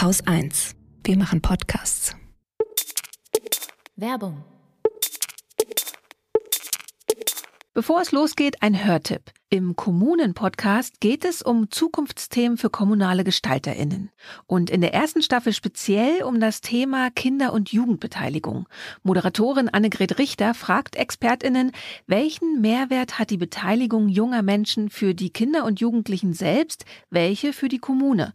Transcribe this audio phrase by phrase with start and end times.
[0.00, 0.76] Haus 1.
[1.04, 2.16] Wir machen Podcasts.
[3.96, 4.42] Werbung.
[7.74, 9.20] Bevor es losgeht, ein Hörtipp.
[9.50, 14.10] Im Kommunen-Podcast geht es um Zukunftsthemen für kommunale GestalterInnen.
[14.46, 18.70] Und in der ersten Staffel speziell um das Thema Kinder- und Jugendbeteiligung.
[19.02, 21.72] Moderatorin Annegret Richter fragt ExpertInnen,
[22.06, 27.68] welchen Mehrwert hat die Beteiligung junger Menschen für die Kinder und Jugendlichen selbst, welche für
[27.68, 28.32] die Kommune?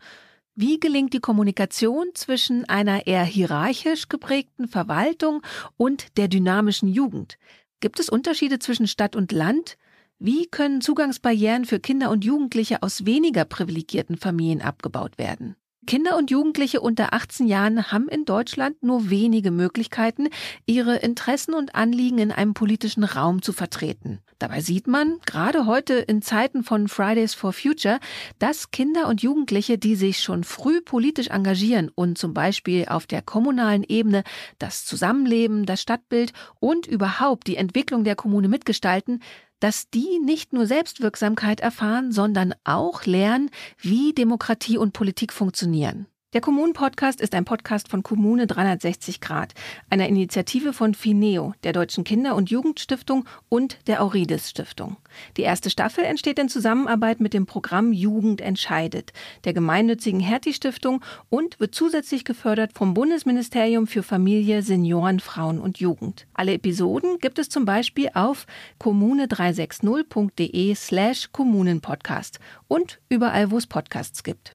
[0.58, 5.42] Wie gelingt die Kommunikation zwischen einer eher hierarchisch geprägten Verwaltung
[5.76, 7.38] und der dynamischen Jugend?
[7.82, 9.78] Gibt es Unterschiede zwischen Stadt und Land?
[10.18, 15.58] Wie können Zugangsbarrieren für Kinder und Jugendliche aus weniger privilegierten Familien abgebaut werden?
[15.86, 20.30] Kinder und Jugendliche unter 18 Jahren haben in Deutschland nur wenige Möglichkeiten,
[20.66, 24.20] ihre Interessen und Anliegen in einem politischen Raum zu vertreten.
[24.40, 28.00] Dabei sieht man, gerade heute in Zeiten von Fridays for Future,
[28.40, 33.22] dass Kinder und Jugendliche, die sich schon früh politisch engagieren und zum Beispiel auf der
[33.22, 34.24] kommunalen Ebene
[34.60, 39.22] das Zusammenleben, das Stadtbild und überhaupt die Entwicklung der Kommune mitgestalten,
[39.60, 46.08] dass die nicht nur Selbstwirksamkeit erfahren, sondern auch lernen, wie Demokratie und Politik funktionieren.
[46.36, 49.54] Der Kommunen-Podcast ist ein Podcast von Kommune 360 Grad,
[49.90, 54.98] einer Initiative von Fineo, der Deutschen Kinder- und Jugendstiftung und der Aurides Stiftung.
[55.38, 59.14] Die erste Staffel entsteht in Zusammenarbeit mit dem Programm Jugend entscheidet,
[59.46, 65.78] der gemeinnützigen Hertie Stiftung und wird zusätzlich gefördert vom Bundesministerium für Familie, Senioren, Frauen und
[65.78, 66.28] Jugend.
[66.34, 68.46] Alle Episoden gibt es zum Beispiel auf
[68.82, 74.52] kommune360.de slash Kommunenpodcast und überall, wo es Podcasts gibt.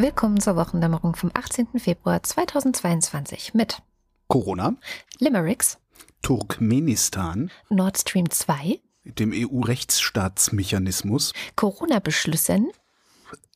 [0.00, 1.80] Willkommen zur Wochendämmerung vom 18.
[1.80, 3.82] Februar 2022 mit
[4.28, 4.76] Corona,
[5.18, 5.78] Limericks,
[6.22, 12.70] Turkmenistan, Nord Stream 2, dem EU-Rechtsstaatsmechanismus, Corona-Beschlüssen,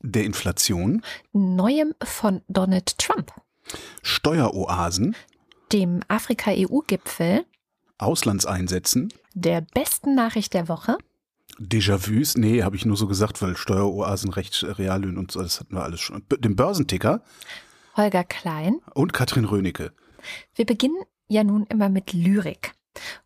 [0.00, 1.02] der Inflation,
[1.32, 3.30] Neuem von Donald Trump,
[4.02, 5.14] Steueroasen,
[5.72, 7.46] dem Afrika-EU-Gipfel,
[7.98, 10.98] Auslandseinsätzen, der besten Nachricht der Woche,
[11.62, 15.74] Déjà-vus, nee, habe ich nur so gesagt, weil Steueroasen, Recht, Reallöhnen und so, das hatten
[15.74, 16.24] wir alles schon.
[16.38, 17.22] Den Börsenticker
[17.96, 18.80] Holger Klein.
[18.94, 19.92] und Katrin Rönecke.
[20.54, 20.96] Wir beginnen
[21.28, 22.72] ja nun immer mit Lyrik.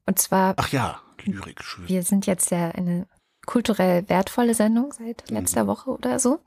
[0.06, 1.62] Und zwar, Ach ja, Lyrik.
[1.62, 1.88] schön.
[1.88, 3.06] wir sind jetzt ja eine
[3.46, 6.40] kulturell wertvolle Sendung seit letzter Woche oder so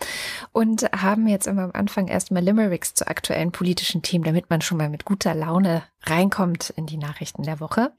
[0.51, 4.77] und haben jetzt immer am Anfang erstmal Limericks zu aktuellen politischen Themen, damit man schon
[4.77, 7.93] mal mit guter Laune reinkommt in die Nachrichten der Woche.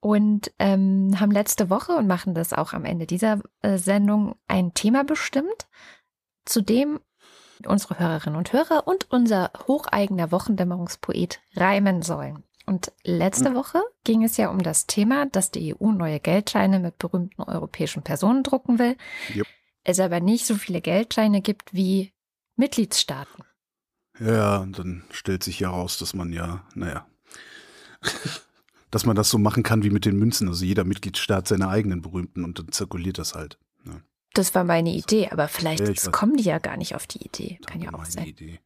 [0.00, 4.72] Und ähm, haben letzte Woche und machen das auch am Ende dieser äh, Sendung ein
[4.74, 5.68] Thema bestimmt,
[6.44, 7.00] zu dem
[7.66, 12.44] unsere Hörerinnen und Hörer und unser hocheigener Wochendämmerungspoet reimen sollen.
[12.66, 16.98] Und letzte Woche ging es ja um das Thema, dass die EU neue Geldscheine mit
[16.98, 18.96] berühmten europäischen Personen drucken will.
[19.32, 19.46] Jupp.
[19.84, 22.12] Es aber nicht so viele Geldscheine gibt wie
[22.56, 23.42] Mitgliedstaaten.
[24.20, 27.06] Ja, und dann stellt sich ja raus, dass man ja, naja,
[28.90, 30.48] dass man das so machen kann wie mit den Münzen.
[30.48, 33.58] Also jeder Mitgliedstaat seine eigenen berühmten und dann zirkuliert das halt.
[33.86, 34.00] Ja,
[34.34, 37.58] Das war meine Idee, aber vielleicht Ja, kommen die ja gar nicht auf die Idee.
[37.66, 38.26] Kann ja auch meine sein.
[38.26, 38.60] Idee.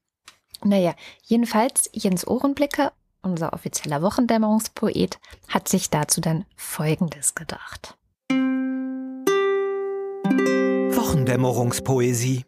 [0.65, 0.94] Naja,
[1.25, 5.19] jedenfalls Jens Ohrenblicke, unser offizieller Wochendämmerungspoet,
[5.49, 7.97] hat sich dazu dann Folgendes gedacht.
[11.12, 12.44] Wochendämmerungspoesie.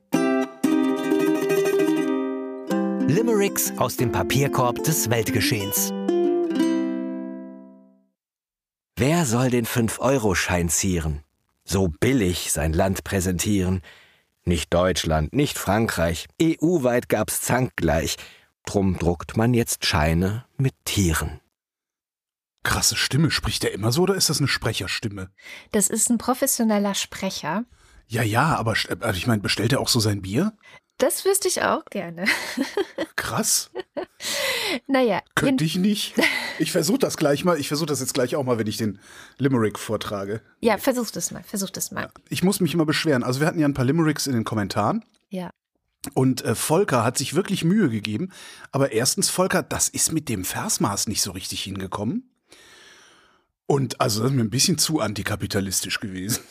[3.09, 5.93] Limericks aus dem Papierkorb des Weltgeschehens.
[8.97, 11.25] Wer soll den 5-Euro-Schein zieren?
[11.65, 13.82] So billig sein Land präsentieren?
[14.44, 18.16] Nicht Deutschland, nicht Frankreich, EU-weit gab's Zankgleich.
[18.65, 21.41] Drum druckt man jetzt Scheine mit Tieren.
[22.62, 23.32] Krasse Stimme.
[23.32, 25.28] Spricht der immer so oder ist das eine Sprecherstimme?
[25.72, 27.64] Das ist ein professioneller Sprecher.
[28.06, 30.56] Ja, ja, aber also ich meine, bestellt er auch so sein Bier?
[30.99, 32.25] Das wüsste ich auch gerne.
[33.17, 33.70] Krass.
[34.87, 36.14] Naja, Könnte ich nicht.
[36.58, 37.58] Ich versuche das gleich mal.
[37.58, 39.00] Ich versuche das jetzt gleich auch mal, wenn ich den
[39.38, 40.41] Limerick vortrage.
[40.61, 42.11] ja, versuch das mal, versuch das mal.
[42.29, 43.25] Ich muss mich immer beschweren.
[43.25, 45.05] Also wir hatten ja ein paar Limericks in den Kommentaren.
[45.31, 45.50] Ja.
[46.12, 48.31] Und äh, Volker hat sich wirklich Mühe gegeben.
[48.70, 52.31] Aber erstens, Volker, das ist mit dem Versmaß nicht so richtig hingekommen.
[53.67, 56.43] Und also das ist mir ein bisschen zu antikapitalistisch gewesen.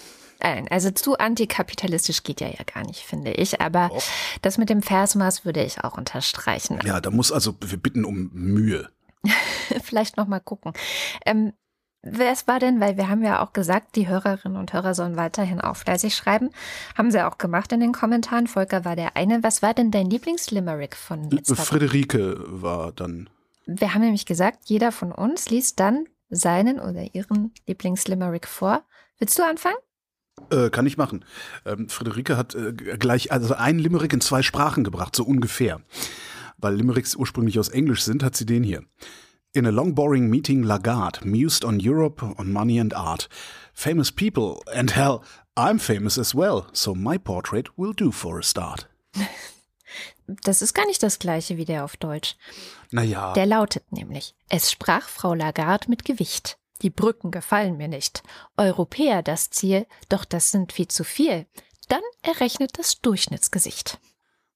[0.44, 3.62] Nein, also zu antikapitalistisch geht ja ja gar nicht, finde ich.
[3.62, 4.04] Aber Doch.
[4.42, 6.80] das mit dem Versmaß würde ich auch unterstreichen.
[6.84, 8.90] Ja, da muss also, wir bitten um Mühe.
[9.84, 10.74] Vielleicht noch mal gucken.
[11.26, 11.54] Ähm,
[12.02, 15.16] wer es war denn, weil wir haben ja auch gesagt, die Hörerinnen und Hörer sollen
[15.16, 16.50] weiterhin auch fleißig schreiben.
[16.98, 18.48] Haben sie auch gemacht in den Kommentaren.
[18.48, 19.44] Volker war der eine.
[19.44, 21.66] Was war denn dein Lieblingslimerick von letzter Woche?
[21.66, 23.30] Friederike war dann.
[23.66, 28.84] Wir haben nämlich gesagt, jeder von uns liest dann seinen oder ihren Lieblingslimerick vor.
[29.20, 29.78] Willst du anfangen?
[30.50, 31.26] Äh, kann ich machen.
[31.66, 35.82] Ähm, Friederike hat äh, gleich also ein Limerick in zwei Sprachen gebracht, so ungefähr.
[36.58, 38.84] Weil Limericks ursprünglich aus Englisch sind, hat sie den hier.
[39.54, 43.30] In a long boring meeting, Lagarde mused on Europe, on money and art.
[43.74, 45.22] Famous people, and hell,
[45.56, 48.90] I'm famous as well, so my portrait will do for a start.
[50.26, 52.38] Das ist gar nicht das gleiche wie der auf Deutsch.
[52.92, 53.34] Naja.
[53.34, 56.58] Der lautet nämlich, es sprach Frau Lagarde mit Gewicht.
[56.84, 58.24] Die Brücken gefallen mir nicht.
[58.58, 61.48] Europäer das Ziel, doch das sind viel zu viel.
[61.88, 64.00] Dann errechnet das Durchschnittsgesicht.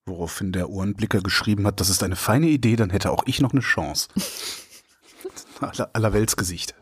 [0.05, 3.53] Woraufhin der Ohrenblicker geschrieben hat, das ist eine feine Idee, dann hätte auch ich noch
[3.53, 4.09] eine Chance.
[5.61, 6.75] aller, aller Weltsgesicht.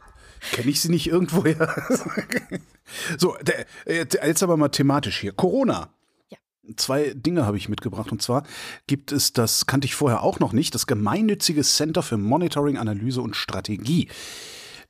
[0.52, 1.76] Kenne ich sie nicht irgendwoher?
[3.18, 5.32] so, der, jetzt aber mal thematisch hier.
[5.32, 5.90] Corona.
[6.30, 6.38] Ja.
[6.76, 8.12] Zwei Dinge habe ich mitgebracht.
[8.12, 8.46] Und zwar
[8.88, 13.22] gibt es, das kannte ich vorher auch noch nicht, das gemeinnützige Center für Monitoring, Analyse
[13.22, 14.10] und Strategie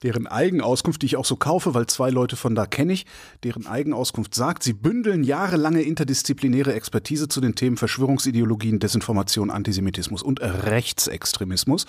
[0.06, 3.08] deren Eigenauskunft, die ich auch so kaufe, weil zwei Leute von da kenne ich,
[3.44, 10.42] deren Eigenauskunft sagt, sie bündeln jahrelange interdisziplinäre Expertise zu den Themen Verschwörungsideologien, Desinformation, Antisemitismus und
[10.42, 11.88] Rechtsextremismus.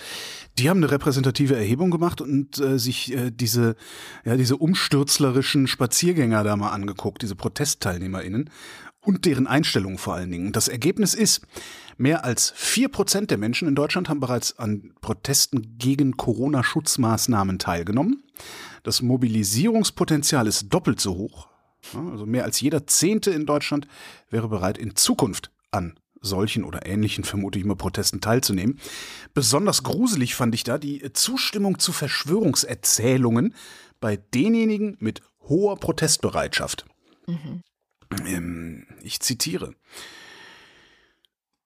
[0.58, 3.76] Die haben eine repräsentative Erhebung gemacht und äh, sich äh, diese,
[4.24, 8.48] ja, diese umstürzlerischen Spaziergänger da mal angeguckt, diese ProtestteilnehmerInnen
[9.06, 10.52] und deren Einstellungen vor allen Dingen.
[10.52, 11.42] Das Ergebnis ist,
[11.96, 18.24] mehr als vier Prozent der Menschen in Deutschland haben bereits an Protesten gegen Corona-Schutzmaßnahmen teilgenommen.
[18.82, 21.48] Das Mobilisierungspotenzial ist doppelt so hoch.
[21.94, 23.86] Also mehr als jeder Zehnte in Deutschland
[24.30, 28.80] wäre bereit, in Zukunft an solchen oder ähnlichen, vermute ich mal, Protesten teilzunehmen.
[29.34, 33.54] Besonders gruselig fand ich da die Zustimmung zu Verschwörungserzählungen
[34.00, 36.84] bei denjenigen mit hoher Protestbereitschaft.
[37.26, 37.62] Mhm.
[38.26, 39.74] Ähm, ich zitiere.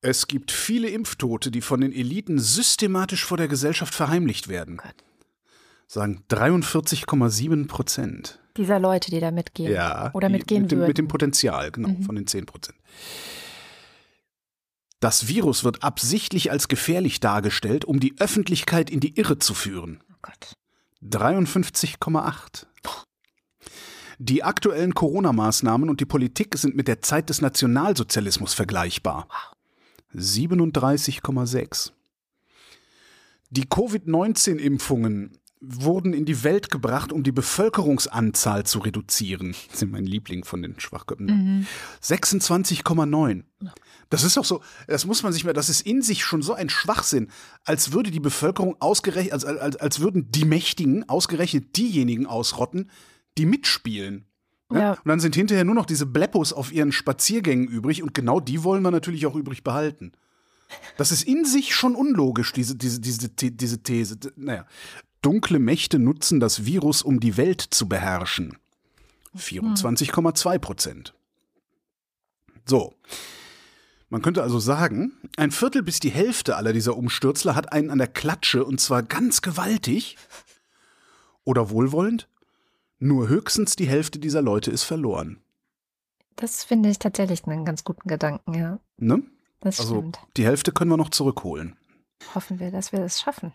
[0.02, 4.78] Es gibt viele Impftote, die von den Eliten systematisch vor der Gesellschaft verheimlicht werden.
[4.78, 4.94] Gott.
[5.86, 8.38] Sagen 43,7 Prozent.
[8.56, 9.72] Dieser Leute, die da mitgehen.
[9.72, 10.10] Ja.
[10.14, 10.88] Oder mitgehen mit dem, würden.
[10.88, 12.02] mit dem Potenzial, genau, mhm.
[12.02, 12.78] von den 10 Prozent.
[15.00, 20.02] Das Virus wird absichtlich als gefährlich dargestellt, um die Öffentlichkeit in die Irre zu führen.
[20.10, 20.54] Oh Gott.
[21.02, 22.66] 53,8.
[24.18, 29.26] Die aktuellen Corona-Maßnahmen und die Politik sind mit der Zeit des Nationalsozialismus vergleichbar.
[30.14, 31.92] 37,6.
[33.50, 39.54] Die Covid-19-Impfungen wurden in die Welt gebracht, um die Bevölkerungsanzahl zu reduzieren.
[39.70, 41.26] Das ist mein Liebling von den Schwachköpfen.
[41.26, 41.66] Mhm.
[42.02, 43.44] 26,9.
[44.08, 46.54] Das ist doch so, das muss man sich mal, das ist in sich schon so
[46.54, 47.28] ein Schwachsinn,
[47.64, 52.90] als würde die Bevölkerung ausgerechnet, als, als, als würden die Mächtigen ausgerechnet diejenigen ausrotten,
[53.36, 54.29] die mitspielen.
[54.70, 54.80] Ne?
[54.80, 54.90] Ja.
[54.92, 58.64] Und dann sind hinterher nur noch diese Bleppos auf ihren Spaziergängen übrig und genau die
[58.64, 60.12] wollen wir natürlich auch übrig behalten.
[60.96, 64.18] Das ist in sich schon unlogisch, diese, diese, diese, diese These.
[64.36, 64.66] Naja,
[65.22, 68.56] dunkle Mächte nutzen das Virus, um die Welt zu beherrschen.
[69.36, 71.14] 24,2 Prozent.
[72.66, 72.94] So.
[74.08, 77.98] Man könnte also sagen, ein Viertel bis die Hälfte aller dieser Umstürzler hat einen an
[77.98, 80.16] der Klatsche und zwar ganz gewaltig.
[81.44, 82.28] Oder wohlwollend,
[83.00, 85.40] nur höchstens die Hälfte dieser Leute ist verloren.
[86.36, 88.78] Das finde ich tatsächlich einen ganz guten Gedanken, ja.
[88.98, 89.22] Ne?
[89.60, 90.18] Das also stimmt.
[90.36, 91.76] die Hälfte können wir noch zurückholen.
[92.34, 93.52] Hoffen wir, dass wir das schaffen.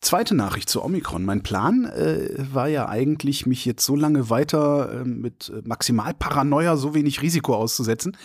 [0.00, 1.24] Zweite Nachricht zu Omikron.
[1.24, 6.94] Mein Plan äh, war ja eigentlich, mich jetzt so lange weiter äh, mit Maximalparanoia so
[6.94, 8.16] wenig Risiko auszusetzen,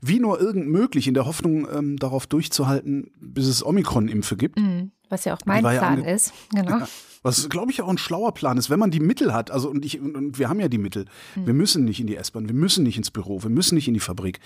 [0.00, 4.58] wie nur irgend möglich, in der Hoffnung, ähm, darauf durchzuhalten, bis es Omikron-Impfe gibt.
[4.58, 6.32] Mhm, was ja auch mein Plan ja ist.
[6.54, 6.78] Genau.
[6.78, 6.88] Ja,
[7.22, 9.50] was, glaube ich, auch ein schlauer Plan ist, wenn man die Mittel hat.
[9.50, 11.06] Also, und, ich, und, und wir haben ja die Mittel.
[11.34, 11.46] Mhm.
[11.46, 13.94] Wir müssen nicht in die S-Bahn, wir müssen nicht ins Büro, wir müssen nicht in
[13.94, 14.38] die Fabrik.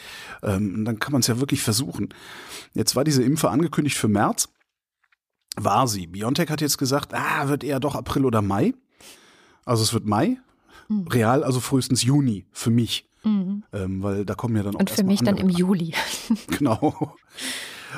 [0.43, 2.09] Ähm, dann kann man es ja wirklich versuchen.
[2.73, 4.49] Jetzt war diese Impfe angekündigt für März
[5.57, 6.07] war sie.
[6.07, 8.75] Biontech hat jetzt gesagt, ah, wird eher doch April oder Mai.
[9.65, 10.39] Also es wird Mai.
[10.89, 11.09] Mhm.
[11.09, 13.09] Real, also frühestens Juni für mich.
[13.23, 13.65] Mhm.
[13.73, 14.81] Ähm, weil da kommen ja dann auch.
[14.81, 15.95] Und für mich dann im Juli.
[16.47, 17.15] genau.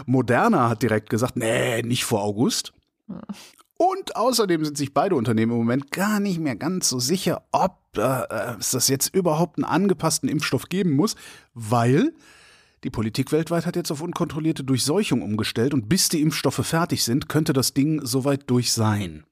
[0.07, 2.73] Moderna hat direkt gesagt, nee, nicht vor August.
[3.77, 7.79] Und außerdem sind sich beide Unternehmen im Moment gar nicht mehr ganz so sicher, ob
[7.97, 11.17] äh, es das jetzt überhaupt einen angepassten Impfstoff geben muss,
[11.53, 12.15] weil
[12.85, 17.29] die Politik weltweit hat jetzt auf unkontrollierte Durchseuchung umgestellt und bis die Impfstoffe fertig sind,
[17.29, 19.25] könnte das Ding soweit durch sein.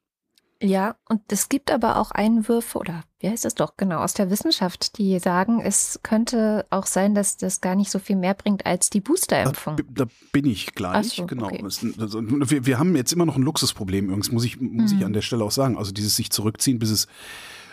[0.62, 4.30] Ja, und es gibt aber auch Einwürfe, oder wie heißt es doch genau, aus der
[4.30, 8.66] Wissenschaft, die sagen, es könnte auch sein, dass das gar nicht so viel mehr bringt
[8.66, 9.76] als die Boosterimpfung.
[9.76, 11.46] Da, da bin ich gleich, so, genau.
[11.46, 11.62] Okay.
[11.62, 14.98] Also, wir, wir haben jetzt immer noch ein Luxusproblem, übrigens, muss ich, muss hm.
[14.98, 15.78] ich an der Stelle auch sagen.
[15.78, 17.06] Also dieses sich zurückziehen, bis es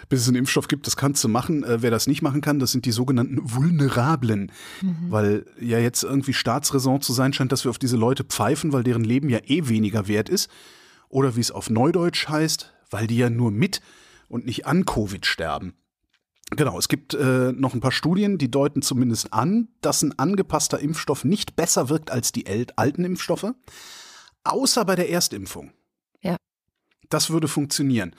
[0.09, 1.65] bis es einen Impfstoff gibt, das kannst du machen.
[1.65, 4.51] Äh, wer das nicht machen kann, das sind die sogenannten Vulnerablen.
[4.81, 4.95] Mhm.
[5.09, 8.83] Weil ja jetzt irgendwie Staatsräson zu sein scheint, dass wir auf diese Leute pfeifen, weil
[8.83, 10.49] deren Leben ja eh weniger wert ist.
[11.09, 13.81] Oder wie es auf Neudeutsch heißt, weil die ja nur mit
[14.29, 15.73] und nicht an Covid sterben.
[16.51, 20.79] Genau, es gibt äh, noch ein paar Studien, die deuten zumindest an, dass ein angepasster
[20.79, 22.45] Impfstoff nicht besser wirkt als die
[22.77, 23.53] alten Impfstoffe,
[24.45, 25.73] außer bei der Erstimpfung.
[26.21, 26.37] Ja.
[27.09, 28.15] Das würde funktionieren.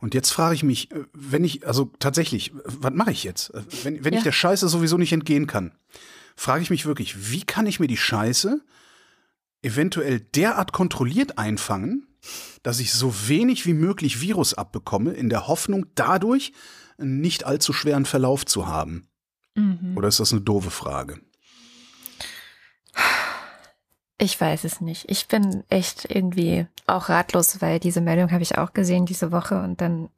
[0.00, 3.50] Und jetzt frage ich mich, äh, wenn ich, also tatsächlich, was mache ich jetzt?
[3.50, 4.18] Äh, wenn, wenn ja.
[4.18, 5.72] ich der Scheiße sowieso nicht entgehen kann,
[6.34, 8.62] frage ich mich wirklich, wie kann ich mir die Scheiße
[9.62, 12.05] eventuell derart kontrolliert einfangen,
[12.62, 16.52] dass ich so wenig wie möglich Virus abbekomme, in der Hoffnung, dadurch
[16.98, 19.08] einen nicht allzu schweren Verlauf zu haben?
[19.54, 19.96] Mhm.
[19.96, 21.20] Oder ist das eine doofe Frage?
[24.18, 25.04] Ich weiß es nicht.
[25.10, 29.60] Ich bin echt irgendwie auch ratlos, weil diese Meldung habe ich auch gesehen diese Woche
[29.60, 30.08] und dann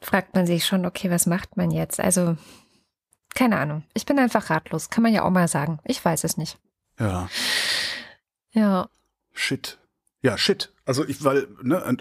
[0.00, 2.00] fragt man sich schon, okay, was macht man jetzt?
[2.00, 2.36] Also,
[3.34, 3.82] keine Ahnung.
[3.94, 4.90] Ich bin einfach ratlos.
[4.90, 5.80] Kann man ja auch mal sagen.
[5.84, 6.58] Ich weiß es nicht.
[6.98, 7.28] Ja.
[8.52, 8.88] Ja.
[9.32, 9.78] Shit.
[10.24, 10.72] Ja, shit.
[10.86, 11.96] Also ich, weil, ne,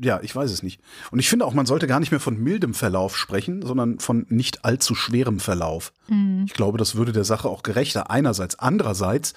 [0.00, 0.80] ja, ich weiß es nicht.
[1.10, 4.26] Und ich finde auch, man sollte gar nicht mehr von mildem Verlauf sprechen, sondern von
[4.28, 5.92] nicht allzu schwerem Verlauf.
[6.06, 6.44] Mhm.
[6.46, 8.12] Ich glaube, das würde der Sache auch gerechter.
[8.12, 8.60] Einerseits.
[8.60, 9.34] Andererseits,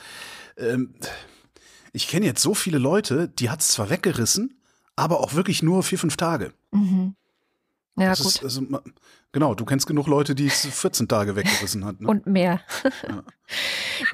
[0.56, 0.94] ähm,
[1.94, 4.62] ich kenne jetzt so viele Leute, die hat es zwar weggerissen,
[4.96, 6.54] aber auch wirklich nur vier, fünf Tage.
[6.72, 7.16] Mhm.
[7.98, 8.36] Ja, das gut.
[8.36, 8.62] Ist, also,
[9.32, 12.00] genau, du kennst genug Leute, die es 14 Tage weggerissen hat.
[12.00, 12.08] Ne?
[12.08, 12.62] Und mehr.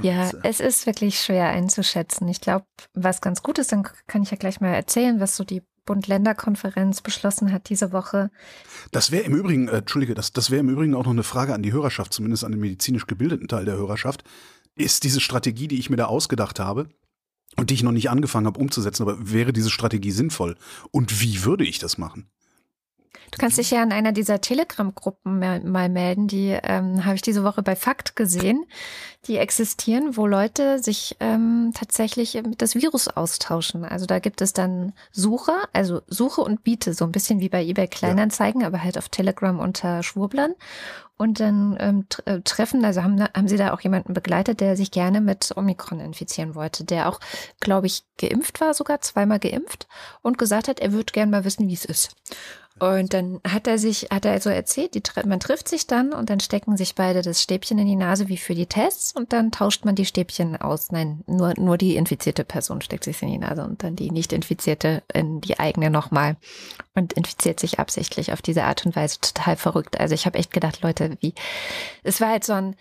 [0.02, 0.30] Ja.
[0.30, 2.28] ja, es ist wirklich schwer einzuschätzen.
[2.30, 5.44] Ich glaube, was ganz gut ist, dann kann ich ja gleich mal erzählen, was so
[5.44, 8.32] die Bund-Länder-Konferenz beschlossen hat diese Woche.
[8.92, 11.54] Das wäre im Übrigen, äh, Entschuldige, das, das wäre im Übrigen auch noch eine Frage
[11.54, 14.24] an die Hörerschaft, zumindest an den medizinisch gebildeten Teil der Hörerschaft.
[14.75, 16.88] Ist diese Strategie, die ich mir da ausgedacht habe,
[17.56, 20.56] und die ich noch nicht angefangen habe umzusetzen, aber wäre diese Strategie sinnvoll?
[20.92, 22.30] Und wie würde ich das machen?
[23.32, 26.27] Du kannst dich ja in einer dieser Telegram-Gruppen mal melden.
[26.27, 28.65] Die ähm, habe ich diese Woche bei Fakt gesehen.
[29.25, 33.86] Die existieren, wo Leute sich ähm, tatsächlich mit das Virus austauschen.
[33.86, 37.63] Also da gibt es dann Suche, also Suche und Biete, so ein bisschen wie bei
[37.63, 38.67] eBay Kleinanzeigen, ja.
[38.67, 40.53] aber halt auf Telegram unter Schwurblern.
[41.24, 44.92] Und dann ähm, äh, treffen, also haben, haben sie da auch jemanden begleitet, der sich
[44.92, 47.22] gerne mit Omikron infizieren wollte, der auch,
[47.62, 49.88] glaube ich, geimpft war, sogar zweimal geimpft
[50.22, 52.13] und gesagt hat, er würde gerne mal wissen, wie es ist.
[52.77, 56.30] Und dann hat er sich, hat er also erzählt, die, man trifft sich dann und
[56.30, 59.53] dann stecken sich beide das Stäbchen in die Nase wie für die Tests und dann
[59.53, 60.92] tauscht man die Stäbchen aus.
[60.92, 64.34] Nein, nur, nur die infizierte Person steckt sich in die Nase und dann die nicht
[64.34, 66.36] infizierte in die eigene nochmal
[66.96, 69.20] und infiziert sich absichtlich auf diese Art und Weise.
[69.20, 70.00] Total verrückt.
[70.00, 71.34] Also ich habe echt gedacht, Leute, wie,
[72.04, 72.76] es war halt so ein,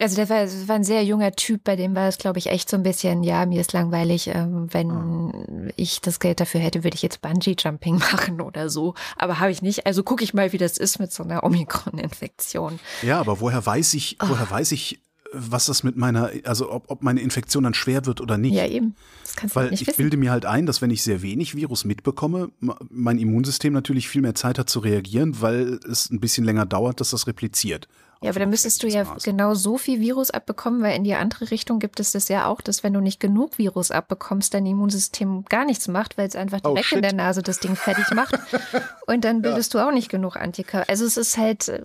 [0.00, 2.68] also der war, war ein sehr junger Typ, bei dem war es, glaube ich, echt
[2.68, 5.70] so ein bisschen, ja, mir ist langweilig, ähm, wenn ah.
[5.76, 8.94] ich das Geld dafür hätte, würde ich jetzt Bungee-Jumping machen oder so.
[9.16, 9.86] Aber habe ich nicht.
[9.86, 12.80] Also gucke ich mal, wie das ist mit so einer Omikron-Infektion.
[13.02, 14.30] Ja, aber woher weiß ich, oh.
[14.30, 14.98] woher weiß ich,
[15.32, 18.54] was das mit meiner, also ob, ob meine Infektion dann schwer wird oder nicht.
[18.54, 18.94] Ja, eben.
[19.24, 21.54] Das kannst Weil du nicht ich bilde mir halt ein, dass wenn ich sehr wenig
[21.54, 22.50] Virus mitbekomme,
[22.90, 27.00] mein Immunsystem natürlich viel mehr Zeit hat zu reagieren, weil es ein bisschen länger dauert,
[27.00, 27.88] dass das repliziert.
[28.22, 31.50] Ja, aber dann müsstest du ja genau so viel Virus abbekommen, weil in die andere
[31.50, 35.44] Richtung gibt es das ja auch, dass wenn du nicht genug Virus abbekommst, dein Immunsystem
[35.46, 38.14] gar nichts macht, weil es einfach oh, direkt oh, in der Nase das Ding fertig
[38.14, 38.38] macht.
[39.08, 39.80] Und dann bildest ja.
[39.82, 40.88] du auch nicht genug Antikörper.
[40.88, 41.80] Also es ist halt, äh,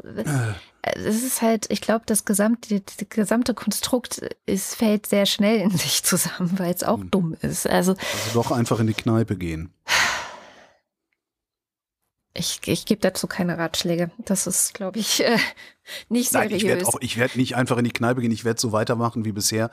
[0.95, 5.71] es ist halt, ich glaube, das gesamte, das gesamte Konstrukt ist, fällt sehr schnell in
[5.77, 7.11] sich zusammen, weil es auch hm.
[7.11, 7.67] dumm ist.
[7.67, 9.73] Also, also doch einfach in die Kneipe gehen.
[12.33, 14.11] Ich, ich gebe dazu keine Ratschläge.
[14.19, 15.37] Das ist, glaube ich, äh,
[16.09, 16.51] nicht seriös.
[16.51, 18.31] Nein, ich werde auch, ich werde nicht einfach in die Kneipe gehen.
[18.31, 19.71] Ich werde so weitermachen wie bisher.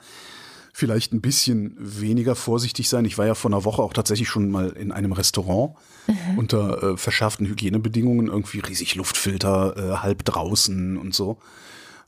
[0.73, 3.05] Vielleicht ein bisschen weniger vorsichtig sein.
[3.05, 5.75] Ich war ja vor einer Woche auch tatsächlich schon mal in einem Restaurant
[6.07, 6.37] mhm.
[6.37, 11.37] unter äh, verschärften Hygienebedingungen, irgendwie riesig Luftfilter, äh, halb draußen und so.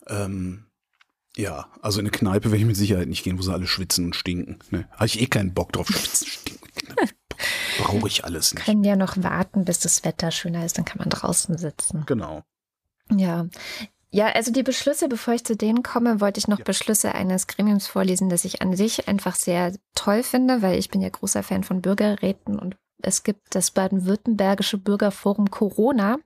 [0.07, 0.65] Ähm,
[1.35, 4.05] ja, also in eine Kneipe werde ich mit Sicherheit nicht gehen, wo sie alle schwitzen
[4.05, 4.57] und stinken.
[4.71, 4.87] Ne?
[4.91, 6.67] Habe ich eh keinen Bock drauf, schwitzen, stinken.
[7.77, 8.65] Brauche ich alles nicht.
[8.65, 12.03] Können ja noch warten, bis das Wetter schöner ist, dann kann man draußen sitzen.
[12.07, 12.43] Genau.
[13.15, 13.47] Ja.
[14.09, 16.63] Ja, also die Beschlüsse, bevor ich zu denen komme, wollte ich noch ja.
[16.63, 21.01] Beschlüsse eines Gremiums vorlesen, das ich an sich einfach sehr toll finde, weil ich bin
[21.01, 26.17] ja großer Fan von Bürgerräten und es gibt das baden-württembergische Bürgerforum Corona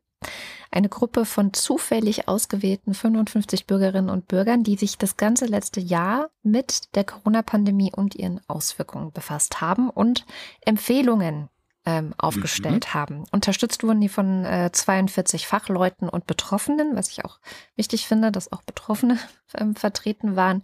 [0.72, 6.30] eine Gruppe von zufällig ausgewählten 55 Bürgerinnen und Bürgern, die sich das ganze letzte Jahr
[6.44, 10.25] mit der Corona-Pandemie und ihren Auswirkungen befasst haben und
[10.62, 11.50] Empfehlungen
[11.86, 12.94] ähm, aufgestellt mhm.
[12.94, 13.24] haben.
[13.32, 17.40] Unterstützt wurden die von äh, 42 Fachleuten und Betroffenen, was ich auch
[17.75, 19.18] wichtig finde, dass auch Betroffene
[19.58, 20.63] ähm, vertreten waren.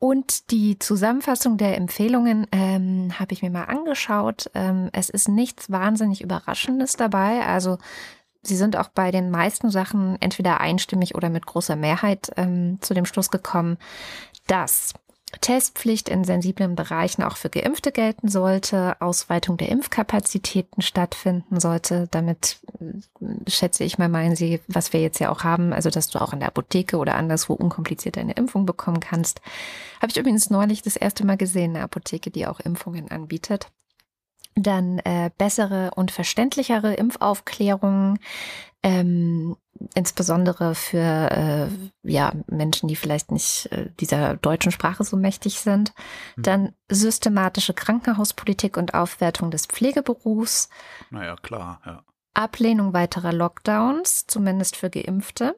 [0.00, 4.50] Und die Zusammenfassung der Empfehlungen ähm, habe ich mir mal angeschaut.
[4.54, 7.44] Ähm, es ist nichts wahnsinnig Überraschendes dabei.
[7.44, 7.76] Also
[8.42, 12.94] sie sind auch bei den meisten Sachen entweder einstimmig oder mit großer Mehrheit ähm, zu
[12.94, 13.76] dem Schluss gekommen,
[14.46, 14.94] dass
[15.40, 22.08] Testpflicht in sensiblen Bereichen auch für Geimpfte gelten sollte, Ausweitung der Impfkapazitäten stattfinden sollte.
[22.10, 26.08] Damit äh, schätze ich mal, meinen Sie, was wir jetzt ja auch haben, also dass
[26.08, 29.40] du auch in der Apotheke oder anderswo unkompliziert eine Impfung bekommen kannst.
[30.00, 33.68] Habe ich übrigens neulich das erste Mal gesehen, eine Apotheke, die auch Impfungen anbietet.
[34.56, 38.18] Dann äh, bessere und verständlichere Impfaufklärungen,
[38.82, 39.56] ähm,
[39.94, 41.68] insbesondere für äh,
[42.02, 45.92] ja, Menschen, die vielleicht nicht äh, dieser deutschen Sprache so mächtig sind.
[46.36, 46.42] Mhm.
[46.42, 50.68] Dann systematische Krankenhauspolitik und Aufwertung des Pflegeberufs.
[51.10, 52.04] Naja, klar, ja.
[52.34, 55.56] Ablehnung weiterer Lockdowns, zumindest für Geimpfte.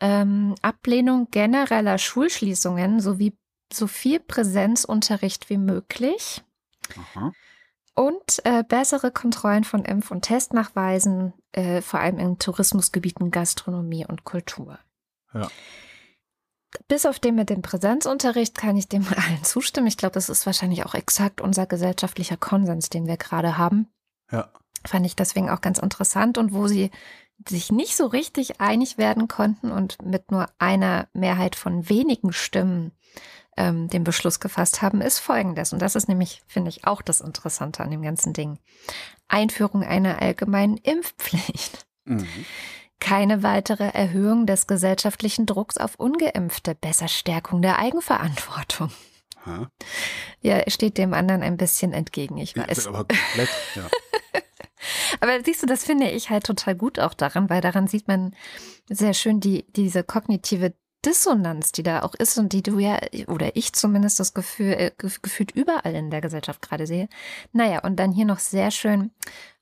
[0.00, 3.36] Ähm, Ablehnung genereller Schulschließungen sowie
[3.72, 6.42] so viel Präsenzunterricht wie möglich.
[6.96, 7.32] Aha.
[7.94, 14.24] Und äh, bessere Kontrollen von Impf- und Testnachweisen, äh, vor allem in Tourismusgebieten, Gastronomie und
[14.24, 14.78] Kultur.
[15.32, 15.48] Ja.
[16.88, 19.86] Bis auf den mit dem Präsenzunterricht kann ich dem allen zustimmen.
[19.86, 23.88] Ich glaube, das ist wahrscheinlich auch exakt unser gesellschaftlicher Konsens, den wir gerade haben.
[24.30, 24.50] Ja.
[24.84, 26.90] Fand ich deswegen auch ganz interessant und wo sie
[27.48, 32.92] sich nicht so richtig einig werden konnten und mit nur einer Mehrheit von wenigen Stimmen
[33.56, 35.72] ähm, den Beschluss gefasst haben, ist folgendes.
[35.72, 38.58] Und das ist nämlich, finde ich, auch das Interessante an dem ganzen Ding.
[39.28, 41.86] Einführung einer allgemeinen Impfpflicht.
[42.04, 42.26] Mhm.
[43.00, 48.90] Keine weitere Erhöhung des gesellschaftlichen Drucks auf Ungeimpfte, besser Stärkung der Eigenverantwortung.
[49.46, 49.68] Ha?
[50.40, 52.86] Ja, steht dem anderen ein bisschen entgegen, ich weiß.
[52.86, 53.88] Aber komplett, ja.
[55.20, 58.34] Aber siehst du, das finde ich halt total gut auch daran, weil daran sieht man
[58.88, 63.56] sehr schön die, diese kognitive Dissonanz, die da auch ist und die du ja, oder
[63.56, 67.08] ich zumindest das Gefühl, äh, gefühlt überall in der Gesellschaft gerade sehe.
[67.52, 69.10] Naja, und dann hier noch sehr schön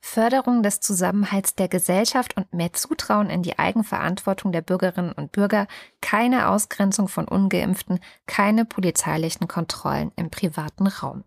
[0.00, 5.66] Förderung des Zusammenhalts der Gesellschaft und mehr Zutrauen in die Eigenverantwortung der Bürgerinnen und Bürger,
[6.00, 11.24] keine Ausgrenzung von ungeimpften, keine polizeilichen Kontrollen im privaten Raum.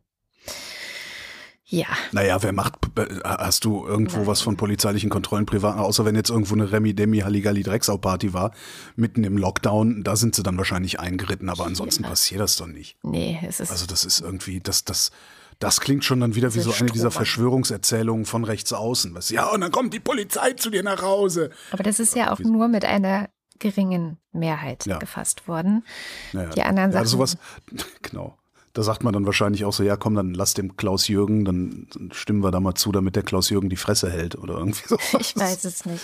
[1.67, 1.88] Ja.
[2.12, 2.75] Naja, wer macht,
[3.23, 4.28] hast du irgendwo Nein.
[4.28, 8.51] was von polizeilichen Kontrollen privat, außer wenn jetzt irgendwo eine Remi-Demi Halligalli Drecksau-Party war,
[8.95, 12.10] mitten im Lockdown, da sind sie dann wahrscheinlich eingeritten, aber ansonsten ja.
[12.10, 12.97] passiert das doch nicht.
[13.01, 13.71] Nee, es ist.
[13.71, 15.10] Also das ist irgendwie, das, das,
[15.58, 19.15] das klingt schon dann wieder wie so eine dieser Verschwörungserzählungen von rechts außen.
[19.15, 21.49] Was, ja, und dann kommt die Polizei zu dir nach Hause.
[21.71, 24.99] Aber das ist ja auch nur mit einer geringen Mehrheit ja.
[24.99, 25.84] gefasst worden.
[26.32, 26.49] Naja.
[26.49, 27.06] Die anderen Sachen.
[27.06, 27.38] Ja, sowas,
[28.04, 28.38] genau
[28.75, 31.88] da sagt man dann wahrscheinlich auch so, ja komm, dann lass dem Klaus Jürgen, dann
[32.11, 34.97] stimmen wir da mal zu, damit der Klaus Jürgen die Fresse hält oder irgendwie so.
[35.17, 36.03] Ich weiß es nicht.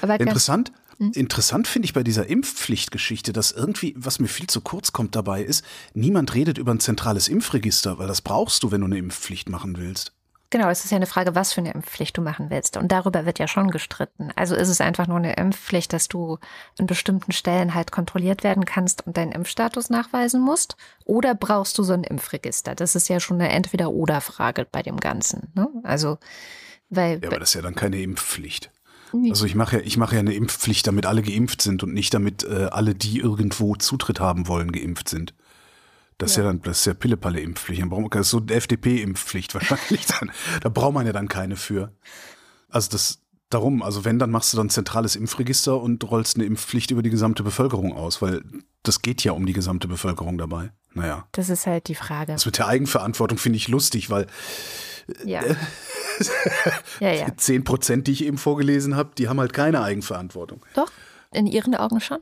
[0.00, 1.12] Aber interessant, hm?
[1.12, 5.42] interessant finde ich bei dieser Impfpflichtgeschichte, dass irgendwie, was mir viel zu kurz kommt dabei
[5.42, 9.50] ist, niemand redet über ein zentrales Impfregister, weil das brauchst du, wenn du eine Impfpflicht
[9.50, 10.15] machen willst.
[10.50, 12.76] Genau, es ist ja eine Frage, was für eine Impfpflicht du machen willst.
[12.76, 14.30] Und darüber wird ja schon gestritten.
[14.36, 16.38] Also ist es einfach nur eine Impfpflicht, dass du
[16.78, 20.76] an bestimmten Stellen halt kontrolliert werden kannst und deinen Impfstatus nachweisen musst?
[21.04, 22.74] Oder brauchst du so ein Impfregister?
[22.74, 25.52] Das ist ja schon eine Entweder-Oder-Frage bei dem Ganzen.
[25.54, 25.68] Ne?
[25.82, 26.18] Also,
[26.90, 27.20] weil.
[27.20, 28.70] Ja, aber das ist ja dann keine Impfpflicht.
[29.30, 32.12] Also ich mache ja, ich mache ja eine Impfpflicht, damit alle geimpft sind und nicht
[32.12, 35.32] damit äh, alle, die irgendwo Zutritt haben wollen, geimpft sind.
[36.18, 37.82] Das ist ja, dann, das ist ja Pillepalle-Impfpflicht.
[38.10, 40.32] Das ist so FDP-Impfpflicht wahrscheinlich dann.
[40.62, 41.92] Da braucht man ja dann keine für.
[42.68, 46.46] Also das, darum, also wenn, dann machst du dann ein zentrales Impfregister und rollst eine
[46.46, 48.42] Impfpflicht über die gesamte Bevölkerung aus, weil
[48.82, 50.72] das geht ja um die gesamte Bevölkerung dabei.
[50.94, 51.26] Naja.
[51.32, 52.32] Das ist halt die Frage.
[52.32, 54.26] Das mit der Eigenverantwortung finde ich lustig, weil
[55.24, 55.42] ja.
[55.42, 55.56] Äh,
[57.00, 57.36] ja, ja.
[57.36, 60.64] Zehn Prozent, die ich eben vorgelesen habe, die haben halt keine Eigenverantwortung.
[60.74, 60.90] Doch,
[61.32, 62.18] in ihren Augen schon.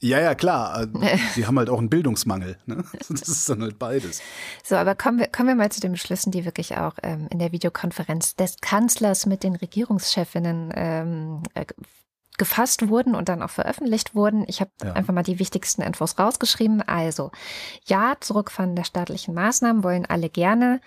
[0.00, 0.86] Ja, ja, klar.
[1.34, 2.56] Sie haben halt auch einen Bildungsmangel.
[2.66, 2.84] Ne?
[3.08, 4.20] Das ist dann halt beides.
[4.62, 7.38] So, aber kommen wir, kommen wir mal zu den Beschlüssen, die wirklich auch ähm, in
[7.38, 11.64] der Videokonferenz des Kanzlers mit den Regierungschefinnen ähm, äh,
[12.38, 14.44] gefasst wurden und dann auch veröffentlicht wurden.
[14.46, 14.92] Ich habe ja.
[14.92, 16.80] einfach mal die wichtigsten Infos rausgeschrieben.
[16.82, 17.32] Also,
[17.86, 20.80] ja, Zurückfahren der staatlichen Maßnahmen wollen alle gerne.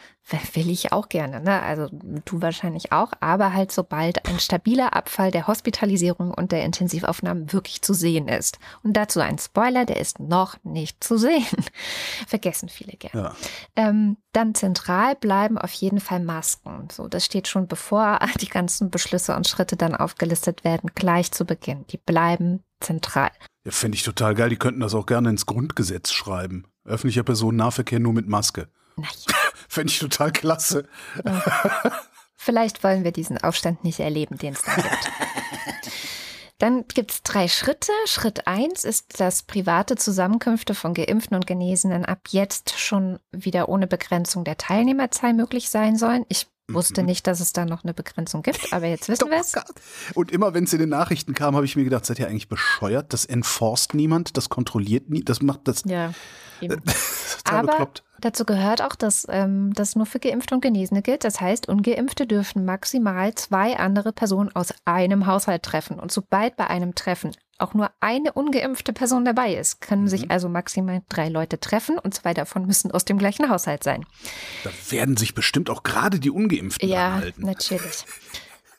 [0.53, 1.61] Will ich auch gerne, ne?
[1.61, 7.51] Also du wahrscheinlich auch, aber halt sobald ein stabiler Abfall der Hospitalisierung und der Intensivaufnahmen
[7.51, 8.59] wirklich zu sehen ist.
[8.81, 11.45] Und dazu ein Spoiler, der ist noch nicht zu sehen.
[12.27, 13.29] Vergessen viele gerne.
[13.29, 13.35] Ja.
[13.75, 16.87] Ähm, dann zentral bleiben auf jeden Fall Masken.
[16.91, 21.43] So, das steht schon bevor die ganzen Beschlüsse und Schritte dann aufgelistet werden, gleich zu
[21.43, 21.85] Beginn.
[21.87, 23.31] Die bleiben zentral.
[23.65, 24.49] Ja, fände ich total geil.
[24.49, 26.65] Die könnten das auch gerne ins Grundgesetz schreiben.
[26.85, 28.69] Öffentlicher Personennahverkehr nur mit Maske.
[28.95, 29.40] Naja.
[29.67, 30.87] Fände ich total klasse.
[31.25, 31.43] Ja.
[32.35, 34.87] Vielleicht wollen wir diesen Aufstand nicht erleben, den es da gibt.
[36.57, 37.91] Dann gibt es drei Schritte.
[38.05, 43.87] Schritt eins ist, dass private Zusammenkünfte von Geimpften und Genesenen ab jetzt schon wieder ohne
[43.87, 46.23] Begrenzung der Teilnehmerzahl möglich sein sollen.
[46.29, 49.55] Ich Wusste nicht, dass es da noch eine Begrenzung gibt, aber jetzt wissen wir es.
[50.13, 52.47] Und immer wenn es in den Nachrichten kam, habe ich mir gedacht, seid ihr eigentlich
[52.47, 53.13] bescheuert?
[53.13, 55.83] Das enforced niemand, das kontrolliert nie, das macht das.
[55.85, 56.13] Ja.
[56.61, 56.81] Eben.
[56.83, 58.03] total Aber bekloppt.
[58.21, 61.23] Dazu gehört auch, dass ähm, das nur für Geimpfte und Genesene gilt.
[61.23, 65.99] Das heißt, Ungeimpfte dürfen maximal zwei andere Personen aus einem Haushalt treffen.
[65.99, 70.49] Und sobald bei einem Treffen auch nur eine ungeimpfte Person dabei ist, können sich also
[70.49, 74.05] maximal drei Leute treffen und zwei davon müssen aus dem gleichen Haushalt sein.
[74.63, 77.43] Da werden sich bestimmt auch gerade die Ungeimpften Ja, halten.
[77.45, 78.05] natürlich.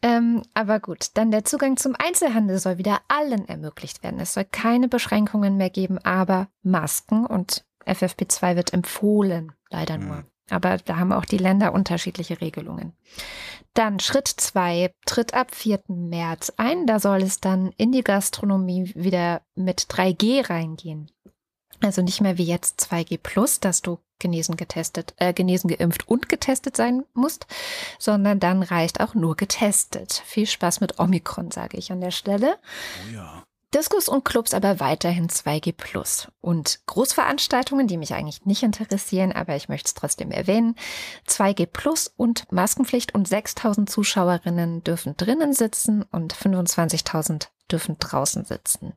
[0.05, 4.19] Ähm, aber gut, dann der Zugang zum Einzelhandel soll wieder allen ermöglicht werden.
[4.19, 10.25] Es soll keine Beschränkungen mehr geben, aber Masken und FFP2 wird empfohlen, leider nur.
[10.51, 12.93] Aber da haben auch die Länder unterschiedliche Regelungen.
[13.75, 15.81] Dann Schritt zwei tritt ab 4.
[15.89, 16.87] März ein.
[16.87, 21.11] Da soll es dann in die Gastronomie wieder mit 3G reingehen.
[21.81, 26.29] Also nicht mehr wie jetzt 2G plus, dass du genesen getestet, äh, genesen geimpft und
[26.29, 27.47] getestet sein musst,
[27.99, 30.23] sondern dann reicht auch nur getestet.
[30.25, 32.57] Viel Spaß mit Omikron, sage ich an der Stelle.
[33.09, 33.45] Oh ja.
[33.75, 36.29] Discos und Clubs aber weiterhin 2G plus.
[36.41, 40.77] Und Großveranstaltungen, die mich eigentlich nicht interessieren, aber ich möchte es trotzdem erwähnen.
[41.27, 48.93] 2G plus und Maskenpflicht und 6000 Zuschauerinnen dürfen drinnen sitzen und 25.000 dürfen draußen sitzen.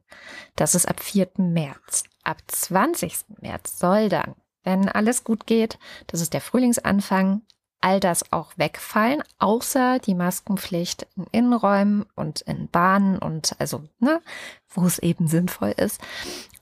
[0.56, 1.30] Das ist ab 4.
[1.38, 2.04] März.
[2.24, 3.40] Ab 20.
[3.42, 7.44] März soll dann, wenn alles gut geht, das ist der Frühlingsanfang,
[7.82, 14.22] all das auch wegfallen, außer die Maskenpflicht in Innenräumen und in Bahnen und also, ne,
[14.70, 16.02] wo es eben sinnvoll ist.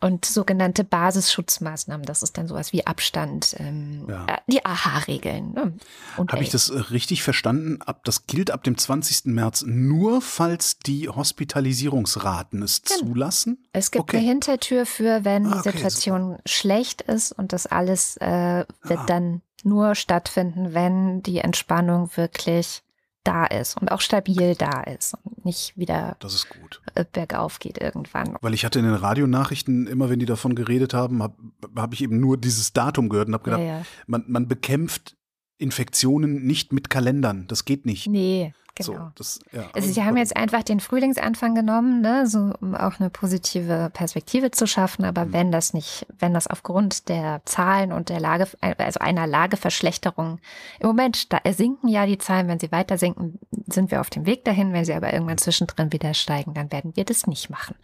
[0.01, 4.25] Und sogenannte Basisschutzmaßnahmen, das ist dann sowas wie Abstand, ähm, Ja.
[4.27, 5.53] äh, die AHA-Regeln.
[5.53, 5.73] Ne?
[6.17, 7.81] Habe ich das äh, richtig verstanden?
[7.81, 9.27] Ab, das gilt ab dem 20.
[9.33, 12.99] März nur, falls die Hospitalisierungsraten es Genau.
[13.07, 13.63] zulassen?
[13.71, 14.17] Es gibt Okay.
[14.17, 18.99] eine Hintertür für, wenn Ah, die okay, Situation schlecht ist und das alles äh, wird
[18.99, 19.05] Ah.
[19.07, 22.83] dann nur stattfinden, wenn die Entspannung wirklich
[23.23, 26.81] da ist und auch stabil da ist und nicht wieder Das ist gut.
[26.95, 28.35] äh, bergauf geht irgendwann.
[28.41, 31.35] Weil ich hatte in den Radionachrichten, immer wenn die davon geredet haben, habe
[31.75, 33.85] hab ich eben nur dieses Datum gehört und habe Ja, gedacht, ja.
[34.07, 35.15] Man, man bekämpft
[35.57, 37.47] Infektionen nicht mit Kalendern.
[37.47, 38.07] Das geht nicht.
[38.07, 39.11] Nee, So, genau.
[39.15, 43.11] das, ja, Also sie haben jetzt einfach den Frühlingsanfang genommen, ne, so um auch eine
[43.11, 45.05] positive Perspektive zu schaffen.
[45.05, 45.33] Aber Mhm.
[45.33, 50.39] wenn das nicht, wenn das aufgrund der Zahlen und der Lage, also einer Lageverschlechterung,
[50.79, 54.25] im Moment da sinken ja die Zahlen, wenn sie weiter sinken, sind wir auf dem
[54.25, 54.73] Weg dahin.
[54.73, 57.75] Wenn sie aber irgendwann zwischendrin wieder steigen, dann werden wir das nicht machen.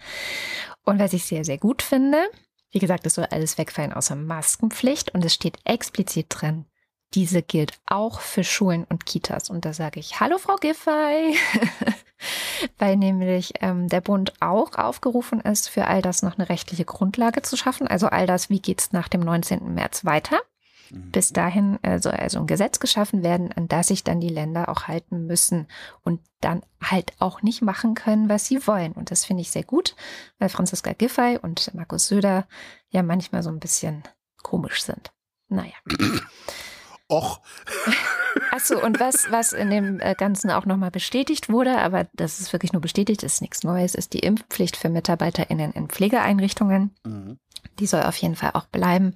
[0.85, 2.17] Und was ich sehr, sehr gut finde,
[2.71, 6.65] wie gesagt, es soll alles wegfallen außer Maskenpflicht und es steht explizit drin,
[7.13, 9.49] diese gilt auch für Schulen und Kitas.
[9.49, 11.35] Und da sage ich, hallo Frau Giffey,
[12.77, 17.41] weil nämlich ähm, der Bund auch aufgerufen ist, für all das noch eine rechtliche Grundlage
[17.41, 17.87] zu schaffen.
[17.87, 19.73] Also all das, wie geht's nach dem 19.
[19.73, 20.39] März weiter?
[20.91, 21.11] Mhm.
[21.11, 24.69] Bis dahin äh, soll also ein Gesetz geschaffen werden, an das sich dann die Länder
[24.69, 25.67] auch halten müssen
[26.03, 28.93] und dann halt auch nicht machen können, was sie wollen.
[28.93, 29.95] Und das finde ich sehr gut,
[30.37, 32.47] weil Franziska Giffey und Markus Söder
[32.89, 34.03] ja manchmal so ein bisschen
[34.43, 35.11] komisch sind.
[35.47, 35.73] Naja.
[37.09, 37.41] Och,
[38.51, 42.53] Achso, und was, was in dem äh, Ganzen auch nochmal bestätigt wurde, aber das ist
[42.53, 46.93] wirklich nur bestätigt, ist nichts Neues, ist die Impfpflicht für MitarbeiterInnen in Pflegeeinrichtungen.
[47.03, 47.39] Mhm.
[47.79, 49.15] Die soll auf jeden Fall auch bleiben.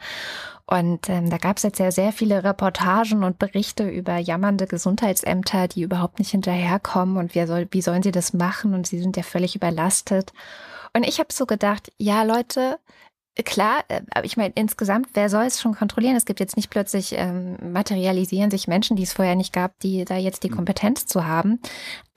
[0.65, 5.67] Und ähm, da gab es jetzt ja sehr viele Reportagen und Berichte über jammernde Gesundheitsämter,
[5.67, 9.17] die überhaupt nicht hinterherkommen und wie, soll, wie sollen sie das machen und sie sind
[9.17, 10.31] ja völlig überlastet.
[10.95, 12.79] Und ich habe so gedacht, ja Leute,
[13.41, 16.15] klar, äh, aber ich meine insgesamt, wer soll es schon kontrollieren?
[16.15, 20.05] Es gibt jetzt nicht plötzlich ähm, materialisieren sich Menschen, die es vorher nicht gab, die
[20.05, 20.55] da jetzt die Mhm.
[20.55, 21.59] Kompetenz zu haben.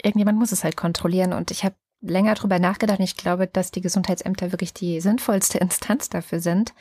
[0.02, 3.70] Irgendjemand muss es halt kontrollieren und ich habe länger drüber nachgedacht und ich glaube, dass
[3.70, 6.74] die Gesundheitsämter wirklich die sinnvollste Instanz dafür sind.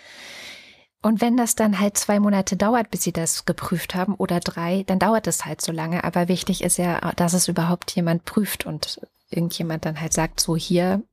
[1.02, 4.84] Und wenn das dann halt zwei Monate dauert, bis sie das geprüft haben oder drei,
[4.88, 6.04] dann dauert es halt so lange.
[6.04, 10.56] Aber wichtig ist ja, dass es überhaupt jemand prüft und irgendjemand dann halt sagt, so
[10.56, 11.04] hier,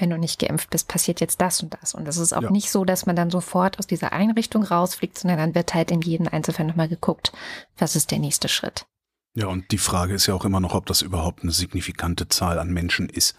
[0.00, 1.94] wenn du nicht geimpft bist, passiert jetzt das und das.
[1.94, 2.50] Und es ist auch Ja.
[2.50, 6.00] nicht so, dass man dann sofort aus dieser Einrichtung rausfliegt, sondern dann wird halt in
[6.00, 7.32] jedem Einzelfall nochmal geguckt,
[7.78, 8.86] was ist der nächste Schritt.
[9.34, 12.58] Ja, und die Frage ist ja auch immer noch, ob das überhaupt eine signifikante Zahl
[12.58, 13.36] an Menschen ist.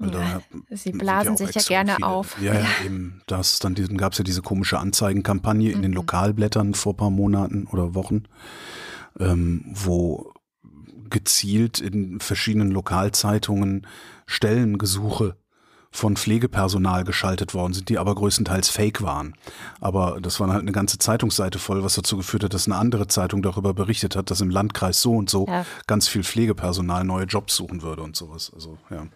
[0.00, 2.08] Ja, Sie blasen auch sich ja gerne viele.
[2.08, 2.36] auf.
[2.42, 3.22] Ja, ja, eben.
[3.28, 5.96] Das dann gab es ja diese komische Anzeigenkampagne in den Mhm.
[5.98, 8.24] Lokalblättern vor ein paar Monaten oder Wochen,
[9.20, 10.32] ähm, wo
[11.08, 13.86] gezielt in verschiedenen Lokalzeitungen
[14.26, 15.36] Stellengesuche
[15.92, 19.34] von Pflegepersonal geschaltet worden sind, die aber größtenteils fake waren.
[19.80, 23.06] Aber das war halt eine ganze Zeitungsseite voll, was dazu geführt hat, dass eine andere
[23.06, 25.66] Zeitung darüber berichtet hat, dass im Landkreis so und so Ja.
[25.86, 28.50] ganz viel Pflegepersonal neue Jobs suchen würde und sowas.
[28.54, 29.06] Also ja,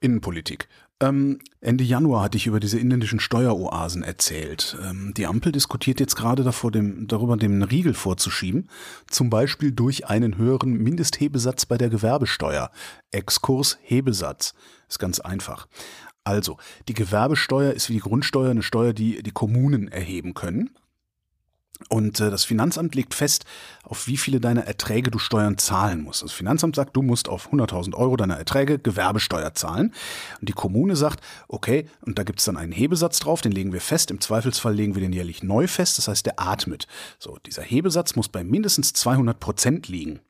[0.00, 0.68] Innenpolitik.
[1.02, 4.76] Ähm, Ende Januar hatte ich über diese indischen Steueroasen erzählt.
[4.84, 8.68] Ähm, die Ampel diskutiert jetzt gerade davor, dem, darüber, dem einen Riegel vorzuschieben,
[9.08, 12.70] zum Beispiel durch einen höheren Mindesthebesatz bei der Gewerbesteuer.
[13.12, 14.52] Exkurs Hebesatz.
[14.88, 15.68] Ist ganz einfach.
[16.30, 20.70] Also, die Gewerbesteuer ist wie die Grundsteuer eine Steuer, die die Kommunen erheben können.
[21.88, 23.44] Und äh, das Finanzamt legt fest,
[23.82, 26.22] auf wie viele deiner Erträge du Steuern zahlen musst.
[26.22, 29.92] Das Finanzamt sagt, du musst auf 100.000 Euro deiner Erträge Gewerbesteuer zahlen.
[30.40, 33.72] Und die Kommune sagt, okay, und da gibt es dann einen Hebesatz drauf, den legen
[33.72, 34.12] wir fest.
[34.12, 36.86] Im Zweifelsfall legen wir den jährlich neu fest, das heißt, der atmet.
[37.18, 40.20] So, dieser Hebesatz muss bei mindestens 200 Prozent liegen.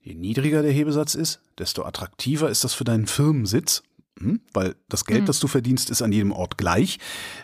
[0.00, 3.82] Je niedriger der Hebesatz ist, desto attraktiver ist das für deinen Firmensitz,
[4.18, 4.40] hm?
[4.52, 5.26] weil das Geld, mhm.
[5.26, 6.98] das du verdienst, ist an jedem Ort gleich,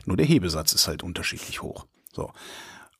[0.04, 1.86] nur der Hebesatz ist halt unterschiedlich hoch.
[2.12, 2.30] So.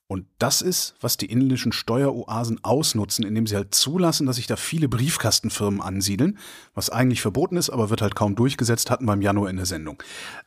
[0.07, 4.57] Und das ist, was die indischen Steueroasen ausnutzen, indem sie halt zulassen, dass sich da
[4.57, 6.39] viele Briefkastenfirmen ansiedeln,
[6.75, 9.65] was eigentlich verboten ist, aber wird halt kaum durchgesetzt, hatten wir im Januar in der
[9.65, 10.03] Sendung.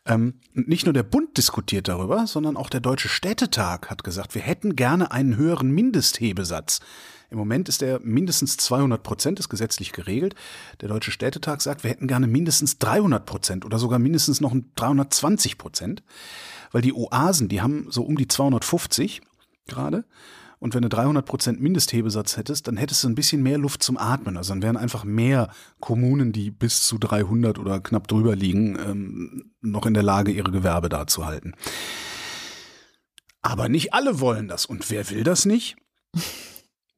[0.05, 4.43] Ähm, nicht nur der Bund diskutiert darüber, sondern auch der Deutsche Städtetag hat gesagt, wir
[4.43, 6.79] hätten gerne einen höheren Mindesthebesatz.
[7.29, 10.35] Im Moment ist der mindestens 200 Prozent, ist gesetzlich geregelt.
[10.79, 15.57] Der Deutsche Städtetag sagt, wir hätten gerne mindestens 300 Prozent oder sogar mindestens noch 320
[15.57, 16.03] Prozent,
[16.71, 19.21] weil die Oasen, die haben so um die 250
[19.67, 20.05] gerade.
[20.59, 24.37] Und wenn du 300% Mindesthebesatz hättest, dann hättest du ein bisschen mehr Luft zum Atmen.
[24.37, 29.51] Also dann wären einfach mehr Kommunen, die bis zu 300 oder knapp drüber liegen, ähm,
[29.61, 31.53] noch in der Lage, ihre Gewerbe da zu halten.
[33.43, 34.65] Aber nicht alle wollen das.
[34.65, 35.77] Und wer will das nicht?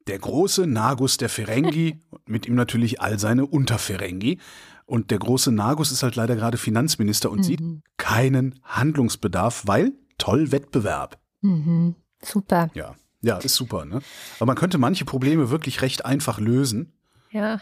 [0.09, 4.39] Der große Nagus der Ferengi, mit ihm natürlich all seine Unterferengi.
[4.85, 7.43] Und der große Nagus ist halt leider gerade Finanzminister und mhm.
[7.43, 7.61] sieht
[7.97, 11.19] keinen Handlungsbedarf, weil toll Wettbewerb.
[11.41, 11.93] Mhm.
[12.23, 12.71] Super.
[12.73, 13.85] Ja, ja, ist super.
[13.85, 14.01] Ne?
[14.37, 16.93] Aber man könnte manche Probleme wirklich recht einfach lösen.
[17.29, 17.61] Ja.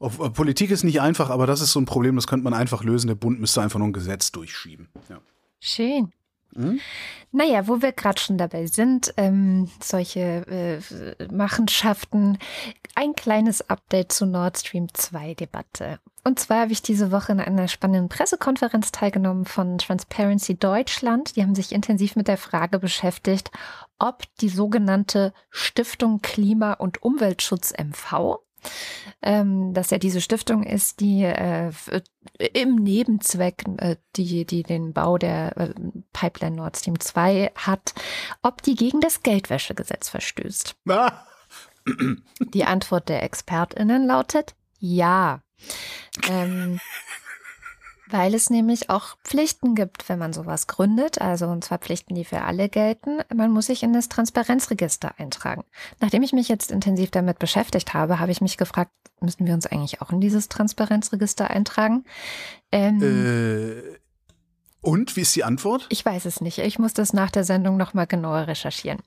[0.00, 3.06] Politik ist nicht einfach, aber das ist so ein Problem, das könnte man einfach lösen.
[3.06, 4.88] Der Bund müsste einfach nur ein Gesetz durchschieben.
[5.08, 5.20] Ja.
[5.60, 6.12] Schön.
[6.54, 6.80] Hm?
[7.32, 12.38] Naja, wo wir gerade schon dabei sind, ähm, solche äh, Machenschaften,
[12.94, 15.98] ein kleines Update zu Nord Stream 2 Debatte.
[16.26, 21.36] Und zwar habe ich diese Woche in einer spannenden Pressekonferenz teilgenommen von Transparency Deutschland.
[21.36, 23.50] Die haben sich intensiv mit der Frage beschäftigt,
[23.98, 28.38] ob die sogenannte Stiftung Klima- und Umweltschutz MV
[29.22, 31.72] ähm, dass ja diese Stiftung ist, die äh,
[32.52, 35.74] im Nebenzweck, äh, die, die den Bau der äh,
[36.12, 37.94] Pipeline Nord Stream 2 hat,
[38.42, 40.76] ob die gegen das Geldwäschegesetz verstößt.
[40.88, 41.24] Ah.
[42.40, 45.40] Die Antwort der ExpertInnen lautet ja.
[46.28, 46.80] Ähm,
[48.08, 52.24] weil es nämlich auch Pflichten gibt, wenn man sowas gründet, also und zwar Pflichten, die
[52.24, 53.20] für alle gelten.
[53.34, 55.64] Man muss sich in das Transparenzregister eintragen.
[56.00, 58.90] Nachdem ich mich jetzt intensiv damit beschäftigt habe, habe ich mich gefragt,
[59.20, 62.04] müssen wir uns eigentlich auch in dieses Transparenzregister eintragen?
[62.72, 63.98] Ähm, äh,
[64.80, 65.86] und wie ist die Antwort?
[65.88, 66.58] Ich weiß es nicht.
[66.58, 69.00] Ich muss das nach der Sendung nochmal genauer recherchieren.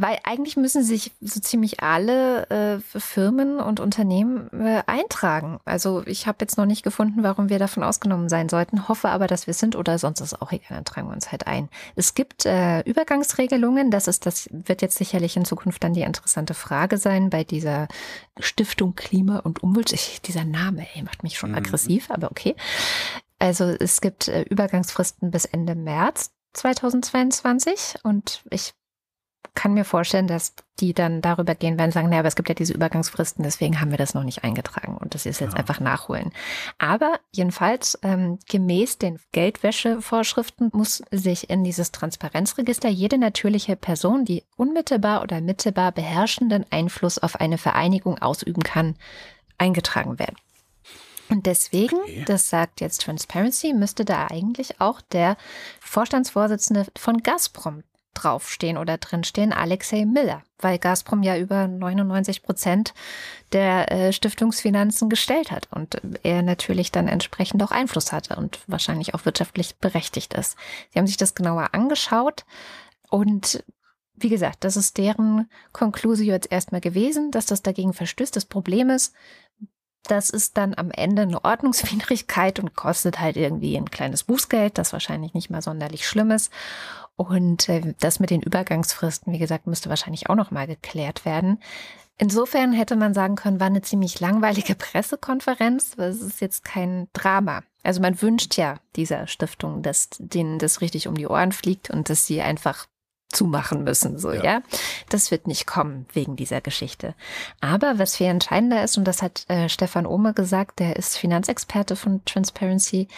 [0.00, 5.60] Weil eigentlich müssen sich so ziemlich alle äh, Firmen und Unternehmen äh, eintragen.
[5.64, 9.26] Also ich habe jetzt noch nicht gefunden, warum wir davon ausgenommen sein sollten, hoffe aber,
[9.26, 11.68] dass wir sind oder sonst ist auch egal, dann tragen wir uns halt ein.
[11.96, 16.54] Es gibt äh, Übergangsregelungen, das ist, das wird jetzt sicherlich in Zukunft dann die interessante
[16.54, 17.88] Frage sein bei dieser
[18.38, 19.92] Stiftung Klima und Umwelt.
[19.92, 21.58] Ich, dieser Name, ey, macht mich schon mhm.
[21.58, 22.54] aggressiv, aber okay.
[23.38, 28.74] Also es gibt äh, Übergangsfristen bis Ende März 2022 und ich
[29.58, 32.54] kann mir vorstellen, dass die dann darüber gehen werden, sagen, naja, aber es gibt ja
[32.54, 35.58] diese Übergangsfristen, deswegen haben wir das noch nicht eingetragen und das ist jetzt ja.
[35.58, 36.30] einfach nachholen.
[36.78, 44.44] Aber jedenfalls ähm, gemäß den Geldwäschevorschriften muss sich in dieses Transparenzregister jede natürliche Person, die
[44.56, 48.94] unmittelbar oder mittelbar beherrschenden Einfluss auf eine Vereinigung ausüben kann,
[49.58, 50.36] eingetragen werden.
[51.30, 52.24] Und deswegen, okay.
[52.28, 55.36] das sagt jetzt Transparency, müsste da eigentlich auch der
[55.80, 57.82] Vorstandsvorsitzende von Gazprom
[58.18, 62.94] draufstehen oder drinstehen, Alexei Miller, weil Gazprom ja über 99 Prozent
[63.52, 69.14] der äh, Stiftungsfinanzen gestellt hat und er natürlich dann entsprechend auch Einfluss hatte und wahrscheinlich
[69.14, 70.56] auch wirtschaftlich berechtigt ist.
[70.90, 72.44] Sie haben sich das genauer angeschaut
[73.10, 73.62] und
[74.20, 78.34] wie gesagt, das ist deren Konklusio jetzt erstmal gewesen, dass das dagegen verstößt.
[78.34, 79.14] Das Problem ist,
[80.04, 84.92] das ist dann am Ende eine Ordnungswidrigkeit und kostet halt irgendwie ein kleines Bußgeld, das
[84.92, 86.52] wahrscheinlich nicht mal sonderlich schlimm ist.
[87.16, 91.60] Und äh, das mit den Übergangsfristen, wie gesagt, müsste wahrscheinlich auch noch mal geklärt werden.
[92.16, 95.96] Insofern hätte man sagen können, war eine ziemlich langweilige Pressekonferenz.
[95.98, 97.62] Es ist jetzt kein Drama.
[97.82, 102.10] Also man wünscht ja dieser Stiftung, dass denen das richtig um die Ohren fliegt und
[102.10, 102.86] dass sie einfach
[103.30, 104.42] zumachen müssen, so, Ja.
[104.42, 104.62] ja.
[105.08, 107.14] Das wird nicht kommen wegen dieser Geschichte.
[107.60, 111.96] Aber was viel entscheidender ist, und das hat äh, Stefan Ohme gesagt, der ist Finanzexperte
[111.96, 113.08] von Transparency,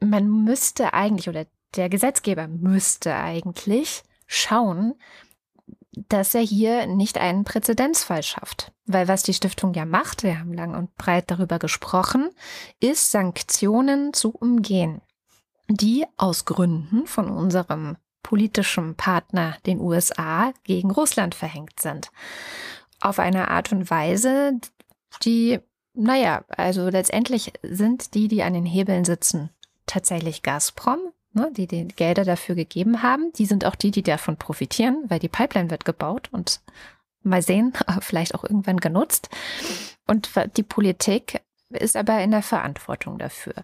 [0.00, 1.46] man müsste eigentlich, oder
[1.76, 4.94] der Gesetzgeber müsste eigentlich schauen,
[5.92, 8.72] dass er hier nicht einen Präzedenzfall schafft.
[8.86, 12.30] Weil was die Stiftung ja macht, wir haben lang und breit darüber gesprochen,
[12.80, 15.02] ist Sanktionen zu umgehen,
[15.68, 22.10] die aus Gründen von unserem politischen Partner, den USA, gegen Russland verhängt sind.
[23.00, 24.58] Auf eine Art und Weise,
[25.22, 25.60] die,
[25.94, 29.50] naja, also letztendlich sind die, die an den Hebeln sitzen,
[29.86, 30.98] tatsächlich Gazprom,
[31.32, 33.32] ne, die die Gelder dafür gegeben haben.
[33.34, 36.60] Die sind auch die, die davon profitieren, weil die Pipeline wird gebaut und
[37.22, 39.28] mal sehen, vielleicht auch irgendwann genutzt.
[40.06, 41.40] Und die Politik
[41.76, 43.54] ist aber in der Verantwortung dafür.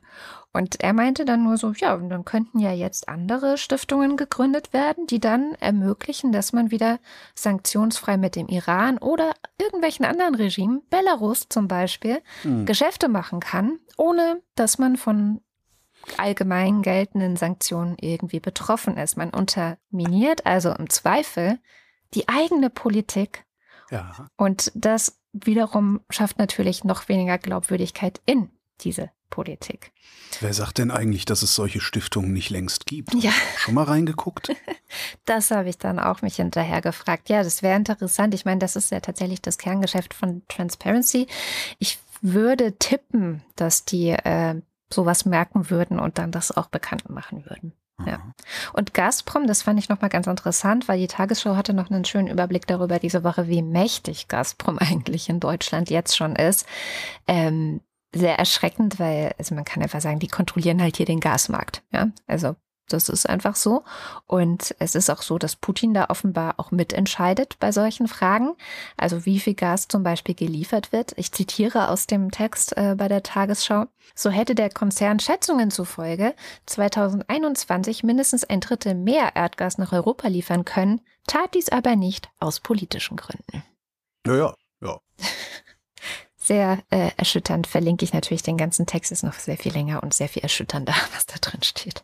[0.53, 5.07] Und er meinte dann nur so, ja, dann könnten ja jetzt andere Stiftungen gegründet werden,
[5.07, 6.99] die dann ermöglichen, dass man wieder
[7.35, 12.66] sanktionsfrei mit dem Iran oder irgendwelchen anderen Regimen, Belarus zum Beispiel, Hm.
[12.66, 15.40] Geschäfte machen kann, ohne dass man von
[16.16, 19.16] allgemein geltenden Sanktionen irgendwie betroffen ist.
[19.16, 21.59] Man unterminiert also im Zweifel
[22.14, 23.44] die eigene Politik
[23.90, 24.29] Ja.
[24.37, 29.93] und das wiederum schafft natürlich noch weniger Glaubwürdigkeit in diese Politik.
[30.41, 33.14] Wer sagt denn eigentlich, dass es solche Stiftungen nicht längst gibt?
[33.14, 33.33] Ja.
[33.57, 34.53] Schon mal reingeguckt?
[35.27, 37.29] Das habe ich dann auch mich hinterher gefragt.
[37.29, 38.33] Ja, das wäre interessant.
[38.33, 41.27] Ich meine, das ist ja tatsächlich das Kerngeschäft von Transparency.
[41.79, 47.45] Ich würde tippen, dass die äh, sowas merken würden und dann das auch bekannt machen
[47.45, 47.75] würden.
[48.06, 48.20] Ja.
[48.72, 52.28] Und Gazprom, das fand ich nochmal ganz interessant, weil die Tagesschau hatte noch einen schönen
[52.28, 56.66] Überblick darüber diese Woche, wie mächtig Gazprom eigentlich in Deutschland jetzt schon ist.
[57.26, 57.80] Ähm,
[58.14, 61.82] sehr erschreckend, weil, also man kann einfach sagen, die kontrollieren halt hier den Gasmarkt.
[61.92, 62.56] Ja, also
[62.88, 63.85] das ist einfach so.
[64.27, 68.55] Und es ist auch so, dass Putin da offenbar auch mitentscheidet bei solchen Fragen.
[68.96, 71.12] Also wie viel Gas zum Beispiel geliefert wird.
[71.16, 73.87] Ich zitiere aus dem Text äh, bei der Tagesschau.
[74.14, 76.35] So hätte der Konzern Schätzungen zufolge
[76.66, 82.61] 2021 mindestens ein Drittel mehr Erdgas nach Europa liefern können, tat dies aber nicht aus
[82.61, 83.62] politischen Gründen.
[84.27, 85.01] Ja, ja, ja.
[86.37, 90.14] Sehr äh, erschütternd verlinke ich natürlich den ganzen Text, ist noch sehr viel länger und
[90.14, 92.03] sehr viel erschütternder, was da drin steht.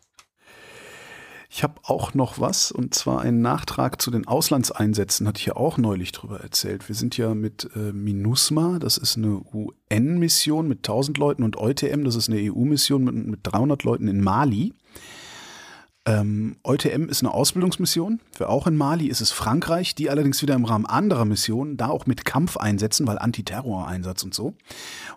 [1.55, 5.55] Ich habe auch noch was, und zwar einen Nachtrag zu den Auslandseinsätzen, hatte ich ja
[5.55, 6.89] auch neulich drüber erzählt.
[6.89, 12.03] Wir sind ja mit äh, MINUSMA, das ist eine UN-Mission mit 1000 Leuten, und EUTM,
[12.03, 14.73] das ist eine EU-Mission mit, mit 300 Leuten in Mali.
[16.07, 18.19] Ähm, EUTM ist eine Ausbildungsmission.
[18.31, 21.87] Für auch in Mali ist es Frankreich, die allerdings wieder im Rahmen anderer Missionen, da
[21.87, 24.53] auch mit Kampfeinsätzen, weil Antiterror-Einsatz und so.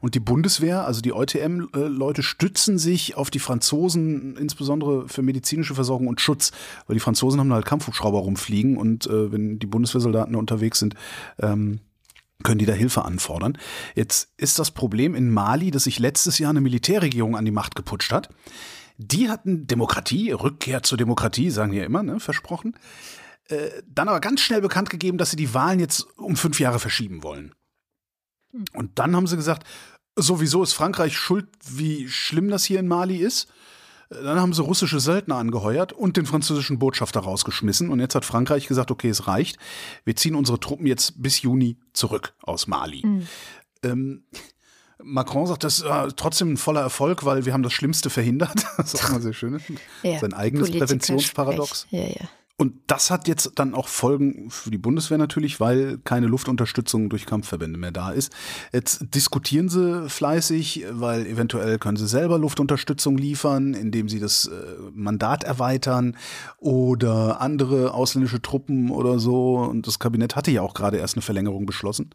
[0.00, 6.06] Und die Bundeswehr, also die EUTM-Leute, stützen sich auf die Franzosen, insbesondere für medizinische Versorgung
[6.06, 6.52] und Schutz,
[6.86, 10.94] weil die Franzosen haben halt Kampfhubschrauber rumfliegen und äh, wenn die Bundeswehrsoldaten da unterwegs sind,
[11.38, 11.80] ähm,
[12.44, 13.58] können die da Hilfe anfordern.
[13.94, 17.74] Jetzt ist das Problem in Mali, dass sich letztes Jahr eine Militärregierung an die Macht
[17.74, 18.30] geputscht hat.
[18.98, 22.76] Die hatten Demokratie, Rückkehr zur Demokratie, sagen die ja immer, ne, versprochen.
[23.48, 26.80] Äh, dann aber ganz schnell bekannt gegeben, dass sie die Wahlen jetzt um fünf Jahre
[26.80, 27.54] verschieben wollen.
[28.74, 29.66] Und dann haben sie gesagt,
[30.16, 33.48] sowieso ist Frankreich schuld, wie schlimm das hier in Mali ist.
[34.10, 37.90] Äh, Dann haben sie russische Söldner angeheuert und den französischen Botschafter rausgeschmissen.
[37.90, 39.58] Und jetzt hat Frankreich gesagt, okay, es reicht.
[40.04, 43.02] Wir ziehen unsere Truppen jetzt bis Juni zurück aus Mali.
[43.84, 44.24] Ähm,
[45.02, 48.64] Macron sagt, das ist äh, trotzdem ein voller Erfolg, weil wir haben das Schlimmste verhindert.
[48.76, 49.60] Das ist auch mal sehr schön.
[50.02, 51.82] Sein eigenes Politiker Präventionsparadox.
[51.82, 52.00] Sprech.
[52.00, 52.28] Ja, ja.
[52.60, 57.24] Und das hat jetzt dann auch Folgen für die Bundeswehr natürlich, weil keine Luftunterstützung durch
[57.24, 58.32] Kampfverbände mehr da ist.
[58.72, 64.50] Jetzt diskutieren sie fleißig, weil eventuell können sie selber Luftunterstützung liefern, indem sie das äh,
[64.92, 66.16] Mandat erweitern
[66.58, 69.58] oder andere ausländische Truppen oder so.
[69.58, 72.10] Und das Kabinett hatte ja auch gerade erst eine Verlängerung beschlossen.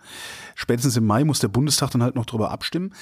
[0.55, 2.93] Spätestens im Mai muss der Bundestag dann halt noch drüber abstimmen.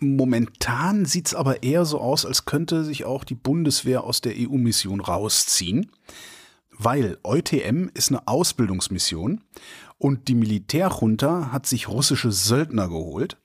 [0.00, 5.00] Momentan sieht's aber eher so aus, als könnte sich auch die Bundeswehr aus der EU-Mission
[5.00, 5.92] rausziehen
[6.78, 9.42] weil EUTM ist eine Ausbildungsmission
[9.98, 13.36] und die Militärjunta hat sich russische Söldner geholt.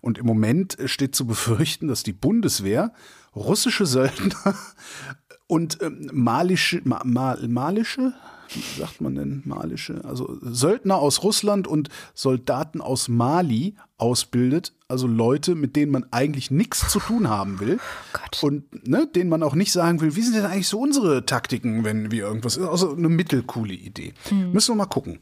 [0.00, 2.92] Und im Moment steht zu befürchten, dass die Bundeswehr
[3.36, 4.56] russische Söldner
[5.46, 8.12] und ähm, malische, ma, mal, malische,
[8.54, 15.06] wie sagt man denn malische, also Söldner aus Russland und Soldaten aus Mali ausbildet, also
[15.06, 17.78] Leute, mit denen man eigentlich nichts zu tun haben will
[18.12, 18.42] Gott.
[18.42, 21.84] und ne, denen man auch nicht sagen will, wie sind denn eigentlich so unsere Taktiken,
[21.84, 24.14] wenn wir irgendwas, also eine mittelcoole Idee.
[24.30, 25.20] Müssen wir mal gucken.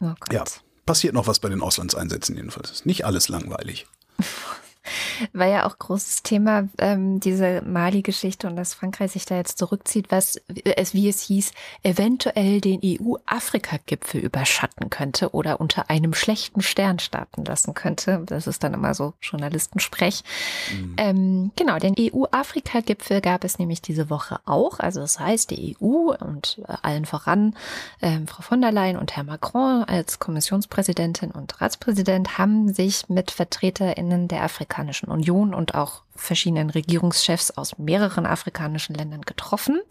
[0.00, 0.12] Oh.
[0.30, 0.44] Ja,
[0.84, 2.70] passiert noch was bei den Auslandseinsätzen jedenfalls.
[2.70, 3.86] Ist nicht alles langweilig.
[5.32, 10.10] War ja auch großes Thema, ähm, diese Mali-Geschichte und dass Frankreich sich da jetzt zurückzieht,
[10.10, 11.52] was es, wie es hieß,
[11.82, 18.22] eventuell den EU-Afrika-Gipfel überschatten könnte oder unter einem schlechten Stern starten lassen könnte.
[18.26, 20.22] Das ist dann immer so Journalistensprech.
[20.72, 20.94] Mhm.
[20.98, 24.80] Ähm, genau, den EU-Afrika-Gipfel gab es nämlich diese Woche auch.
[24.80, 27.54] Also das heißt, die EU und äh, allen voran
[28.00, 33.30] ähm, Frau von der Leyen und Herr Macron als Kommissionspräsidentin und Ratspräsident haben sich mit
[33.30, 34.40] VertreterInnen der
[34.72, 39.82] Afrikanischen Union und auch verschiedenen Regierungschefs aus mehreren afrikanischen Ländern getroffen.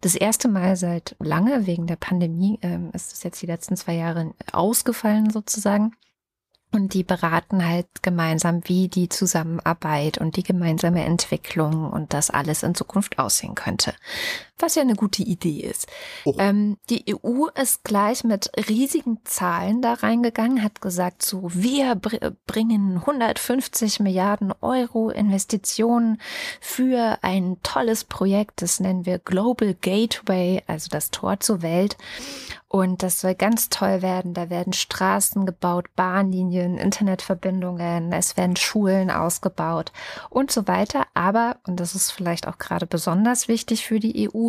[0.00, 3.94] Das erste Mal seit lange, wegen der Pandemie, ähm, ist es jetzt die letzten zwei
[3.94, 5.94] Jahre ausgefallen sozusagen.
[6.74, 12.64] Und die beraten halt gemeinsam, wie die Zusammenarbeit und die gemeinsame Entwicklung und das alles
[12.64, 13.94] in Zukunft aussehen könnte.
[14.58, 15.86] Was ja eine gute Idee ist.
[16.24, 16.34] Oh.
[16.38, 22.32] Ähm, die EU ist gleich mit riesigen Zahlen da reingegangen, hat gesagt, so, wir br
[22.46, 26.20] bringen 150 Milliarden Euro Investitionen
[26.60, 31.96] für ein tolles Projekt, das nennen wir Global Gateway, also das Tor zur Welt.
[32.74, 34.34] Und das soll ganz toll werden.
[34.34, 39.92] Da werden Straßen gebaut, Bahnlinien, Internetverbindungen, es werden Schulen ausgebaut
[40.28, 41.06] und so weiter.
[41.14, 44.48] Aber, und das ist vielleicht auch gerade besonders wichtig für die EU,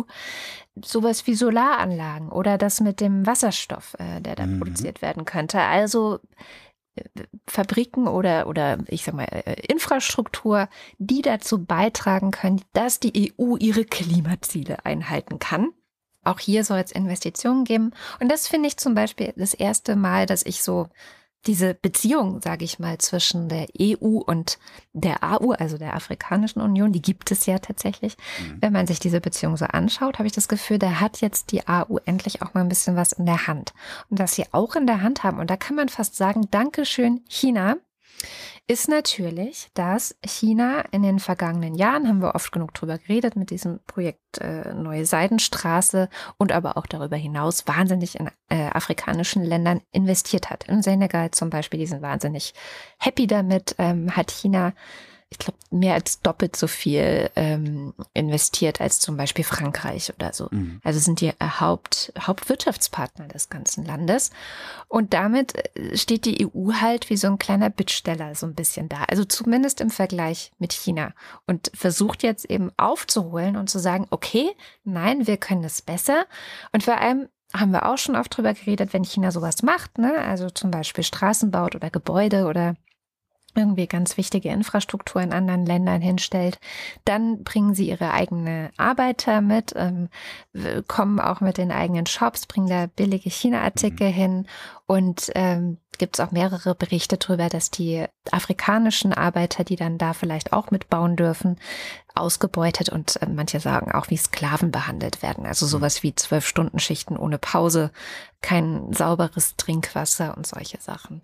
[0.74, 4.58] sowas wie Solaranlagen oder das mit dem Wasserstoff, äh, der da mhm.
[4.58, 5.60] produziert werden könnte.
[5.60, 6.18] Also
[6.96, 7.04] äh,
[7.46, 10.68] Fabriken oder, oder ich sag mal, äh, Infrastruktur,
[10.98, 15.70] die dazu beitragen können, dass die EU ihre Klimaziele einhalten kann.
[16.26, 17.92] Auch hier soll es Investitionen geben.
[18.20, 20.88] Und das finde ich zum Beispiel das erste Mal, dass ich so
[21.46, 24.58] diese Beziehung, sage ich mal, zwischen der EU und
[24.92, 28.16] der AU, also der Afrikanischen Union, die gibt es ja tatsächlich.
[28.40, 28.58] Mhm.
[28.60, 31.66] Wenn man sich diese Beziehung so anschaut, habe ich das Gefühl, da hat jetzt die
[31.68, 33.74] AU endlich auch mal ein bisschen was in der Hand.
[34.10, 37.20] Und was sie auch in der Hand haben, und da kann man fast sagen, Dankeschön,
[37.28, 37.76] China,
[38.68, 43.50] ist natürlich, dass China in den vergangenen Jahren, haben wir oft genug drüber geredet, mit
[43.50, 49.82] diesem Projekt äh, Neue Seidenstraße und aber auch darüber hinaus wahnsinnig in äh, afrikanischen Ländern
[49.92, 50.64] investiert hat.
[50.64, 52.54] In Senegal zum Beispiel, die sind wahnsinnig
[52.98, 54.72] happy damit, ähm, hat China
[55.38, 60.48] ich glaube, mehr als doppelt so viel ähm, investiert als zum Beispiel Frankreich oder so.
[60.50, 60.80] Mhm.
[60.82, 64.30] Also sind die äh, Haupt, Hauptwirtschaftspartner des ganzen Landes.
[64.88, 68.88] Und damit äh, steht die EU halt wie so ein kleiner Bittsteller so ein bisschen
[68.88, 69.04] da.
[69.08, 71.12] Also zumindest im Vergleich mit China.
[71.46, 74.50] Und versucht jetzt eben aufzuholen und zu sagen, okay,
[74.84, 76.24] nein, wir können es besser.
[76.72, 80.18] Und vor allem haben wir auch schon oft drüber geredet, wenn China sowas macht, ne?
[80.18, 82.74] also zum Beispiel Straßen baut oder Gebäude oder
[83.56, 86.58] irgendwie ganz wichtige Infrastruktur in anderen Ländern hinstellt.
[87.04, 90.08] Dann bringen sie ihre eigene Arbeiter mit, ähm,
[90.86, 94.14] kommen auch mit den eigenen Shops, bringen da billige China-Artikel mhm.
[94.14, 94.46] hin
[94.86, 100.12] und ähm, gibt es auch mehrere Berichte darüber, dass die afrikanischen Arbeiter, die dann da
[100.12, 101.58] vielleicht auch mitbauen dürfen,
[102.14, 105.46] ausgebeutet und äh, manche sagen auch wie Sklaven behandelt werden.
[105.46, 105.70] Also mhm.
[105.70, 107.90] sowas wie zwölf Stunden Schichten ohne Pause,
[108.42, 111.22] kein sauberes Trinkwasser und solche Sachen.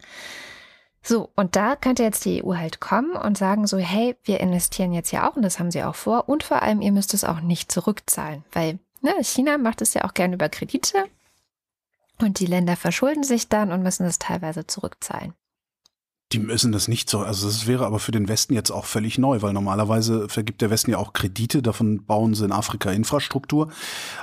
[1.02, 4.92] So, und da könnte jetzt die EU halt kommen und sagen so, hey, wir investieren
[4.92, 7.24] jetzt ja auch und das haben sie auch vor und vor allem, ihr müsst es
[7.24, 11.04] auch nicht zurückzahlen, weil ne, China macht es ja auch gerne über Kredite
[12.20, 15.34] und die Länder verschulden sich dann und müssen es teilweise zurückzahlen.
[16.32, 17.20] Die müssen das nicht so.
[17.20, 20.70] Also das wäre aber für den Westen jetzt auch völlig neu, weil normalerweise vergibt der
[20.70, 23.68] Westen ja auch Kredite, davon bauen sie in Afrika Infrastruktur.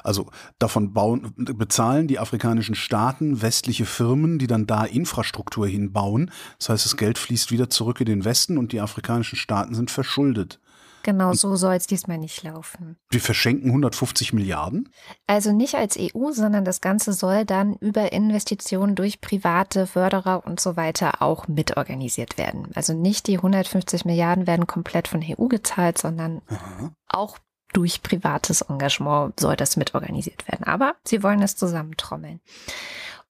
[0.04, 6.32] Also davon bauen, bezahlen die afrikanischen Staaten westliche Firmen, die dann da Infrastruktur hinbauen.
[6.58, 9.92] Das heißt, das Geld fließt wieder zurück in den Westen und die afrikanischen Staaten sind
[9.92, 10.60] verschuldet.
[11.10, 12.96] Genau so soll es diesmal nicht laufen.
[13.10, 14.90] Wir verschenken 150 Milliarden?
[15.26, 20.60] Also nicht als EU, sondern das Ganze soll dann über Investitionen durch private Förderer und
[20.60, 22.70] so weiter auch mitorganisiert werden.
[22.76, 26.92] Also nicht die 150 Milliarden werden komplett von EU gezahlt, sondern Aha.
[27.08, 27.40] auch
[27.74, 30.64] durch privates Engagement soll das mitorganisiert werden.
[30.66, 32.40] Aber sie wollen es zusammentrommeln.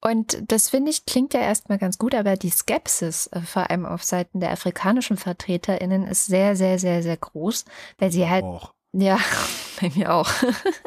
[0.02, 3.86] Und das finde ich klingt ja erstmal ganz gut, aber die Skepsis, äh, vor allem
[3.86, 7.66] auf Seiten der afrikanischen VertreterInnen, ist sehr, sehr, sehr, sehr groß,
[7.97, 8.74] weil sie halt, Och.
[8.93, 9.20] ja,
[9.82, 10.30] bei mir auch,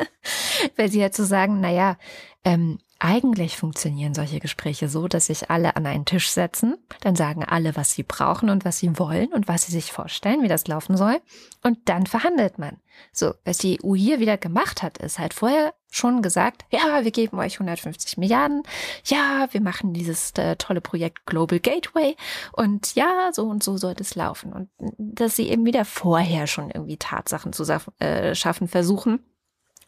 [0.76, 1.98] weil sie halt so sagen, naja,
[2.44, 7.44] ähm, eigentlich funktionieren solche Gespräche so, dass sich alle an einen Tisch setzen, dann sagen
[7.44, 10.68] alle, was sie brauchen und was sie wollen und was sie sich vorstellen, wie das
[10.68, 11.20] laufen soll,
[11.62, 12.78] und dann verhandelt man.
[13.12, 17.11] So, was die EU hier wieder gemacht hat, ist halt vorher schon gesagt, ja, wir
[17.11, 18.62] geben euch 150 Milliarden,
[19.05, 22.16] ja, wir machen dieses äh, tolle Projekt Global Gateway.
[22.53, 24.53] Und ja, so und so soll es laufen.
[24.53, 27.64] Und dass sie eben wieder vorher schon irgendwie Tatsachen zu
[27.99, 29.20] äh, schaffen versuchen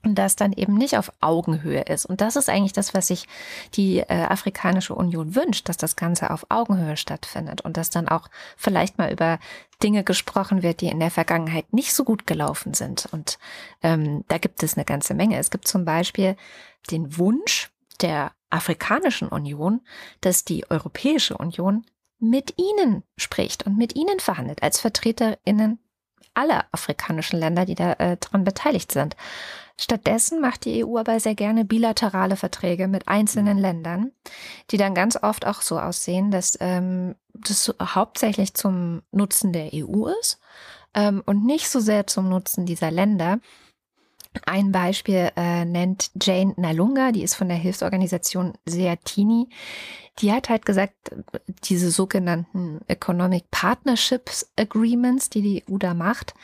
[0.04, 2.06] und das dann eben nicht auf Augenhöhe ist.
[2.06, 3.26] Und das ist eigentlich das, was sich
[3.74, 8.28] die äh, Afrikanische Union wünscht, dass das Ganze auf Augenhöhe stattfindet und dass dann auch
[8.56, 9.38] vielleicht mal über
[9.82, 13.08] Dinge gesprochen wird, die in der Vergangenheit nicht so gut gelaufen sind.
[13.12, 13.38] Und
[13.82, 15.38] ähm, da gibt es eine ganze Menge.
[15.38, 16.36] Es gibt zum Beispiel
[16.90, 19.80] den Wunsch der Afrikanischen Union,
[20.20, 21.84] dass die Europäische Union
[22.18, 25.78] mit ihnen spricht und mit ihnen verhandelt als Vertreterinnen
[26.34, 29.16] aller afrikanischen Länder, die daran äh, beteiligt sind.
[29.78, 34.12] Stattdessen macht die EU aber sehr gerne bilaterale Verträge mit einzelnen Ländern,
[34.70, 40.06] die dann ganz oft auch so aussehen, dass ähm, das hauptsächlich zum Nutzen der EU
[40.20, 40.38] ist
[40.94, 43.40] ähm, und nicht so sehr zum Nutzen dieser Länder.
[44.46, 49.48] Ein Beispiel äh, nennt Jane Nalunga, die ist von der Hilfsorganisation Seatini.
[50.20, 50.94] Die hat halt gesagt,
[51.64, 56.34] diese sogenannten Economic Partnerships Agreements, die die EU da macht,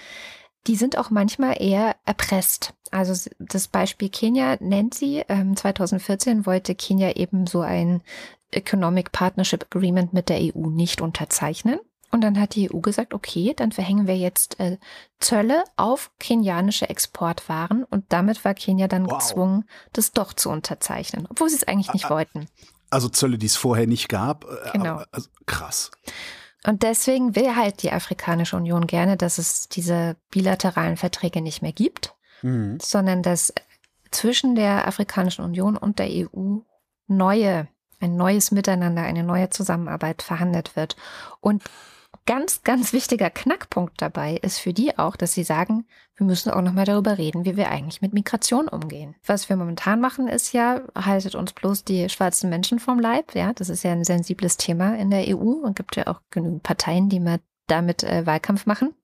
[0.66, 2.74] die sind auch manchmal eher erpresst.
[2.90, 5.24] Also das Beispiel Kenia nennt sie.
[5.28, 8.02] Ähm, 2014 wollte Kenia eben so ein
[8.50, 11.78] Economic Partnership Agreement mit der EU nicht unterzeichnen.
[12.12, 14.78] Und dann hat die EU gesagt, okay, dann verhängen wir jetzt äh,
[15.20, 19.18] Zölle auf kenianische Exportwaren und damit war Kenia dann wow.
[19.18, 22.48] gezwungen, das doch zu unterzeichnen, obwohl sie es eigentlich nicht wollten.
[22.90, 24.44] Also Zölle, die es vorher nicht gab.
[24.44, 25.02] Äh, genau.
[25.12, 25.92] Also, krass.
[26.66, 31.72] Und deswegen will halt die Afrikanische Union gerne, dass es diese bilateralen Verträge nicht mehr
[31.72, 32.78] gibt, mhm.
[32.80, 33.54] sondern dass
[34.10, 36.58] zwischen der Afrikanischen Union und der EU
[37.06, 37.68] neue,
[38.00, 40.96] ein neues Miteinander, eine neue Zusammenarbeit verhandelt wird.
[41.40, 41.62] Und
[42.30, 46.62] ganz, ganz wichtiger Knackpunkt dabei ist für die auch, dass sie sagen, wir müssen auch
[46.62, 49.16] nochmal darüber reden, wie wir eigentlich mit Migration umgehen.
[49.26, 53.34] Was wir momentan machen, ist ja, haltet uns bloß die schwarzen Menschen vom Leib.
[53.34, 56.62] Ja, das ist ja ein sensibles Thema in der EU und gibt ja auch genügend
[56.62, 58.94] Parteien, die mal damit äh, Wahlkampf machen.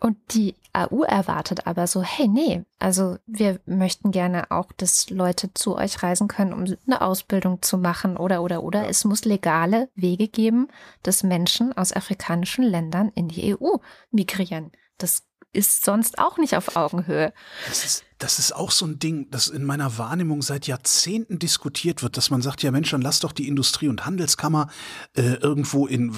[0.00, 5.54] Und die AU erwartet aber so, hey, nee, also wir möchten gerne auch, dass Leute
[5.54, 8.82] zu euch reisen können, um eine Ausbildung zu machen oder, oder, oder.
[8.82, 8.88] Ja.
[8.88, 10.68] Es muss legale Wege geben,
[11.02, 13.76] dass Menschen aus afrikanischen Ländern in die EU
[14.10, 14.72] migrieren.
[14.98, 15.22] Das
[15.52, 17.32] ist sonst auch nicht auf Augenhöhe.
[17.68, 22.02] Das ist, das ist auch so ein Ding, das in meiner Wahrnehmung seit Jahrzehnten diskutiert
[22.02, 24.68] wird, dass man sagt, ja Mensch, dann lass doch die Industrie- und Handelskammer
[25.14, 26.10] äh, irgendwo in,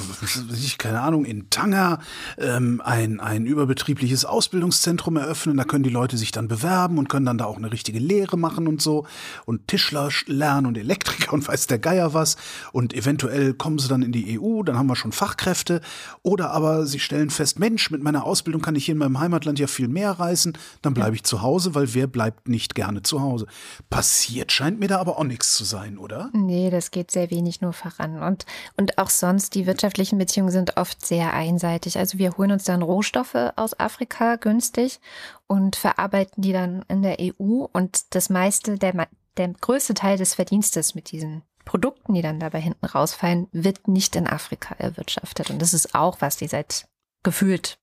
[0.54, 1.98] ich, keine Ahnung, in Tanger
[2.38, 5.56] ähm, ein, ein überbetriebliches Ausbildungszentrum eröffnen.
[5.56, 8.38] Da können die Leute sich dann bewerben und können dann da auch eine richtige Lehre
[8.38, 9.04] machen und so
[9.44, 12.36] und Tischler lernen und Elektriker und weiß der Geier was.
[12.70, 15.80] Und eventuell kommen sie dann in die EU, dann haben wir schon Fachkräfte.
[16.22, 19.58] Oder aber sie stellen fest, Mensch, mit meiner Ausbildung kann ich hier in meinem Heimatland
[19.58, 23.20] ja viel mehr reisen, dann bleibe ich zu Hause, weil wer bleibt nicht gerne zu
[23.20, 23.46] Hause?
[23.90, 26.30] Passiert scheint mir da aber auch nichts zu sein, oder?
[26.32, 28.22] Nee, das geht sehr wenig nur voran.
[28.22, 31.98] Und, und auch sonst, die wirtschaftlichen Beziehungen sind oft sehr einseitig.
[31.98, 35.00] Also wir holen uns dann Rohstoffe aus Afrika günstig
[35.46, 37.66] und verarbeiten die dann in der EU.
[37.72, 42.60] Und das meiste, der, der größte Teil des Verdienstes mit diesen Produkten, die dann dabei
[42.60, 45.50] hinten rausfallen, wird nicht in Afrika erwirtschaftet.
[45.50, 46.86] Und das ist auch, was die seit
[47.22, 47.78] gefühlt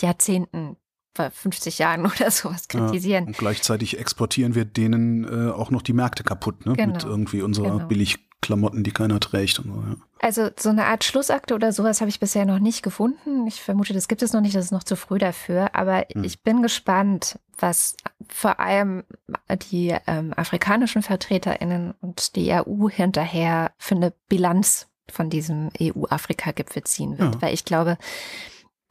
[0.00, 0.76] Jahrzehnten
[1.14, 3.24] 50 Jahren oder sowas kritisieren.
[3.24, 6.74] Ja, und gleichzeitig exportieren wir denen äh, auch noch die Märkte kaputt, ne?
[6.74, 6.94] Genau.
[6.94, 7.86] Mit irgendwie unserer genau.
[7.86, 9.96] Billigklamotten, die keiner trägt und so, ja.
[10.22, 13.46] Also so eine Art Schlussakte oder sowas habe ich bisher noch nicht gefunden.
[13.46, 15.74] Ich vermute, das gibt es noch nicht, das ist noch zu früh dafür.
[15.74, 16.24] Aber hm.
[16.24, 17.96] ich bin gespannt, was
[18.28, 19.04] vor allem
[19.70, 27.18] die ähm, afrikanischen VertreterInnen und die EU hinterher für eine Bilanz von diesem EU-Afrika-Gipfel ziehen
[27.18, 27.36] wird.
[27.36, 27.42] Ja.
[27.42, 27.96] Weil ich glaube,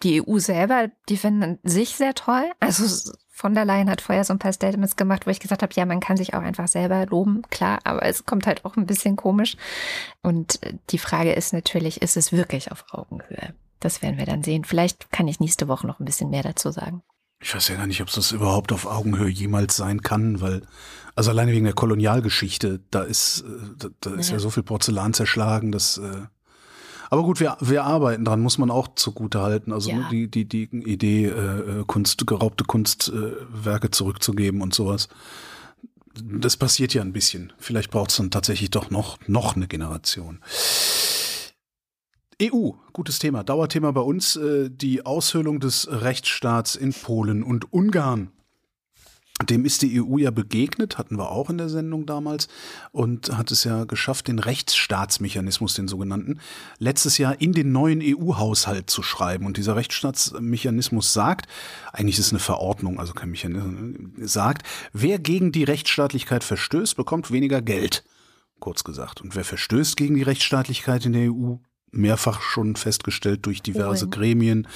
[0.04, 2.50] die EU selber, die finden sich sehr toll.
[2.60, 5.74] Also von der Leyen hat vorher so ein paar Statements gemacht, wo ich gesagt habe,
[5.74, 8.86] ja, man kann sich auch einfach selber loben, klar, aber es kommt halt auch ein
[8.86, 9.56] bisschen komisch.
[10.22, 13.54] Und die Frage ist natürlich, ist es wirklich auf Augenhöhe?
[13.80, 14.66] Das werden wir dann sehen.
[14.66, 17.02] Vielleicht kann ich nächste Woche noch ein bisschen mehr dazu sagen.
[17.42, 20.64] Ich weiß ja gar nicht, ob das überhaupt auf Augenhöhe jemals sein kann, weil,
[21.16, 23.46] also alleine wegen der Kolonialgeschichte, da ist, äh,
[23.78, 24.36] da, da ist ja.
[24.36, 26.24] ja so viel Porzellan zerschlagen, dass äh,
[27.10, 29.74] aber gut, wir, wir arbeiten dran, muss man auch zugute halten.
[29.74, 30.08] Also ja.
[30.12, 35.10] die, die, die Idee, äh, Kunst, geraubte Kunstwerke äh, zurückzugeben und sowas.
[36.24, 37.54] Das passiert ja ein bisschen.
[37.58, 40.40] Vielleicht braucht es dann tatsächlich doch noch, noch eine Generation.
[42.42, 48.32] EU, gutes Thema, Dauerthema bei uns, äh, die Aushöhlung des Rechtsstaats in Polen und Ungarn.
[49.48, 52.50] Dem ist die EU ja begegnet, hatten wir auch in der Sendung damals,
[52.92, 56.40] und hat es ja geschafft, den Rechtsstaatsmechanismus, den sogenannten,
[56.78, 59.46] letztes Jahr in den neuen EU-Haushalt zu schreiben.
[59.46, 61.48] Und dieser Rechtsstaatsmechanismus sagt,
[61.94, 67.32] eigentlich ist es eine Verordnung, also kein Mechanismus, sagt, wer gegen die Rechtsstaatlichkeit verstößt, bekommt
[67.32, 68.04] weniger Geld,
[68.60, 69.22] kurz gesagt.
[69.22, 71.56] Und wer verstößt gegen die Rechtsstaatlichkeit in der EU,
[71.92, 74.12] mehrfach schon festgestellt durch diverse Polen.
[74.12, 74.68] Gremien.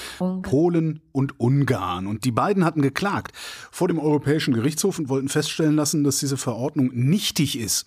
[0.41, 2.07] Polen und Ungarn.
[2.07, 3.35] Und die beiden hatten geklagt
[3.71, 7.85] vor dem Europäischen Gerichtshof und wollten feststellen lassen, dass diese Verordnung nichtig ist.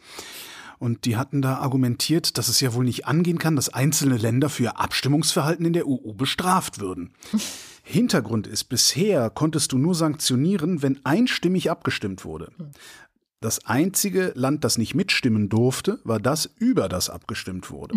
[0.79, 4.49] Und die hatten da argumentiert, dass es ja wohl nicht angehen kann, dass einzelne Länder
[4.49, 7.11] für ihr Abstimmungsverhalten in der EU bestraft würden.
[7.83, 12.51] Hintergrund ist, bisher konntest du nur sanktionieren, wenn einstimmig abgestimmt wurde.
[13.41, 17.95] Das einzige Land, das nicht mitstimmen durfte, war das, über das abgestimmt wurde.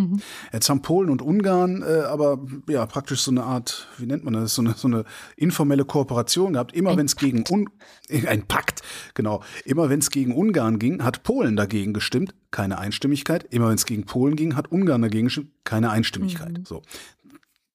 [0.52, 4.34] Jetzt haben Polen und Ungarn äh, aber ja praktisch so eine Art, wie nennt man
[4.34, 5.06] das, so eine, so eine
[5.38, 6.74] informelle Kooperation gehabt.
[6.74, 7.70] Immer wenn es gegen Un
[8.28, 8.82] ein Pakt,
[9.14, 9.42] genau.
[9.64, 13.46] Immer wenn es gegen Ungarn ging, hat Polen dagegen gestimmt, keine Einstimmigkeit.
[13.50, 16.62] Immer wenn es gegen Polen ging, hat Ungarn dagegen gestimmt, keine Einstimmigkeit.
[16.66, 16.82] So.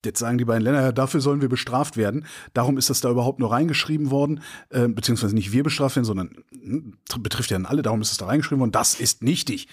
[0.05, 2.27] Jetzt sagen die beiden Länder, ja, dafür sollen wir bestraft werden.
[2.53, 4.41] Darum ist das da überhaupt nur reingeschrieben worden,
[4.71, 8.19] äh, beziehungsweise nicht wir bestraft werden, sondern hm, betrifft ja dann alle, darum ist es
[8.19, 8.73] da reingeschrieben worden.
[8.73, 9.69] Das ist nichtig.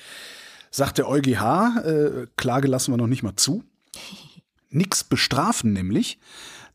[0.71, 3.63] Sagt der EuGH, äh, Klage lassen wir noch nicht mal zu.
[4.69, 6.17] Nix bestrafen nämlich.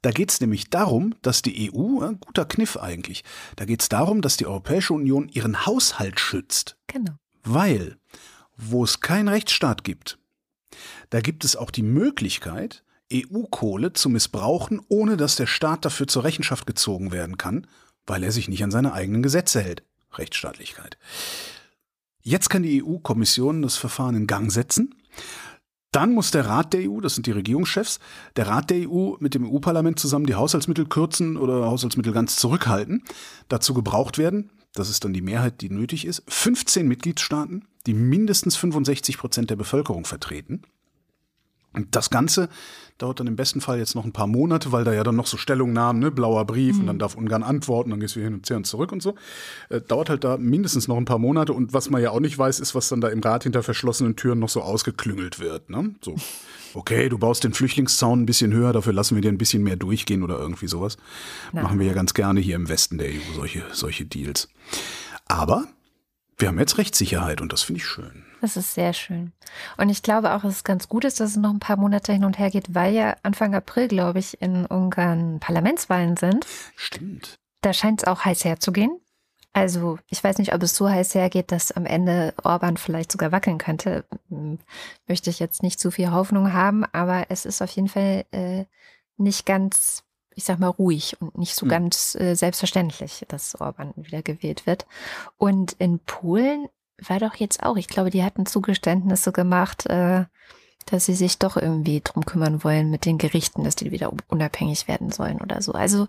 [0.03, 3.25] Da geht es nämlich darum, dass die EU, äh, guter Kniff eigentlich,
[3.57, 6.77] da geht es darum, dass die Europäische Union ihren Haushalt schützt.
[6.87, 7.15] Genau.
[7.43, 7.97] Weil,
[8.57, 10.19] wo es keinen Rechtsstaat gibt,
[11.11, 16.25] da gibt es auch die Möglichkeit, EU-Kohle zu missbrauchen, ohne dass der Staat dafür zur
[16.25, 17.67] Rechenschaft gezogen werden kann,
[18.07, 19.83] weil er sich nicht an seine eigenen Gesetze hält.
[20.15, 20.99] Rechtsstaatlichkeit.
[22.23, 24.95] Jetzt kann die EU-Kommission das Verfahren in Gang setzen.
[25.93, 28.01] Dann muss der Rat der EU, das sind die Regierungschefs,
[28.35, 33.05] der Rat der EU mit dem EU-Parlament zusammen die Haushaltsmittel kürzen oder Haushaltsmittel ganz zurückhalten.
[33.49, 38.57] Dazu gebraucht werden, das ist dann die Mehrheit, die nötig ist, 15 Mitgliedstaaten, die mindestens
[38.57, 40.63] 65 Prozent der Bevölkerung vertreten.
[41.77, 42.49] Und das Ganze
[42.99, 45.27] dauert dann im besten Fall jetzt noch ein paar Monate, weil da ja dann noch
[45.27, 48.49] so Stellungnahmen, ne, blauer Brief und dann darf Ungarn antworten, dann gehst du hin und
[48.49, 49.15] her und zurück und so.
[49.69, 52.39] Äh, dauert halt da mindestens noch ein paar Monate und was man ja auch nicht
[52.39, 55.69] weiß, ist, was dann da im Rat hinter verschlossenen Türen noch so ausgeklüngelt wird.
[55.69, 55.95] Ne?
[56.01, 56.17] So,
[56.73, 59.77] okay, du baust den Flüchtlingszaun ein bisschen höher, dafür lassen wir dir ein bisschen mehr
[59.77, 60.97] durchgehen oder irgendwie sowas.
[61.53, 61.63] Na.
[61.63, 64.49] Machen wir ja ganz gerne hier im Westen der EU solche, solche Deals.
[65.27, 65.67] Aber
[66.39, 68.26] wir haben jetzt Rechtssicherheit und das finde ich schön.
[68.41, 69.33] Das ist sehr schön.
[69.77, 72.13] Und ich glaube auch, dass es ganz gut ist, dass es noch ein paar Monate
[72.13, 76.47] hin und her geht, weil ja Anfang April, glaube ich, in Ungarn Parlamentswahlen sind.
[76.77, 77.39] Stimmt.
[77.63, 79.01] Da scheint es auch heiß herzugehen.
[79.53, 83.33] Also ich weiß nicht, ob es so heiß hergeht, dass am Ende Orban vielleicht sogar
[83.33, 84.05] wackeln könnte.
[84.29, 84.59] Hm,
[85.09, 88.67] Möchte ich jetzt nicht zu viel Hoffnung haben, aber es ist auf jeden Fall äh,
[89.17, 91.71] nicht ganz, ich sag mal, ruhig und nicht so Hm.
[91.71, 94.87] ganz äh, selbstverständlich, dass Orban wieder gewählt wird.
[95.39, 96.69] Und in Polen
[96.99, 100.25] war doch jetzt auch, ich glaube, die hatten Zugeständnisse gemacht, äh,
[100.87, 104.89] dass sie sich doch irgendwie drum kümmern wollen mit den Gerichten, dass die wieder unabhängig
[104.89, 105.73] werden sollen oder so.
[105.73, 106.07] Also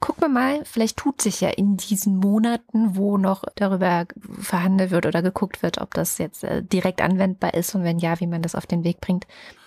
[0.00, 4.06] gucken wir mal, vielleicht tut sich ja in diesen Monaten, wo noch darüber
[4.40, 8.20] verhandelt wird oder geguckt wird, ob das jetzt äh, direkt anwendbar ist und wenn ja,
[8.20, 9.26] wie man das auf den Weg bringt.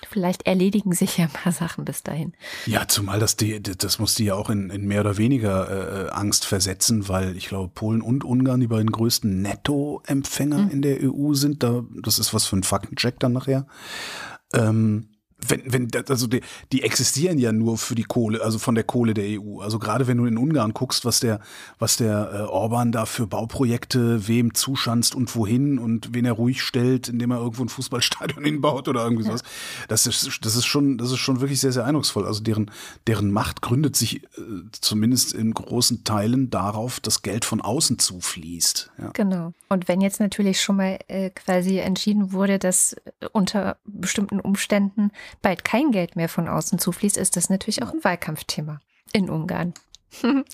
[0.09, 2.33] Vielleicht erledigen sich ja ein paar Sachen bis dahin.
[2.65, 6.11] Ja, zumal das die, das muss die ja auch in, in mehr oder weniger äh,
[6.11, 11.33] Angst versetzen, weil ich glaube, Polen und Ungarn die beiden größten Nettoempfänger in der EU
[11.33, 11.63] sind.
[11.63, 13.67] Da, das ist was für ein Faktencheck dann nachher.
[14.53, 15.10] Ähm,
[15.47, 19.13] wenn, wenn, also die, die existieren ja nur für die Kohle, also von der Kohle
[19.13, 19.59] der EU.
[19.61, 21.39] Also gerade wenn du in Ungarn guckst, was der,
[21.79, 26.61] was der äh, Orban da für Bauprojekte wem zuschanzt und wohin und wen er ruhig
[26.61, 29.43] stellt, indem er irgendwo ein Fußballstadion hinbaut oder irgendwie sowas.
[29.87, 32.25] Das ist, das ist schon, das ist schon wirklich sehr, sehr eindrucksvoll.
[32.25, 32.71] Also deren,
[33.07, 34.27] deren Macht gründet sich äh,
[34.71, 38.91] zumindest in großen Teilen darauf, dass Geld von außen zufließt.
[38.99, 39.09] Ja.
[39.13, 39.53] Genau.
[39.69, 42.95] Und wenn jetzt natürlich schon mal äh, quasi entschieden wurde, dass
[43.31, 45.11] unter bestimmten Umständen
[45.41, 48.79] bald kein Geld mehr von außen zufließt, ist das natürlich auch ein Wahlkampfthema
[49.13, 49.73] in Ungarn.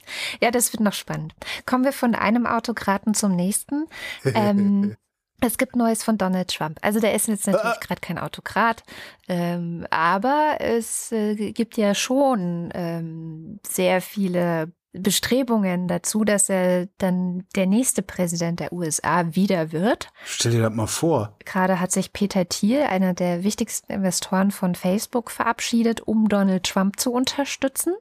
[0.41, 1.33] ja, das wird noch spannend.
[1.65, 3.87] Kommen wir von einem Autokraten zum nächsten.
[4.23, 4.95] Ähm,
[5.41, 6.79] es gibt Neues von Donald Trump.
[6.81, 8.83] Also der ist jetzt natürlich gerade kein Autokrat,
[9.27, 17.45] ähm, aber es äh, gibt ja schon ähm, sehr viele Bestrebungen dazu, dass er dann
[17.55, 20.09] der nächste Präsident der USA wieder wird.
[20.25, 21.35] Stell dir das mal vor.
[21.45, 26.99] Gerade hat sich Peter Thiel, einer der wichtigsten Investoren von Facebook, verabschiedet, um Donald Trump
[26.99, 27.95] zu unterstützen.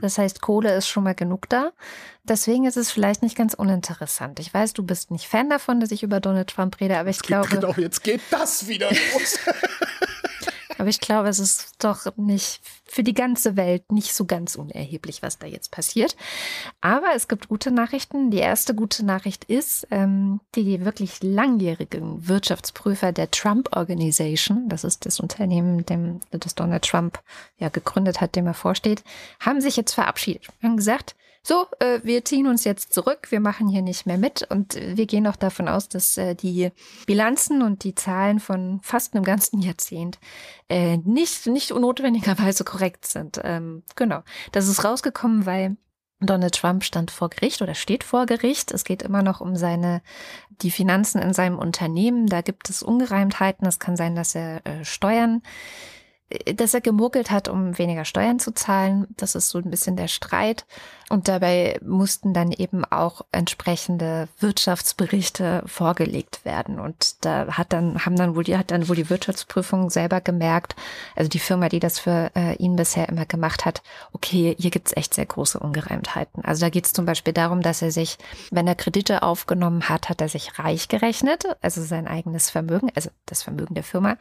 [0.00, 1.72] Das heißt, Kohle ist schon mal genug da.
[2.24, 4.38] Deswegen ist es vielleicht nicht ganz uninteressant.
[4.38, 7.20] Ich weiß, du bist nicht Fan davon, dass ich über Donald Trump rede, aber ich
[7.20, 9.38] glaube, Genau, jetzt geht das wieder los.
[10.82, 15.22] aber ich glaube, es ist doch nicht für die ganze Welt nicht so ganz unerheblich,
[15.22, 16.16] was da jetzt passiert.
[16.80, 18.32] Aber es gibt gute Nachrichten.
[18.32, 25.06] Die erste gute Nachricht ist, ähm, die wirklich langjährigen Wirtschaftsprüfer der Trump Organization, das ist
[25.06, 27.22] das Unternehmen, dem das Donald Trump
[27.58, 29.04] ja gegründet hat, dem er vorsteht,
[29.38, 30.48] haben sich jetzt verabschiedet.
[30.58, 31.14] Wir haben gesagt,
[31.44, 35.06] so, äh, wir ziehen uns jetzt zurück, wir machen hier nicht mehr mit und wir
[35.06, 36.70] gehen auch davon aus, dass äh, die
[37.06, 40.20] Bilanzen und die Zahlen von fast einem ganzen Jahrzehnt
[40.68, 43.40] äh, nicht, nicht notwendigerweise korrekt sind.
[43.42, 44.22] Ähm, genau.
[44.52, 45.76] Das ist rausgekommen, weil
[46.20, 48.70] Donald Trump stand vor Gericht oder steht vor Gericht.
[48.70, 50.00] Es geht immer noch um seine,
[50.50, 52.28] die Finanzen in seinem Unternehmen.
[52.28, 53.66] Da gibt es Ungereimtheiten.
[53.66, 55.42] Es kann sein, dass er äh, Steuern
[56.56, 59.06] dass er gemogelt hat, um weniger Steuern zu zahlen.
[59.16, 60.66] Das ist so ein bisschen der Streit.
[61.12, 66.80] Und dabei mussten dann eben auch entsprechende Wirtschaftsberichte vorgelegt werden.
[66.80, 70.74] Und da hat dann, haben dann wohl die, hat dann wohl die Wirtschaftsprüfung selber gemerkt,
[71.14, 73.82] also die Firma, die das für äh, ihn bisher immer gemacht hat,
[74.14, 76.46] okay, hier gibt's echt sehr große Ungereimtheiten.
[76.46, 78.16] Also da geht es zum Beispiel darum, dass er sich,
[78.50, 83.10] wenn er Kredite aufgenommen hat, hat er sich reich gerechnet, also sein eigenes Vermögen, also
[83.26, 84.16] das Vermögen der Firma,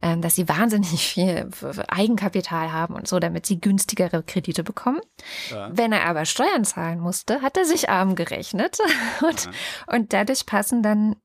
[0.00, 1.50] äh, dass sie wahnsinnig viel
[1.88, 5.02] Eigenkapital haben und so, damit sie günstigere Kredite bekommen.
[5.50, 5.68] Ja.
[5.70, 8.78] Wenn er aber Steuern zahlen musste, hat er sich arm gerechnet
[9.22, 9.50] und, ja.
[9.94, 11.16] und dadurch passen dann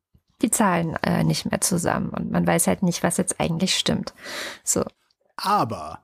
[0.42, 4.14] die Zahlen äh, nicht mehr zusammen und man weiß halt nicht, was jetzt eigentlich stimmt.
[4.64, 4.84] So.
[5.38, 6.04] Aber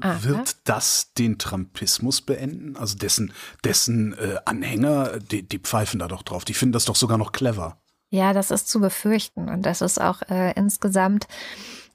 [0.00, 0.22] Aha.
[0.24, 2.76] wird das den Trumpismus beenden?
[2.76, 3.32] Also dessen,
[3.64, 6.44] dessen äh, Anhänger, die, die pfeifen da doch drauf.
[6.44, 7.80] Die finden das doch sogar noch clever.
[8.10, 11.26] Ja, das ist zu befürchten und das ist auch äh, insgesamt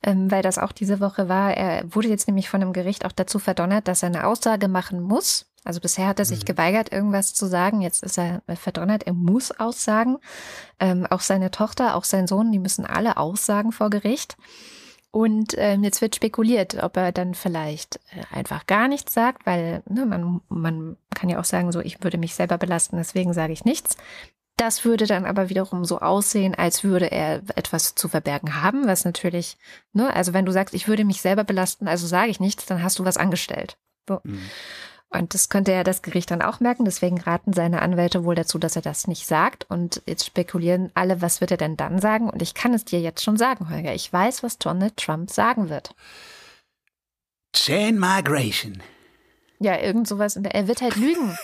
[0.04, 1.56] ähm, weil das auch diese Woche war.
[1.56, 5.01] Er wurde jetzt nämlich von einem Gericht auch dazu verdonnert, dass er eine Aussage machen
[5.01, 6.45] muss also bisher hat er sich mhm.
[6.45, 7.82] geweigert, irgendwas zu sagen.
[7.82, 10.18] Jetzt ist er verdonnert, er muss aussagen.
[10.80, 14.38] Ähm, auch seine Tochter, auch sein Sohn, die müssen alle aussagen vor Gericht.
[15.11, 19.84] Und ähm, jetzt wird spekuliert, ob er dann vielleicht äh, einfach gar nichts sagt, weil
[19.88, 23.53] ne, man, man kann ja auch sagen, so ich würde mich selber belasten, deswegen sage
[23.53, 23.95] ich nichts.
[24.57, 29.05] Das würde dann aber wiederum so aussehen, als würde er etwas zu verbergen haben, was
[29.05, 29.57] natürlich,
[29.93, 32.82] ne, also wenn du sagst, ich würde mich selber belasten, also sage ich nichts, dann
[32.82, 33.78] hast du was angestellt.
[34.07, 34.20] So.
[34.24, 34.41] Mhm.
[35.14, 36.86] Und das könnte ja das Gericht dann auch merken.
[36.86, 39.70] Deswegen raten seine Anwälte wohl dazu, dass er das nicht sagt.
[39.70, 42.30] Und jetzt spekulieren alle, was wird er denn dann sagen?
[42.30, 43.93] Und ich kann es dir jetzt schon sagen, Holger.
[43.93, 45.93] Ich weiß, was Donald Trump sagen wird.
[47.55, 48.82] Chain Migration.
[49.59, 50.36] Ja, irgend sowas.
[50.36, 51.38] Er wird halt lügen.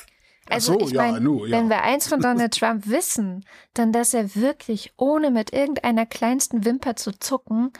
[0.49, 1.57] Also so, ich ja, nu, ja.
[1.57, 3.45] wenn wir eins von Donald Trump wissen,
[3.76, 7.72] dann, dass er wirklich, ohne mit irgendeiner kleinsten Wimper zu zucken,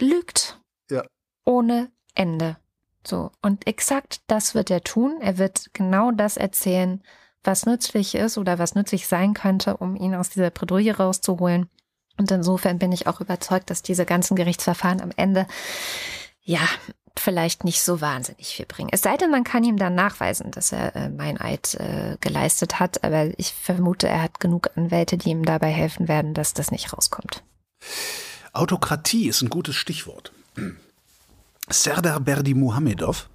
[0.00, 0.60] lügt.
[0.88, 1.02] Ja.
[1.44, 2.58] Ohne Ende.
[3.06, 5.18] So, und exakt das wird er tun.
[5.20, 7.02] Er wird genau das erzählen,
[7.44, 11.68] was nützlich ist oder was nützlich sein könnte, um ihn aus dieser Bredouille rauszuholen.
[12.18, 15.46] Und insofern bin ich auch überzeugt, dass diese ganzen Gerichtsverfahren am Ende,
[16.42, 16.66] ja,
[17.18, 18.90] vielleicht nicht so wahnsinnig viel bringen.
[18.92, 23.04] Es sei denn, man kann ihm dann nachweisen, dass er äh, Meineid äh, geleistet hat.
[23.04, 26.92] Aber ich vermute, er hat genug Anwälte, die ihm dabei helfen werden, dass das nicht
[26.92, 27.42] rauskommt.
[28.52, 30.32] Autokratie ist ein gutes Stichwort.
[31.68, 33.28] Serdar Berdi Muhamedov,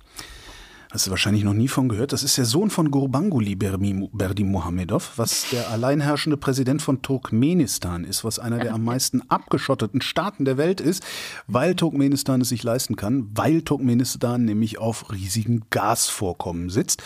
[0.89, 5.11] hast du wahrscheinlich noch nie von gehört, das ist der Sohn von Gurbanguly Berdi Muhamedov,
[5.17, 10.55] was der alleinherrschende Präsident von Turkmenistan ist, was einer der am meisten abgeschotteten Staaten der
[10.55, 11.03] Welt ist,
[11.47, 17.03] weil Turkmenistan es sich leisten kann, weil Turkmenistan nämlich auf riesigen Gasvorkommen sitzt.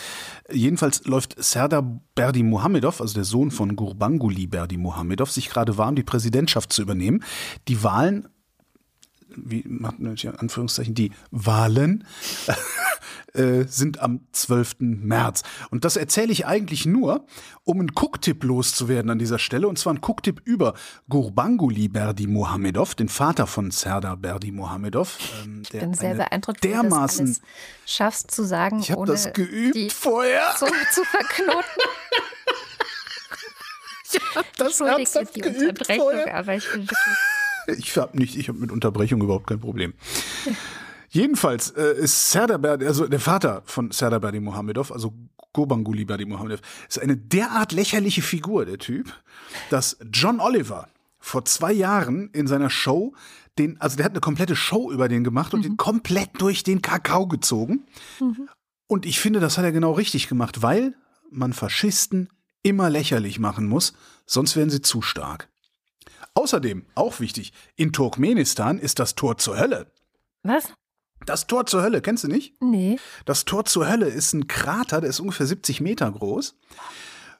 [0.48, 5.96] Jedenfalls läuft Serdar Berdi Muhamedov, also der Sohn von Gurbanguly Berdi Muhamedov, sich gerade warm,
[5.96, 7.24] die Präsidentschaft zu übernehmen.
[7.66, 8.28] Die Wahlen
[9.36, 12.04] wie macht natürlich Anführungszeichen, die Wahlen
[13.34, 14.76] äh, sind am 12.
[14.80, 15.42] März.
[15.70, 17.26] Und das erzähle ich eigentlich nur,
[17.64, 19.68] um einen Cooktipp loszuwerden an dieser Stelle.
[19.68, 20.74] Und zwar ein Cooktipp über
[21.08, 25.18] Gurbanguly Berdi Mohamedov, den Vater von Serdar Berdi Mohamedov.
[25.44, 29.12] Ähm, der ich bin sehr beeindruckt, dermaßen, wie du das schaffst zu sagen, ich ohne
[29.12, 30.54] das geübt vorher.
[30.58, 31.64] Zunge zu verknoten.
[34.12, 36.34] ich habe das ernsthaft geübt vorher.
[36.34, 37.16] aber ich bin wirklich
[37.78, 39.94] ich habe nicht, ich habe mit Unterbrechung überhaupt kein Problem.
[41.08, 45.14] Jedenfalls äh, ist Serdar Berdi, also der Vater von Serdar Berdi Mohamedov, also
[45.52, 49.12] Gurbanguly Berdi Mohamedov, ist eine derart lächerliche Figur, der Typ,
[49.70, 50.88] dass John Oliver
[51.18, 53.14] vor zwei Jahren in seiner Show
[53.58, 55.64] den, also der hat eine komplette Show über den gemacht und mhm.
[55.64, 57.86] den komplett durch den Kakao gezogen.
[58.20, 58.48] Mhm.
[58.86, 60.94] Und ich finde, das hat er genau richtig gemacht, weil
[61.30, 62.28] man Faschisten
[62.62, 63.94] immer lächerlich machen muss,
[64.26, 65.48] sonst werden sie zu stark.
[66.36, 69.90] Außerdem, auch wichtig, in Turkmenistan ist das Tor zur Hölle.
[70.42, 70.70] Was?
[71.24, 72.54] Das Tor zur Hölle, kennst du nicht?
[72.60, 72.98] Nee.
[73.24, 76.54] Das Tor zur Hölle ist ein Krater, der ist ungefähr 70 Meter groß.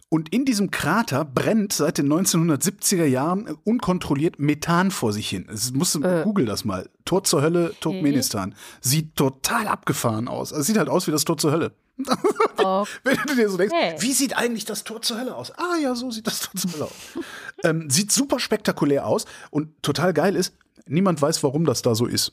[0.08, 5.46] Und in diesem Krater brennt seit den 1970er Jahren unkontrolliert Methan vor sich hin.
[5.52, 6.22] Es muss, äh.
[6.24, 6.88] Google das mal.
[7.04, 8.54] Tor zur Hölle, Turkmenistan.
[8.80, 10.54] Sieht total abgefahren aus.
[10.54, 11.74] Also sieht halt aus wie das Tor zur Hölle.
[12.58, 12.90] Okay.
[13.04, 15.52] Wenn du dir so denkst, wie sieht eigentlich das Tor zur Hölle aus?
[15.52, 17.24] Ah ja, so sieht das Tor zur Hölle aus.
[17.64, 20.54] ähm, sieht super spektakulär aus und total geil ist,
[20.86, 22.32] niemand weiß, warum das da so ist.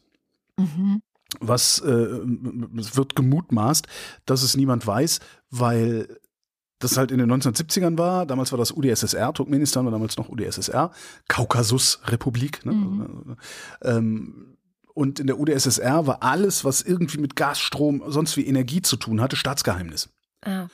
[0.57, 1.01] Mhm.
[1.39, 3.88] was äh, wird gemutmaßt,
[4.26, 6.20] dass es niemand weiß, weil
[6.84, 8.26] das halt in den 1970ern war.
[8.26, 10.91] Damals war das UdSSR, Turkmenistan war damals noch UdSSR,
[11.28, 12.66] Kaukasusrepublik.
[12.66, 12.74] Ne?
[12.74, 13.38] Mhm.
[13.84, 14.53] Ähm,
[14.94, 18.96] und in der UdSSR war alles, was irgendwie mit Gas, Strom, sonst wie Energie zu
[18.96, 20.10] tun hatte, Staatsgeheimnis.
[20.41, 20.68] Ah.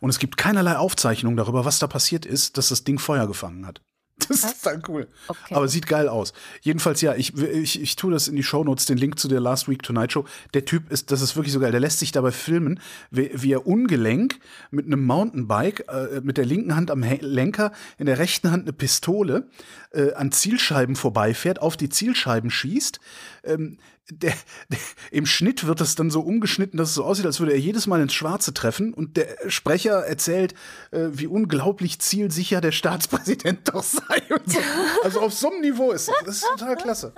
[0.00, 3.66] Und es gibt keinerlei Aufzeichnung darüber, was da passiert ist, dass das Ding Feuer gefangen
[3.66, 3.80] hat.
[4.28, 4.52] Das Was?
[4.52, 5.08] ist total cool.
[5.28, 5.54] Okay.
[5.54, 6.32] Aber sieht geil aus.
[6.62, 9.68] Jedenfalls, ja, ich, ich, ich tue das in die Shownotes, den Link zu der Last
[9.68, 10.24] Week Tonight Show.
[10.54, 11.70] Der Typ ist, das ist wirklich so geil.
[11.70, 14.38] Der lässt sich dabei filmen, wie, wie er ungelenk
[14.70, 18.72] mit einem Mountainbike, äh, mit der linken Hand am Lenker, in der rechten Hand eine
[18.72, 19.48] Pistole,
[19.92, 23.00] äh, an Zielscheiben vorbeifährt, auf die Zielscheiben schießt,
[23.44, 23.78] ähm,
[24.10, 24.34] der,
[24.68, 24.78] der,
[25.10, 27.86] im Schnitt wird es dann so umgeschnitten, dass es so aussieht, als würde er jedes
[27.86, 28.94] Mal ins Schwarze treffen.
[28.94, 30.54] Und der Sprecher erzählt,
[30.92, 34.22] äh, wie unglaublich zielsicher der Staatspräsident doch sei.
[34.46, 34.58] So.
[35.02, 36.16] Also auf so einem Niveau ist das.
[36.24, 37.12] Das ist total klasse.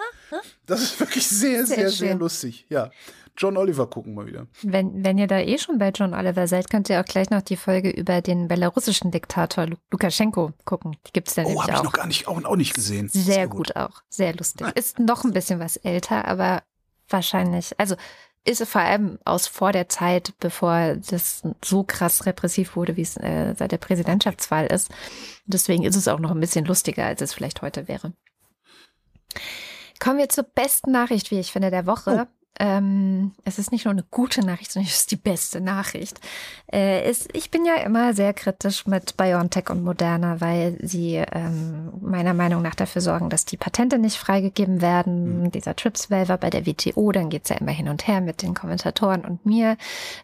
[0.66, 2.66] Das ist wirklich sehr, sehr, sehr, sehr lustig.
[2.68, 2.90] Ja.
[3.38, 4.48] John Oliver gucken mal wieder.
[4.62, 7.40] Wenn, wenn ihr da eh schon bei John Oliver seid, könnt ihr auch gleich noch
[7.40, 10.96] die Folge über den belarussischen Diktator Lukaschenko gucken.
[11.06, 11.68] Die gibt es da oh, nämlich auch.
[11.68, 13.08] Oh, habe ich noch gar nicht, auch, auch nicht gesehen.
[13.08, 13.68] Sehr, sehr gut.
[13.68, 13.76] gut.
[13.76, 14.02] auch.
[14.08, 14.66] Sehr lustig.
[14.74, 16.64] Ist noch ein bisschen was älter, aber
[17.08, 17.78] wahrscheinlich.
[17.78, 17.96] Also
[18.44, 23.16] ist vor allem aus vor der Zeit, bevor das so krass repressiv wurde, wie es
[23.16, 24.90] äh, seit der Präsidentschaftswahl ist.
[25.46, 28.12] Deswegen ist es auch noch ein bisschen lustiger, als es vielleicht heute wäre.
[30.00, 32.26] Kommen wir zur besten Nachricht, wie ich finde, der Woche.
[32.26, 32.37] Oh.
[32.58, 36.20] Ähm, es ist nicht nur eine gute Nachricht, sondern es ist die beste Nachricht.
[36.72, 41.90] Äh, ist, ich bin ja immer sehr kritisch mit BioNTech und Moderna, weil sie ähm,
[42.00, 45.42] meiner Meinung nach dafür sorgen, dass die Patente nicht freigegeben werden.
[45.42, 45.50] Mhm.
[45.52, 49.24] Dieser TRIPS-Waiver bei der WTO, dann geht's ja immer hin und her mit den Kommentatoren
[49.24, 49.76] und mir,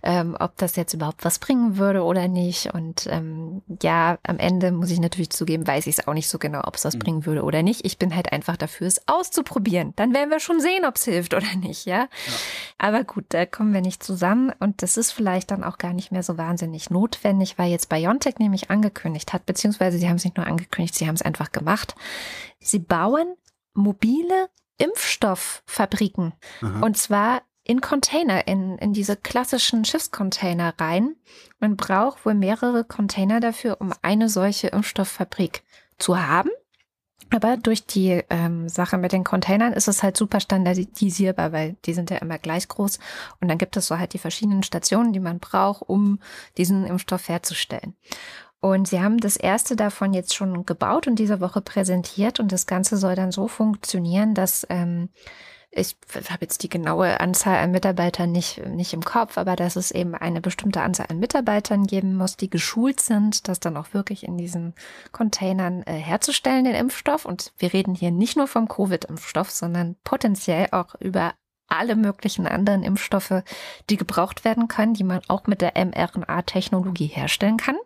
[0.03, 2.74] ähm, ob das jetzt überhaupt was bringen würde oder nicht.
[2.74, 6.39] Und ähm, ja, am Ende muss ich natürlich zugeben, weiß ich es auch nicht so
[6.39, 6.99] genau, ob es was mhm.
[7.01, 7.85] bringen würde oder nicht.
[7.85, 9.93] Ich bin halt einfach dafür, es auszuprobieren.
[9.97, 12.09] Dann werden wir schon sehen, ob es hilft oder nicht, ja.
[12.79, 16.12] Aber gut, da kommen wir nicht zusammen und das ist vielleicht dann auch gar nicht
[16.12, 20.37] mehr so wahnsinnig notwendig, weil jetzt BioNTech nämlich angekündigt hat, beziehungsweise sie haben es nicht
[20.37, 21.95] nur angekündigt, sie haben es einfach gemacht.
[22.61, 23.35] Sie bauen
[23.72, 24.49] mobile
[24.79, 26.81] Impfstofffabriken Aha.
[26.81, 31.16] und zwar in Container, in, in diese klassischen Schiffscontainer rein.
[31.61, 35.62] Man braucht wohl mehrere Container dafür, um eine solche Impfstofffabrik
[35.99, 36.51] zu haben.
[37.31, 41.95] Aber durch die ähm, Sache mit den Containern ist es halt super standardisierbar, weil die
[41.95, 42.99] sind ja immer gleich groß.
[43.41, 46.20] Und dann gibt es so halt die verschiedenen Stationen, die man braucht, um
[46.57, 47.95] diesen Impfstoff herzustellen.
[48.61, 52.41] Und sie haben das erste davon jetzt schon gebaut und diese Woche präsentiert.
[52.41, 55.11] Und das Ganze soll dann so funktionieren, dass ähm,
[55.77, 55.97] ich
[56.31, 60.14] habe jetzt die genaue Anzahl an Mitarbeitern nicht, nicht im Kopf, aber dass es eben
[60.14, 64.37] eine bestimmte Anzahl an Mitarbeitern geben muss, die geschult sind, das dann auch wirklich in
[64.37, 64.75] diesen
[65.11, 67.25] Containern äh, herzustellen, den Impfstoff.
[67.25, 71.35] Und wir reden hier nicht nur vom Covid-Impfstoff, sondern potenziell auch über
[71.66, 73.43] alle möglichen anderen Impfstoffe,
[73.91, 77.77] die gebraucht werden können, die man auch mit der mRNA-Technologie herstellen kann.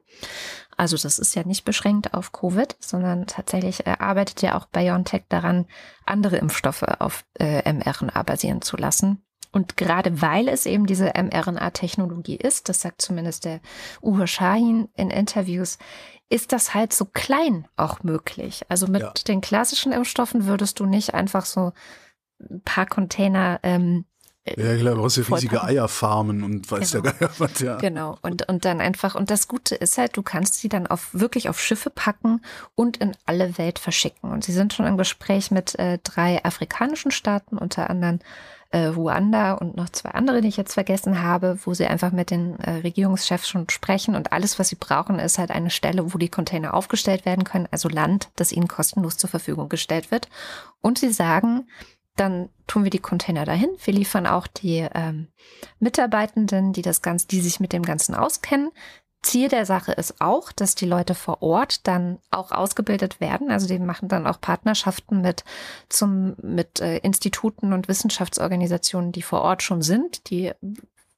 [0.78, 5.24] Also das ist ja nicht beschränkt auf Covid, sondern tatsächlich äh, arbeitet ja auch BioNTech
[5.28, 5.66] daran,
[6.06, 9.22] andere Impfstoffe auf äh, mRNA basieren zu lassen.
[9.50, 13.60] Und gerade weil es eben diese mRNA-Technologie ist, das sagt zumindest der
[14.02, 15.78] Uwe Shahin in Interviews,
[16.28, 18.64] ist das halt so klein auch möglich.
[18.68, 19.12] Also mit ja.
[19.26, 21.72] den klassischen Impfstoffen würdest du nicht einfach so
[22.38, 24.04] ein paar Container ähm,
[24.56, 27.02] ja, klar, du hast ja riesige Eierfarmen und weiß genau.
[27.02, 27.76] der Geier was, ja.
[27.76, 28.18] Genau.
[28.22, 31.48] Und, und dann einfach, und das Gute ist halt, du kannst sie dann auf, wirklich
[31.48, 32.42] auf Schiffe packen
[32.74, 34.30] und in alle Welt verschicken.
[34.30, 38.20] Und sie sind schon im Gespräch mit äh, drei afrikanischen Staaten, unter anderem
[38.70, 42.30] äh, Ruanda und noch zwei andere, die ich jetzt vergessen habe, wo sie einfach mit
[42.30, 46.18] den äh, Regierungschefs schon sprechen und alles, was sie brauchen, ist halt eine Stelle, wo
[46.18, 50.28] die Container aufgestellt werden können, also Land, das ihnen kostenlos zur Verfügung gestellt wird.
[50.80, 51.66] Und sie sagen,
[52.20, 53.70] dann tun wir die Container dahin.
[53.82, 55.28] Wir liefern auch die ähm,
[55.78, 58.70] Mitarbeitenden, die das Ganze, die sich mit dem Ganzen auskennen.
[59.22, 63.50] Ziel der Sache ist auch, dass die Leute vor Ort dann auch ausgebildet werden.
[63.50, 65.44] Also die machen dann auch Partnerschaften mit
[65.88, 70.52] zum mit äh, Instituten und Wissenschaftsorganisationen, die vor Ort schon sind, die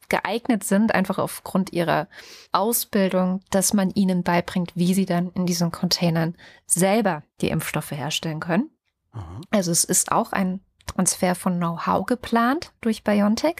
[0.08, 2.08] geeignet sind, einfach aufgrund ihrer
[2.52, 6.36] Ausbildung, dass man ihnen beibringt, wie sie dann in diesen Containern
[6.66, 8.70] selber die Impfstoffe herstellen können.
[9.12, 9.40] Aha.
[9.50, 10.60] Also es ist auch ein
[10.94, 13.56] Transfer von Know-how geplant durch BioNTech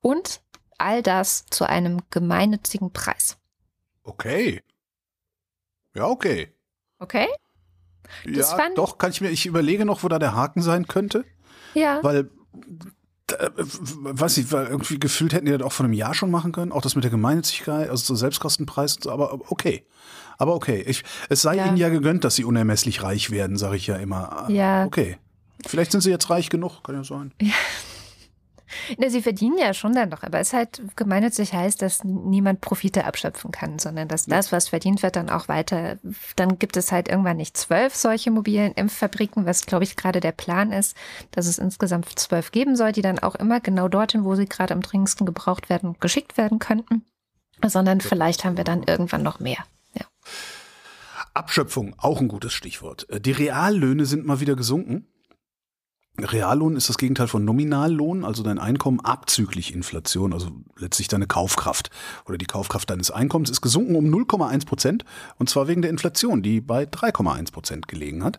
[0.00, 0.42] und
[0.78, 3.38] all das zu einem gemeinnützigen Preis.
[4.02, 4.62] Okay.
[5.94, 6.52] Ja, okay.
[6.98, 7.28] Okay?
[8.24, 11.24] Das ja, doch, kann ich mir, ich überlege noch, wo da der Haken sein könnte.
[11.74, 12.02] Ja.
[12.02, 12.30] Weil,
[13.30, 16.52] äh, weiß ich, weil irgendwie gefühlt hätten die das auch vor einem Jahr schon machen
[16.52, 19.86] können, auch das mit der Gemeinnützigkeit, also so Selbstkostenpreis und so, aber okay.
[20.38, 21.66] Aber okay, ich, es sei ja.
[21.66, 24.46] ihnen ja gegönnt, dass sie unermesslich reich werden, sage ich ja immer.
[24.48, 24.84] Ja.
[24.84, 25.18] Okay.
[25.66, 27.32] Vielleicht sind sie jetzt reich genug, kann ja sein.
[27.40, 27.54] Ja.
[29.08, 33.50] Sie verdienen ja schon dann noch, aber es halt gemeinnützig heißt, dass niemand Profite abschöpfen
[33.50, 35.98] kann, sondern dass das, was verdient wird, dann auch weiter,
[36.36, 40.32] dann gibt es halt irgendwann nicht zwölf solche mobilen Impffabriken, was glaube ich gerade der
[40.32, 40.96] Plan ist,
[41.30, 44.74] dass es insgesamt zwölf geben soll, die dann auch immer genau dorthin, wo sie gerade
[44.74, 47.04] am dringendsten gebraucht werden, geschickt werden könnten,
[47.64, 49.58] sondern vielleicht haben wir dann irgendwann noch mehr.
[49.94, 50.06] Ja.
[51.34, 53.08] Abschöpfung, auch ein gutes Stichwort.
[53.08, 55.06] Äh, die Reallöhne sind mal wieder gesunken.
[56.20, 61.88] Reallohn ist das Gegenteil von Nominallohn, also dein Einkommen abzüglich Inflation, also letztlich deine Kaufkraft
[62.26, 65.04] oder die Kaufkraft deines Einkommens ist gesunken um 0,1 Prozent
[65.38, 68.38] und zwar wegen der Inflation, die bei 3,1 Prozent gelegen hat.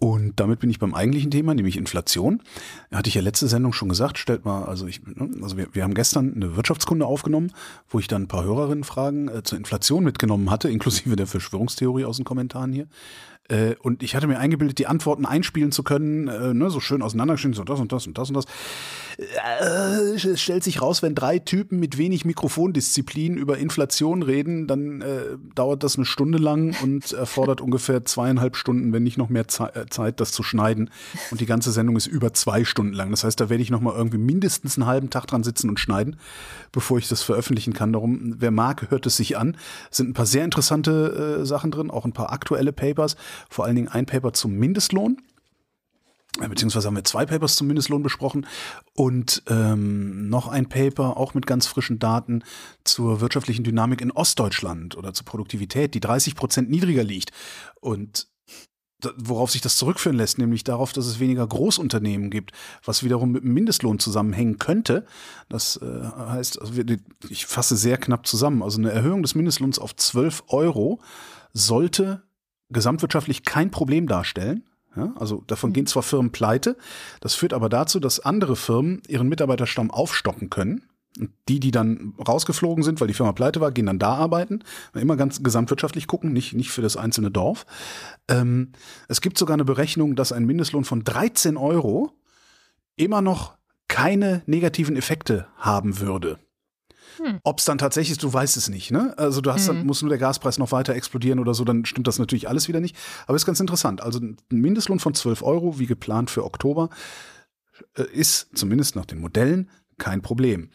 [0.00, 2.40] Und damit bin ich beim eigentlichen Thema, nämlich Inflation.
[2.92, 5.82] Hatte ich ja letzte Sendung schon gesagt, stellt mal, also ich, ne, also wir, wir
[5.82, 7.52] haben gestern eine Wirtschaftskunde aufgenommen,
[7.88, 12.16] wo ich dann ein paar Hörerinnenfragen äh, zur Inflation mitgenommen hatte, inklusive der Verschwörungstheorie aus
[12.16, 12.86] den Kommentaren hier.
[13.48, 17.00] Äh, und ich hatte mir eingebildet, die Antworten einspielen zu können, äh, ne, so schön
[17.00, 18.44] auseinandergeschnitten, so das und das und das und das.
[19.18, 25.00] Äh, es stellt sich raus, wenn drei Typen mit wenig Mikrofondisziplin über Inflation reden, dann
[25.00, 29.48] äh, dauert das eine Stunde lang und erfordert ungefähr zweieinhalb Stunden, wenn nicht noch mehr
[29.48, 30.90] Ze äh, Zeit, das zu schneiden.
[31.30, 33.10] Und die ganze Sendung ist über zwei Stunden lang.
[33.10, 35.80] Das heißt, da werde ich noch mal irgendwie mindestens einen halben Tag dran sitzen und
[35.80, 36.16] schneiden,
[36.72, 37.92] bevor ich das veröffentlichen kann.
[37.92, 39.56] Darum, wer mag, hört es sich an.
[39.90, 43.16] Es sind ein paar sehr interessante äh, Sachen drin, auch ein paar aktuelle Papers
[43.48, 45.18] vor allen Dingen ein Paper zum Mindestlohn.
[46.40, 48.46] Äh, beziehungsweise haben wir zwei Papers zum Mindestlohn besprochen
[48.94, 52.44] und ähm, noch ein Paper, auch mit ganz frischen Daten,
[52.84, 57.30] zur wirtschaftlichen Dynamik in Ostdeutschland oder zur Produktivität, die 30 Prozent niedriger liegt.
[57.80, 58.28] Und
[59.16, 62.52] worauf sich das zurückführen lässt, nämlich darauf, dass es weniger Großunternehmen gibt,
[62.84, 65.06] was wiederum mit dem Mindestlohn zusammenhängen könnte.
[65.48, 66.72] Das äh, heißt, also
[67.28, 71.00] ich fasse sehr knapp zusammen, also eine Erhöhung des Mindestlohns auf 12 Euro
[71.52, 72.22] sollte
[72.70, 74.64] gesamtwirtschaftlich kein Problem darstellen.
[74.96, 76.76] Ja, also davon gehen zwar Firmen pleite,
[77.20, 80.88] das führt aber dazu, dass andere Firmen ihren Mitarbeiterstamm aufstocken können.
[81.48, 84.62] Die, die dann rausgeflogen sind, weil die Firma pleite war, gehen dann da arbeiten.
[84.94, 87.66] Immer ganz gesamtwirtschaftlich gucken, nicht, nicht für das einzelne Dorf.
[88.28, 88.72] Ähm,
[89.08, 92.12] es gibt sogar eine Berechnung, dass ein Mindestlohn von 13 Euro
[92.96, 93.56] immer noch
[93.88, 96.38] keine negativen Effekte haben würde.
[97.18, 97.40] Hm.
[97.42, 98.90] Ob es dann tatsächlich ist, du weißt es nicht.
[98.90, 99.14] Ne?
[99.16, 99.78] Also du hast mhm.
[99.78, 102.68] dann, muss nur der Gaspreis noch weiter explodieren oder so, dann stimmt das natürlich alles
[102.68, 102.96] wieder nicht.
[103.26, 104.02] Aber ist ganz interessant.
[104.02, 106.90] Also ein Mindestlohn von 12 Euro, wie geplant für Oktober,
[107.94, 110.70] äh, ist zumindest nach den Modellen kein Problem.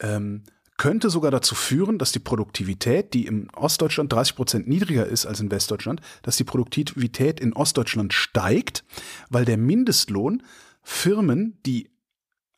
[0.00, 0.44] Ähm,
[0.78, 5.40] könnte sogar dazu führen, dass die Produktivität, die im Ostdeutschland 30 Prozent niedriger ist als
[5.40, 8.84] in Westdeutschland, dass die Produktivität in Ostdeutschland steigt,
[9.28, 10.42] weil der Mindestlohn
[10.82, 11.90] Firmen, die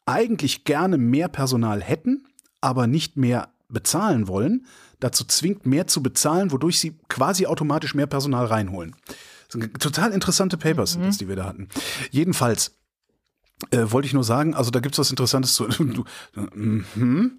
[0.04, 2.26] eigentlich gerne mehr Personal hätten,
[2.60, 4.66] aber nicht mehr bezahlen wollen,
[4.98, 8.94] dazu zwingt, mehr zu bezahlen, wodurch sie quasi automatisch mehr Personal reinholen.
[9.48, 11.02] Das sind total interessante Papers, mhm.
[11.04, 11.68] das, die wir da hatten.
[12.10, 12.76] Jedenfalls
[13.70, 15.66] äh, wollte ich nur sagen, also da gibt es was Interessantes zu.
[15.78, 16.04] Du,
[16.34, 17.30] mm,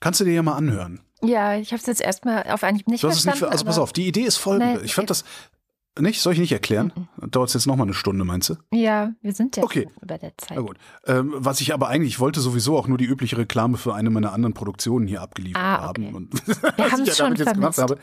[0.00, 1.00] kannst du dir ja mal anhören.
[1.22, 3.44] Ja, ich habe es jetzt erstmal auf Anhieb nicht das verstanden.
[3.44, 4.74] Nicht also pass auf, die Idee ist folgende.
[4.74, 5.24] Nein, ich fand das,
[6.02, 6.20] nicht?
[6.20, 6.92] Soll ich nicht erklären?
[6.94, 7.30] Mhm.
[7.30, 8.56] Dauert es jetzt nochmal eine Stunde, meinst du?
[8.72, 9.88] Ja, wir sind ja okay.
[10.00, 10.56] über der Zeit.
[10.56, 10.76] Na gut.
[11.06, 14.10] Ähm, was ich aber eigentlich, ich wollte sowieso auch nur die übliche Reklame für eine
[14.10, 16.04] meiner anderen Produktionen hier abgeliefert ah, okay.
[16.06, 16.14] haben.
[16.14, 17.98] Und wir haben es ja schon jetzt gemacht habe.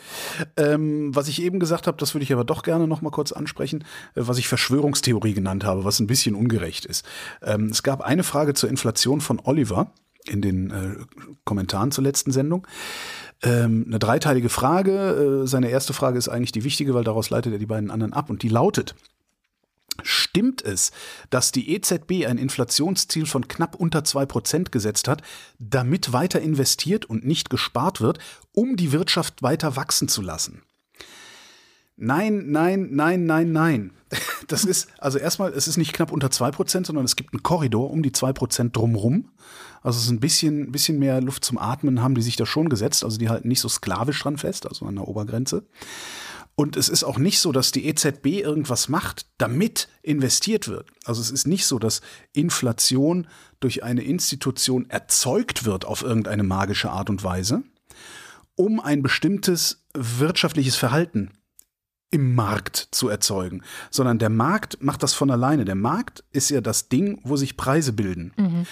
[0.55, 3.83] Ähm, was ich eben gesagt habe, das würde ich aber doch gerne nochmal kurz ansprechen,
[4.15, 7.05] äh, was ich Verschwörungstheorie genannt habe, was ein bisschen ungerecht ist.
[7.41, 9.91] Ähm, es gab eine Frage zur Inflation von Oliver
[10.27, 10.95] in den äh,
[11.45, 12.67] Kommentaren zur letzten Sendung
[13.43, 15.43] ähm, eine dreiteilige Frage.
[15.43, 18.13] Äh, seine erste Frage ist eigentlich die wichtige, weil daraus leitet er die beiden anderen
[18.13, 18.95] ab und die lautet,
[20.03, 20.91] Stimmt es,
[21.29, 25.23] dass die EZB ein Inflationsziel von knapp unter 2% gesetzt hat,
[25.57, 28.19] damit weiter investiert und nicht gespart wird,
[28.51, 30.61] um die Wirtschaft weiter wachsen zu lassen?
[31.95, 33.91] Nein, nein, nein, nein, nein.
[34.47, 37.91] Das ist, also erstmal, es ist nicht knapp unter 2%, sondern es gibt einen Korridor
[37.91, 39.31] um die 2% drumrum.
[39.87, 42.67] Also es ist ein bisschen, bisschen mehr Luft zum Atmen haben die sich da schon
[42.67, 43.05] gesetzt.
[43.05, 45.65] Also die halten nicht so sklavisch dran fest, also an der Obergrenze.
[46.55, 50.89] Und es ist auch nicht so, dass die EZB irgendwas macht, damit investiert wird.
[51.05, 52.01] Also es ist nicht so, dass
[52.33, 53.27] Inflation
[53.61, 57.63] durch eine Institution erzeugt wird auf irgendeine magische Art und Weise,
[58.55, 61.31] um ein bestimmtes wirtschaftliches Verhalten
[62.11, 65.63] im Markt zu erzeugen, sondern der Markt macht das von alleine.
[65.63, 68.33] Der Markt ist ja das Ding, wo sich Preise bilden.
[68.35, 68.65] Mhm.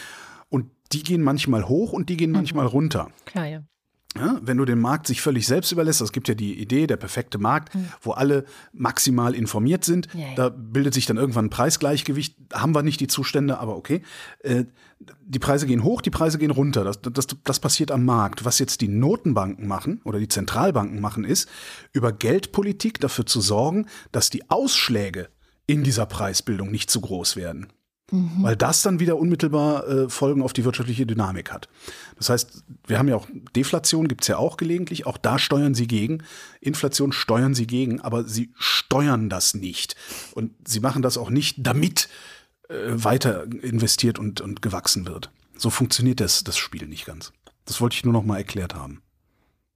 [0.92, 2.38] Die gehen manchmal hoch und die gehen mhm.
[2.38, 3.10] manchmal runter.
[3.26, 3.64] Klar, ja.
[4.18, 6.96] Ja, wenn du den Markt sich völlig selbst überlässt, es gibt ja die Idee, der
[6.96, 7.90] perfekte Markt, mhm.
[8.02, 10.36] wo alle maximal informiert sind, ja, ja.
[10.36, 14.02] da bildet sich dann irgendwann ein Preisgleichgewicht, haben wir nicht die Zustände, aber okay.
[14.40, 14.66] Äh,
[15.26, 18.46] die Preise gehen hoch, die Preise gehen runter, das, das, das passiert am Markt.
[18.46, 21.50] Was jetzt die Notenbanken machen oder die Zentralbanken machen, ist,
[21.92, 25.28] über Geldpolitik dafür zu sorgen, dass die Ausschläge
[25.68, 27.68] in dieser Preisbildung nicht zu groß werden.
[28.12, 31.68] Weil das dann wieder unmittelbar äh, Folgen auf die wirtschaftliche Dynamik hat.
[32.18, 35.88] Das heißt, wir haben ja auch Deflation, gibt's ja auch gelegentlich, auch da steuern sie
[35.88, 36.24] gegen.
[36.62, 39.95] Inflation steuern sie gegen, aber sie steuern das nicht.
[40.36, 42.08] Und sie machen das auch nicht, damit
[42.70, 45.32] äh, weiter investiert und, und gewachsen wird.
[45.58, 47.34] So funktioniert das, das Spiel nicht ganz.
[47.66, 49.01] Das wollte ich nur noch mal erklärt haben.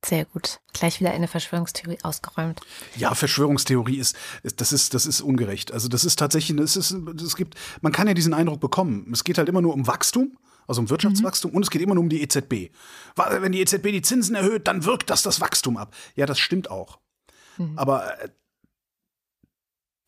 [0.06, 0.62] Sehr gut.
[0.72, 2.62] Gleich wieder eine Verschwörungstheorie ausgeräumt.
[2.96, 5.74] Ja, Verschwörungstheorie ist, ist das ist das ist ungerecht.
[5.74, 9.10] Also das ist tatsächlich, es ist, es gibt, man kann ja diesen Eindruck bekommen.
[9.12, 10.38] Es geht halt immer nur um Wachstum,
[10.68, 12.72] also um Wirtschaftswachstum und es geht immer nur um die EZB.
[13.16, 15.94] Weil wenn die EZB die Zinsen erhöht, dann wirkt das das Wachstum ab.
[16.16, 17.00] Ja, das stimmt auch.
[17.76, 18.30] Aber äh,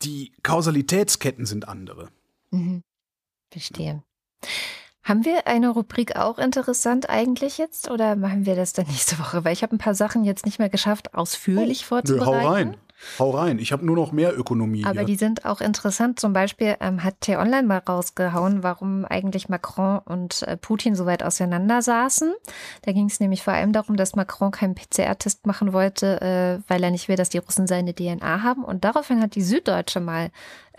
[0.04, 2.10] die Kausalitätsketten sind andere.
[2.52, 2.84] Mhm.
[3.52, 4.04] Verstehe.
[5.04, 9.44] Haben wir eine Rubrik auch interessant eigentlich jetzt oder machen wir das dann nächste Woche?
[9.44, 12.46] Weil ich habe ein paar Sachen jetzt nicht mehr geschafft, ausführlich Nö, vorzubereiten.
[12.46, 12.78] hau rein.
[13.18, 13.58] Hau rein.
[13.58, 15.06] Ich habe nur noch mehr Ökonomie Aber hier.
[15.06, 16.20] die sind auch interessant.
[16.20, 21.24] Zum Beispiel ähm, hat T-Online mal rausgehauen, warum eigentlich Macron und äh, Putin so weit
[21.24, 22.32] auseinander saßen.
[22.84, 26.84] Da ging es nämlich vor allem darum, dass Macron keinen PCR-Test machen wollte, äh, weil
[26.84, 28.64] er nicht will, dass die Russen seine DNA haben.
[28.64, 30.30] Und daraufhin hat die Süddeutsche mal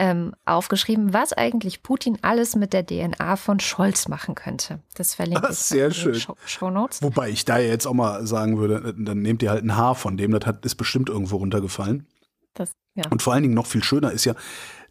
[0.03, 4.81] ähm, aufgeschrieben, was eigentlich Putin alles mit der DNA von Scholz machen könnte.
[4.97, 6.37] Das verlinke ich Sehr in den schön.
[6.45, 7.01] Show, Notes.
[7.03, 10.17] Wobei ich da jetzt auch mal sagen würde, dann nehmt ihr halt ein Haar von
[10.17, 12.09] dem, das hat, ist bestimmt irgendwo runtergefallen.
[12.55, 13.05] Das, ja.
[13.11, 14.35] Und vor allen Dingen noch viel schöner ist ja,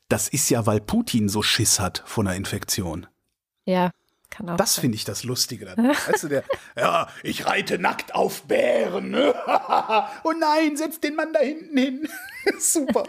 [0.07, 3.05] das ist ja, weil Putin so Schiss hat vor einer Infektion.
[3.65, 3.91] ja,
[4.29, 5.89] kann auch Das finde ich das Lustige daran.
[6.07, 6.45] Weißt du, der,
[6.77, 9.13] ja, ich reite nackt auf Bären.
[10.23, 12.07] oh nein, setz den Mann da hinten hin.
[12.59, 13.03] Super.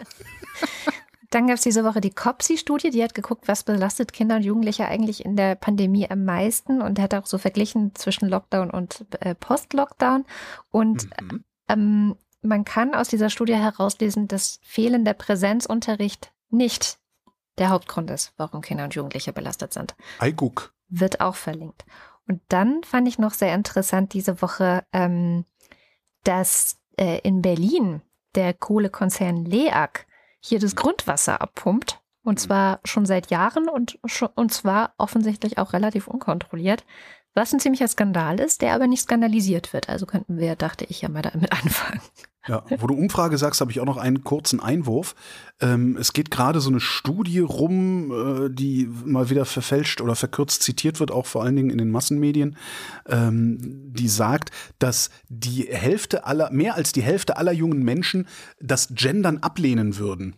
[1.33, 4.87] Dann gab es diese Woche die COPSI-Studie, die hat geguckt, was belastet Kinder und Jugendliche
[4.87, 9.33] eigentlich in der Pandemie am meisten und hat auch so verglichen zwischen Lockdown und äh,
[9.33, 10.25] Post-Lockdown.
[10.69, 11.43] Und Mhm.
[11.69, 16.99] ähm, man kann aus dieser Studie herauslesen, dass fehlender Präsenzunterricht nicht
[17.57, 19.95] der Hauptgrund ist, warum Kinder und Jugendliche belastet sind.
[20.19, 20.71] Ei, guck.
[20.89, 21.83] Wird auch verlinkt.
[22.27, 25.45] Und dann fand ich noch sehr interessant diese Woche, ähm,
[26.23, 28.01] dass äh, in Berlin
[28.35, 30.05] der Kohlekonzern LEAG
[30.43, 32.01] hier das Grundwasser abpumpt.
[32.25, 33.99] Und zwar schon seit Jahren und,
[34.35, 36.85] und zwar offensichtlich auch relativ unkontrolliert.
[37.33, 39.89] Was ein ziemlicher Skandal ist, der aber nicht skandalisiert wird.
[39.89, 42.01] Also könnten wir, dachte ich, ja mal damit anfangen.
[42.45, 45.15] Ja, wo du Umfrage sagst, habe ich auch noch einen kurzen Einwurf.
[45.61, 50.61] Ähm, es geht gerade so eine Studie rum, äh, die mal wieder verfälscht oder verkürzt
[50.61, 52.57] zitiert wird, auch vor allen Dingen in den Massenmedien,
[53.07, 58.27] ähm, die sagt, dass die Hälfte aller, mehr als die Hälfte aller jungen Menschen
[58.59, 60.35] das Gendern ablehnen würden.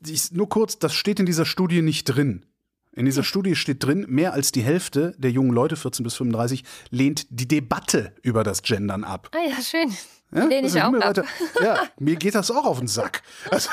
[0.00, 2.46] Dies, nur kurz, das steht in dieser Studie nicht drin.
[2.92, 6.64] In dieser Studie steht drin, mehr als die Hälfte der jungen Leute, 14 bis 35,
[6.88, 9.30] lehnt die Debatte über das Gendern ab.
[9.34, 9.94] Ah ja, schön.
[10.32, 11.24] Ja, ich also auch mir ab.
[11.62, 13.22] Ja, mir geht das auch auf den Sack.
[13.50, 13.70] Also,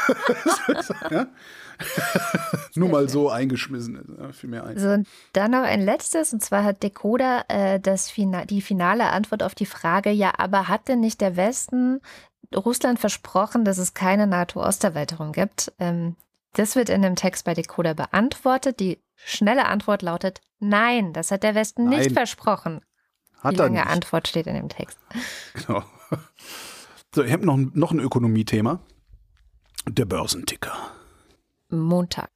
[1.09, 1.27] ja?
[2.75, 4.17] Nur mal so eingeschmissen.
[4.19, 4.77] Ja, viel mehr ein.
[4.77, 9.05] So, und dann noch ein letztes, und zwar hat Decoder äh, das Fina die finale
[9.05, 12.01] Antwort auf die Frage, ja, aber hat denn nicht der Westen
[12.55, 15.73] Russland versprochen, dass es keine NATO-Osterweiterung gibt?
[15.79, 16.15] Ähm,
[16.53, 18.79] das wird in dem Text bei Decoder beantwortet.
[18.79, 21.99] Die schnelle Antwort lautet, nein, das hat der Westen Nein.
[21.99, 22.81] nicht versprochen.
[23.41, 23.85] Hat die lange.
[23.87, 24.97] Antwort steht in dem Text.
[25.53, 25.83] Genau.
[27.15, 28.79] So, ich habe noch, noch ein Ökonomiethema.
[29.87, 30.75] Der Börsenticker.
[31.69, 32.31] Montag,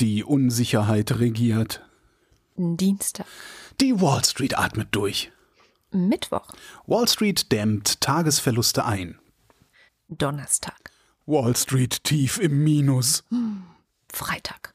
[0.00, 1.82] Die Unsicherheit regiert.
[2.56, 3.26] Dienstag,
[3.80, 5.30] Die Wall Street atmet durch.
[5.90, 6.52] Mittwoch,
[6.86, 9.18] Wall Street dämmt Tagesverluste ein.
[10.08, 10.90] Donnerstag,
[11.26, 13.24] Wall Street tief im Minus.
[14.12, 14.74] Freitag.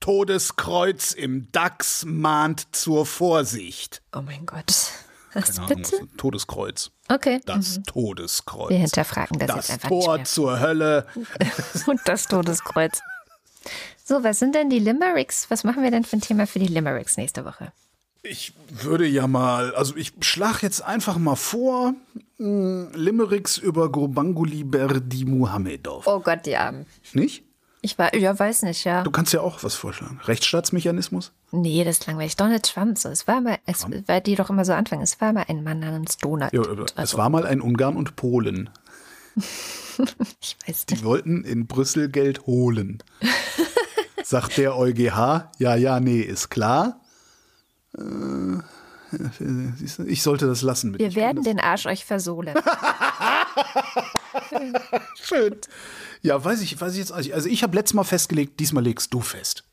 [0.00, 4.02] Todeskreuz im DAX mahnt zur Vorsicht.
[4.14, 4.74] Oh mein Gott.
[5.34, 6.08] Was Keine bitte?
[6.16, 6.90] Todeskreuz.
[7.08, 7.40] Okay.
[7.46, 7.84] Das mhm.
[7.84, 8.70] Todeskreuz.
[8.70, 10.24] Wir hinterfragen das, das jetzt einfach nicht Tor mehr.
[10.24, 11.06] zur Hölle.
[11.86, 13.00] Und das Todeskreuz.
[14.04, 15.46] So, was sind denn die Limericks?
[15.50, 17.72] Was machen wir denn für ein Thema für die Limericks nächste Woche?
[18.24, 21.94] Ich würde ja mal, also ich schlag jetzt einfach mal vor,
[22.38, 26.06] mh, Limericks über Gurbanguly Berdi Muhamedov.
[26.06, 26.86] Oh Gott, die Armen.
[27.14, 27.42] Nicht?
[27.80, 29.02] Ich war, ja, weiß nicht, ja.
[29.02, 30.20] Du kannst ja auch was vorschlagen.
[30.24, 31.32] Rechtsstaatsmechanismus?
[31.54, 32.36] Nee, das ist langweilig.
[32.36, 33.10] Donald Trump, so.
[33.10, 35.02] Es war mal, es, weil die doch immer so anfangen.
[35.02, 36.52] Es war mal ein Mann namens Donald.
[36.52, 38.70] Ja, aber es also, war mal ein Ungarn und Polen.
[39.36, 41.04] ich weiß Die nicht.
[41.04, 43.02] wollten in Brüssel Geld holen.
[44.24, 47.00] Sagt der EuGH, ja, ja, nee, ist klar.
[47.98, 48.62] Äh,
[50.06, 50.98] ich sollte das lassen.
[50.98, 52.54] Wir werden den Arsch euch versohlen.
[55.22, 55.56] Schön.
[56.22, 57.12] Ja, weiß ich, weiß ich jetzt.
[57.12, 59.64] Also ich habe letztes Mal festgelegt, diesmal legst du fest.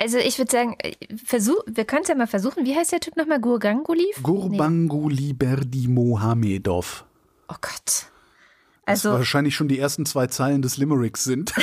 [0.00, 0.94] Also ich würde sagen, äh,
[1.24, 2.64] versuch, wir können es ja mal versuchen.
[2.64, 3.40] Wie heißt der Typ nochmal?
[3.40, 4.22] Gurganguliv?
[4.22, 7.04] Gurbanguly Berdi Mohamedov.
[7.48, 8.06] Oh Gott.
[8.86, 11.52] Was Also, wahrscheinlich schon die ersten zwei Zeilen des Limericks sind.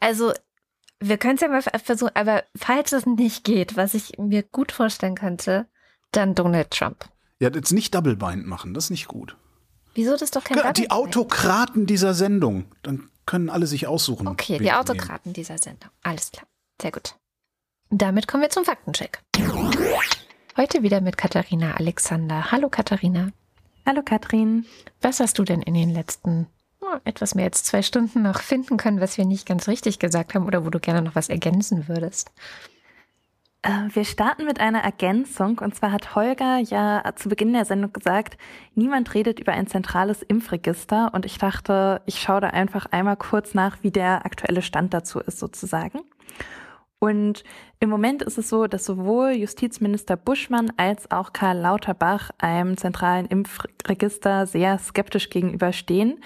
[0.00, 0.32] Also,
[1.00, 4.70] wir können es ja mal versuchen, aber falls es nicht geht, was ich mir gut
[4.72, 5.66] vorstellen könnte,
[6.12, 7.06] dann Donald Trump.
[7.40, 9.36] Ja, jetzt nicht Double Bind machen, das ist nicht gut.
[9.94, 10.90] Wieso das ist doch kein Ja, die?
[10.90, 12.66] Autokraten dieser Sendung.
[12.82, 14.28] Dann können alle sich aussuchen.
[14.28, 15.90] Okay, die Autokraten dieser Sendung.
[16.02, 16.46] Alles klar.
[16.80, 17.16] Sehr gut.
[17.90, 19.22] Damit kommen wir zum Faktencheck.
[20.56, 22.50] Heute wieder mit Katharina Alexander.
[22.50, 23.30] Hallo Katharina.
[23.84, 24.64] Hallo Katrin.
[25.00, 26.46] Was hast du denn in den letzten
[26.80, 30.34] oh, etwas mehr als zwei Stunden noch finden können, was wir nicht ganz richtig gesagt
[30.34, 32.32] haben oder wo du gerne noch was ergänzen würdest?
[33.66, 35.58] Äh, Wir starten mit einer Ergänzung.
[35.58, 38.38] Und zwar hat Holger ja zu Beginn der Sendung gesagt,
[38.74, 41.10] niemand redet über ein zentrales Impfregister.
[41.12, 45.18] Und ich dachte, ich schaue da einfach einmal kurz nach, wie der aktuelle Stand dazu
[45.18, 46.00] ist sozusagen.
[46.98, 47.44] Und
[47.78, 53.26] im Moment ist es so, dass sowohl Justizminister Buschmann als auch Karl Lauterbach einem zentralen
[53.26, 56.20] Impfregister sehr skeptisch gegenüberstehen.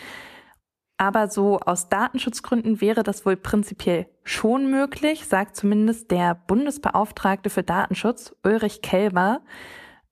[1.01, 7.62] Aber so aus Datenschutzgründen wäre das wohl prinzipiell schon möglich, sagt zumindest der Bundesbeauftragte für
[7.62, 9.40] Datenschutz, Ulrich Kelber.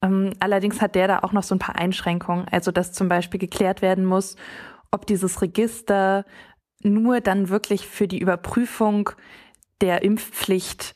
[0.01, 2.47] Ähm, allerdings hat der da auch noch so ein paar Einschränkungen.
[2.51, 4.37] Also, dass zum Beispiel geklärt werden muss,
[4.91, 6.25] ob dieses Register
[6.83, 9.11] nur dann wirklich für die Überprüfung
[9.83, 10.95] der Impfpflicht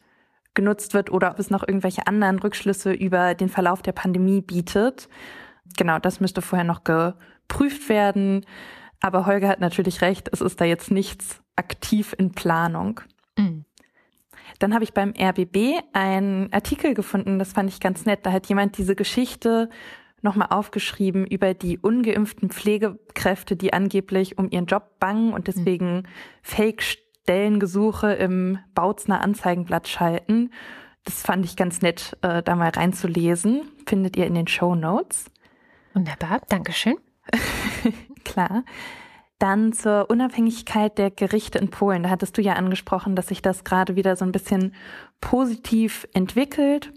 [0.55, 5.11] genutzt wird oder ob es noch irgendwelche anderen Rückschlüsse über den Verlauf der Pandemie bietet.
[5.77, 8.47] Genau, das müsste vorher noch geprüft werden.
[9.03, 13.01] Aber Holger hat natürlich recht, es ist da jetzt nichts aktiv in Planung.
[13.37, 13.65] Mhm.
[14.61, 18.25] Dann habe ich beim RBB einen Artikel gefunden, das fand ich ganz nett.
[18.25, 19.69] Da hat jemand diese Geschichte
[20.21, 26.05] nochmal aufgeschrieben über die ungeimpften Pflegekräfte, die angeblich um ihren Job bangen und deswegen
[26.43, 30.53] Fake-Stellengesuche im Bautzner Anzeigenblatt schalten.
[31.03, 33.63] Das fand ich ganz nett, äh, da mal reinzulesen.
[33.85, 35.25] Findet ihr in den Show Notes.
[35.93, 36.97] Wunderbar, Dankeschön.
[38.25, 38.65] Klar.
[39.39, 42.05] Dann zur Unabhängigkeit der Gerichte in Polen.
[42.05, 44.75] Da hattest du ja angesprochen, dass sich das gerade wieder so ein bisschen
[45.21, 46.93] positiv entwickelt.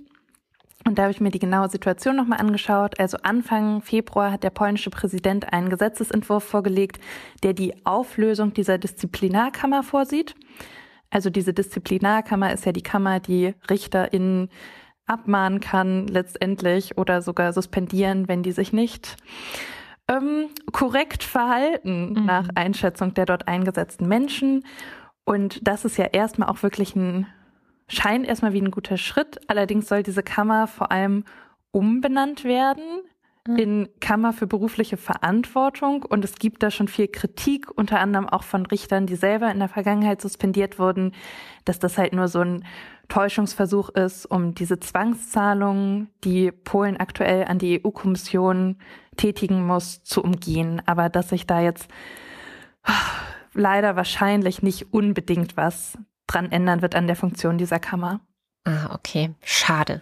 [0.87, 2.99] Und da habe ich mir die genaue Situation nochmal angeschaut.
[2.99, 6.99] Also Anfang Februar hat der polnische Präsident einen Gesetzesentwurf vorgelegt,
[7.41, 10.35] der die Auflösung dieser Disziplinarkammer vorsieht.
[11.09, 14.49] Also diese Disziplinarkammer ist ja die Kammer, die RichterInnen
[15.07, 19.17] abmahnen kann letztendlich oder sogar suspendieren, wenn die sich nicht
[20.07, 22.25] ähm, korrekt verhalten Mhm.
[22.25, 24.63] nach Einschätzung der dort eingesetzten Menschen.
[25.23, 27.27] Und das ist ja erstmal auch wirklich ein,
[27.87, 29.39] scheint erstmal wie ein guter Schritt.
[29.47, 31.23] Allerdings soll diese Kammer vor allem
[31.71, 32.83] umbenannt werden
[33.47, 33.57] Mhm.
[33.57, 36.03] in Kammer für berufliche Verantwortung.
[36.03, 39.59] Und es gibt da schon viel Kritik, unter anderem auch von Richtern, die selber in
[39.59, 41.11] der Vergangenheit suspendiert wurden,
[41.63, 42.65] dass das halt nur so ein
[43.07, 48.77] Täuschungsversuch ist, um diese Zwangszahlungen, die Polen aktuell an die EU-Kommission
[49.15, 50.81] tätigen muss, zu umgehen.
[50.85, 51.89] Aber dass sich da jetzt
[52.83, 52.93] ah,
[53.53, 55.97] leider wahrscheinlich nicht unbedingt was
[56.27, 58.19] dran ändern wird an der Funktion dieser Kammer.
[58.65, 59.33] Ah, okay.
[59.43, 60.01] Schade.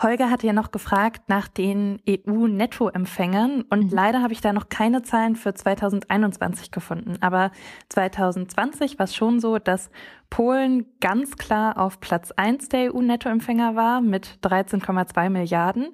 [0.00, 3.90] Holger hatte ja noch gefragt nach den EU-Nettoempfängern und Mhm.
[3.90, 7.16] leider habe ich da noch keine Zahlen für 2021 gefunden.
[7.20, 7.50] Aber
[7.88, 9.90] 2020 war es schon so, dass
[10.30, 15.88] Polen ganz klar auf Platz 1 der EU-Nettoempfänger war mit 13,2 Milliarden.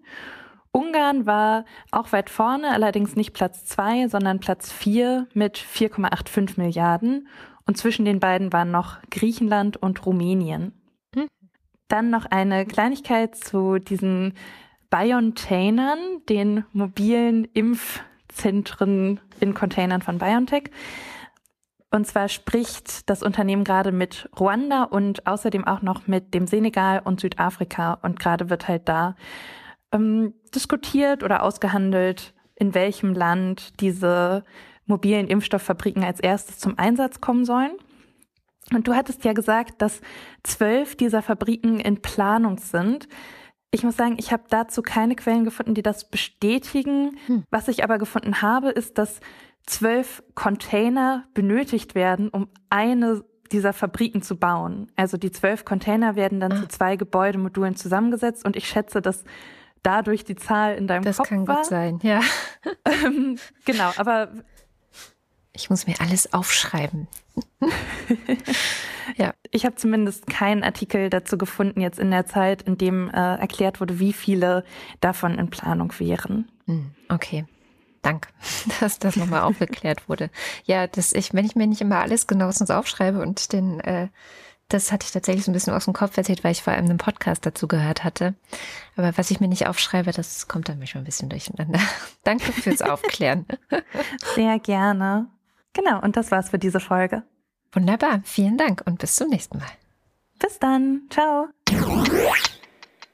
[0.74, 7.28] Ungarn war auch weit vorne, allerdings nicht Platz 2, sondern Platz 4 mit 4,85 Milliarden.
[7.64, 10.72] Und zwischen den beiden waren noch Griechenland und Rumänien.
[11.14, 11.28] Mhm.
[11.86, 14.34] Dann noch eine Kleinigkeit zu diesen
[14.90, 15.98] BioNTainern,
[16.28, 20.70] den mobilen Impfzentren in Containern von BioNTech.
[21.92, 27.00] Und zwar spricht das Unternehmen gerade mit Ruanda und außerdem auch noch mit dem Senegal
[27.04, 27.94] und Südafrika.
[28.02, 29.14] Und gerade wird halt da
[29.94, 34.44] ähm, diskutiert oder ausgehandelt, in welchem Land diese
[34.86, 37.72] mobilen Impfstofffabriken als erstes zum Einsatz kommen sollen.
[38.72, 40.00] Und du hattest ja gesagt, dass
[40.42, 43.08] zwölf dieser Fabriken in Planung sind.
[43.70, 47.18] Ich muss sagen, ich habe dazu keine Quellen gefunden, die das bestätigen.
[47.26, 47.44] Hm.
[47.50, 49.20] Was ich aber gefunden habe, ist, dass
[49.66, 54.90] zwölf Container benötigt werden, um eine dieser Fabriken zu bauen.
[54.96, 56.60] Also die zwölf Container werden dann Ah.
[56.62, 59.24] zu zwei Gebäudemodulen zusammengesetzt und ich schätze, dass
[59.84, 61.56] dadurch die Zahl in deinem Das Kopf kann war.
[61.58, 62.20] gut sein, ja.
[62.86, 64.28] Ähm, genau, aber
[65.52, 67.06] Ich muss mir alles aufschreiben.
[69.50, 73.80] ich habe zumindest keinen Artikel dazu gefunden jetzt in der Zeit, in dem äh, erklärt
[73.80, 74.64] wurde, wie viele
[75.00, 76.50] davon in Planung wären.
[76.66, 77.44] Hm, Okay.
[78.02, 78.28] Danke,
[78.80, 80.28] dass das nochmal aufgeklärt wurde.
[80.64, 84.08] Ja, das ich, wenn ich mir nicht immer alles genauestens aufschreibe und den, äh,
[84.68, 86.86] das hatte ich tatsächlich so ein bisschen aus dem Kopf erzählt, weil ich vor allem
[86.86, 88.34] einen Podcast dazu gehört hatte.
[88.96, 91.80] Aber was ich mir nicht aufschreibe, das kommt dann manchmal ein bisschen durcheinander.
[92.24, 93.46] Danke fürs Aufklären.
[94.34, 95.28] Sehr gerne.
[95.72, 97.22] Genau, und das war's für diese Folge.
[97.72, 99.70] Wunderbar, vielen Dank und bis zum nächsten Mal.
[100.38, 101.02] Bis dann.
[101.10, 101.48] Ciao.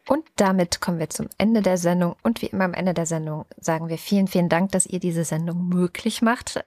[0.09, 2.17] Und damit kommen wir zum Ende der Sendung.
[2.23, 5.25] Und wie immer am Ende der Sendung sagen wir vielen, vielen Dank, dass ihr diese
[5.25, 6.65] Sendung möglich macht.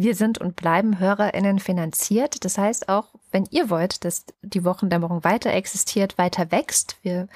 [0.00, 2.44] Wir sind und bleiben HörerInnen finanziert.
[2.44, 7.26] Das heißt auch, wenn ihr wollt, dass die Wochendämmerung weiter existiert, weiter wächst, wir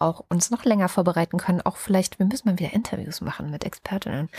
[0.00, 3.64] auch uns noch länger vorbereiten können, auch vielleicht, wir müssen mal wieder Interviews machen mit
[3.64, 4.30] ExpertInnen,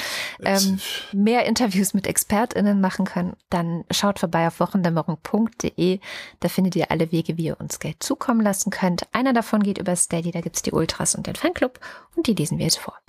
[0.44, 0.80] ähm,
[1.14, 6.02] mehr Interviews mit ExpertInnen machen können, dann schaut vorbei auf wochendämmerung.de.
[6.42, 9.08] Da findet ihr alle Wege, wie ihr uns Geld zukommen lassen könnt.
[9.14, 11.80] Einer davon geht über Steady, da gibt's die Ultras und den Fanclub
[12.18, 13.00] und die lesen wir jetzt vor.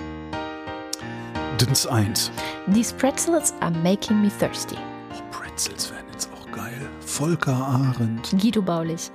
[1.61, 2.31] Dins 1.
[2.73, 4.77] These pretzels are making me thirsty.
[5.13, 6.89] Oh, Pretzels werden jetzt auch geil.
[7.01, 8.31] Volker Arendt.
[8.31, 9.11] Guido Baulich.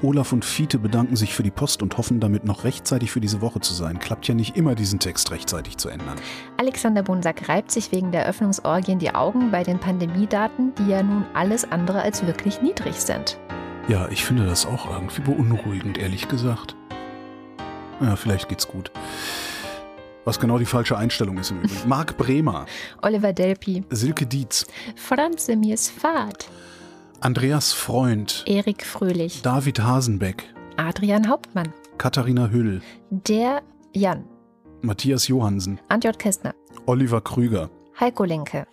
[0.00, 3.42] Olaf und Fiete bedanken sich für die Post und hoffen damit noch rechtzeitig für diese
[3.42, 3.98] Woche zu sein.
[3.98, 6.16] Klappt ja nicht immer, diesen Text rechtzeitig zu ändern.
[6.56, 11.26] Alexander Bonsack reibt sich wegen der Öffnungsorgien die Augen bei den Pandemiedaten, die ja nun
[11.34, 13.38] alles andere als wirklich niedrig sind.
[13.88, 16.74] Ja, ich finde das auch irgendwie beunruhigend, ehrlich gesagt.
[18.00, 18.90] Ja, vielleicht geht's gut.
[20.24, 21.74] Was genau die falsche Einstellung ist im Übrigen.
[21.88, 22.66] Marc Bremer,
[23.02, 26.48] Oliver Delpi, Silke Dietz, Franz Semirs Fahrt,
[27.20, 30.44] Andreas Freund, Erik Fröhlich, David Hasenbeck,
[30.76, 33.62] Adrian Hauptmann, Katharina Hüll, der
[33.94, 34.24] Jan,
[34.80, 36.54] Matthias Johansen, Antjot Kästner,
[36.86, 37.68] Oliver Krüger,
[37.98, 38.66] Heiko Linke,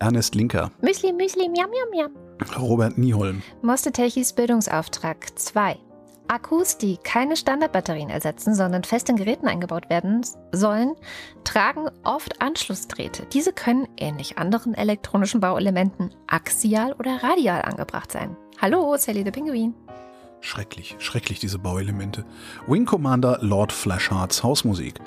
[0.00, 2.10] Ernest Linker, Müsli Müsli Miam Miam Miam,
[2.58, 5.76] Robert Nieholm, Moste Telchis Bildungsauftrag 2.
[6.30, 10.94] Akkus, die keine Standardbatterien ersetzen, sondern fest in Geräten eingebaut werden sollen,
[11.42, 13.26] tragen oft Anschlussdrähte.
[13.32, 18.36] Diese können, ähnlich anderen elektronischen Bauelementen, axial oder radial angebracht sein.
[18.62, 19.74] Hallo, Sally the Pinguin.
[20.40, 22.24] Schrecklich, schrecklich diese Bauelemente.
[22.68, 25.00] Wing Commander Lord Flashhearts Hausmusik.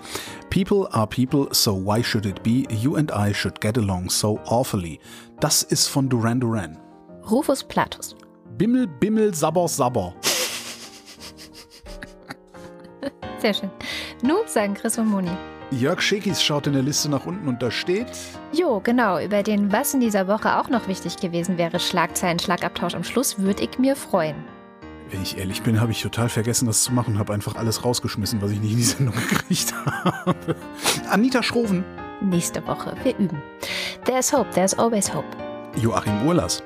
[0.49, 2.67] People are people, so why should it be?
[2.69, 4.99] You and I should get along so awfully.
[5.39, 6.77] Das ist von Duran Duran.
[7.31, 8.13] Rufus Platus.
[8.57, 10.13] Bimmel, Bimmel, Sabber, Sabber.
[13.43, 13.69] Sehr schön.
[14.21, 15.29] Nun sagen Chris und Moni.
[15.69, 18.07] Jörg Schekis schaut in der Liste nach unten und da steht
[18.53, 22.95] Jo, genau, über den was in dieser Woche auch noch wichtig gewesen wäre, Schlagzeilen, Schlagabtausch
[22.95, 24.35] am Schluss, würde ich mir freuen.
[25.09, 27.19] Wenn ich ehrlich bin, habe ich total vergessen, das zu machen.
[27.19, 30.55] Habe einfach alles rausgeschmissen, was ich nicht in die Sendung gekriegt habe.
[31.09, 31.83] Anita Schroven.
[32.21, 33.41] Nächste Woche, wir üben.
[34.05, 35.27] There's hope, there's always hope.
[35.75, 36.63] Joachim Urlas.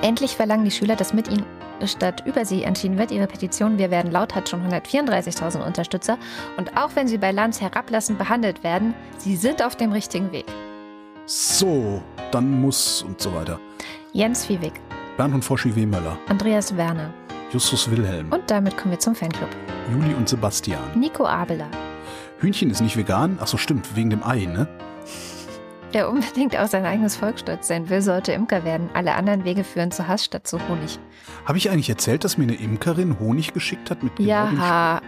[0.00, 1.44] Endlich verlangen die Schüler, dass mit ihnen
[1.84, 3.10] statt über sie entschieden wird.
[3.10, 6.18] Ihre Petition Wir werden laut hat schon 134.000 Unterstützer.
[6.56, 10.46] Und auch wenn sie bei Lanz herablassend behandelt werden, sie sind auf dem richtigen Weg.
[11.26, 13.58] So, dann muss und so weiter.
[14.12, 14.80] Jens Viehweg,
[15.16, 15.86] Bernd und Foschi W.
[15.86, 16.18] Möller.
[16.28, 17.12] Andreas Werner.
[17.52, 18.32] Justus Wilhelm.
[18.32, 19.48] Und damit kommen wir zum Fanclub.
[19.90, 20.98] Juli und Sebastian.
[20.98, 21.68] Nico Abeler,
[22.38, 23.38] Hühnchen ist nicht vegan.
[23.40, 24.68] Ach so, stimmt, wegen dem Ei, ne?
[25.94, 28.90] Der unbedingt auf sein eigenes Volk stolz sein will, sollte Imker werden.
[28.92, 30.98] Alle anderen Wege führen zu Hass statt zu Honig.
[31.46, 35.00] Habe ich eigentlich erzählt, dass mir eine Imkerin Honig geschickt hat mit genau Ja,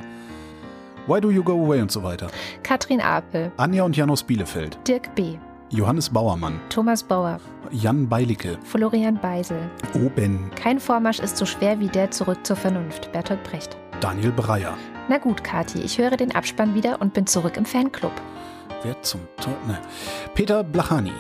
[1.07, 2.29] Why do you go away und so weiter.
[2.65, 4.77] Katrin Apel, Anja und Jan aus Bielefeld.
[4.89, 5.37] Dirk B.,
[5.71, 6.61] Johannes Bauermann.
[6.69, 7.39] Thomas Bauer,
[7.71, 8.59] Jan Beilicke.
[8.65, 9.59] Florian Beisel.
[9.95, 10.51] Oben.
[10.57, 13.13] Kein Vormarsch ist so schwer wie der zurück zur Vernunft.
[13.13, 13.77] Bertolt Brecht.
[14.01, 14.77] Daniel Breyer.
[15.09, 18.13] Na gut, Kathi, ich höre den Abspann wieder und bin zurück im Fanclub.
[18.83, 19.57] Wer zum Teufel?
[19.67, 19.79] Ne.
[20.35, 21.13] Peter Blachani.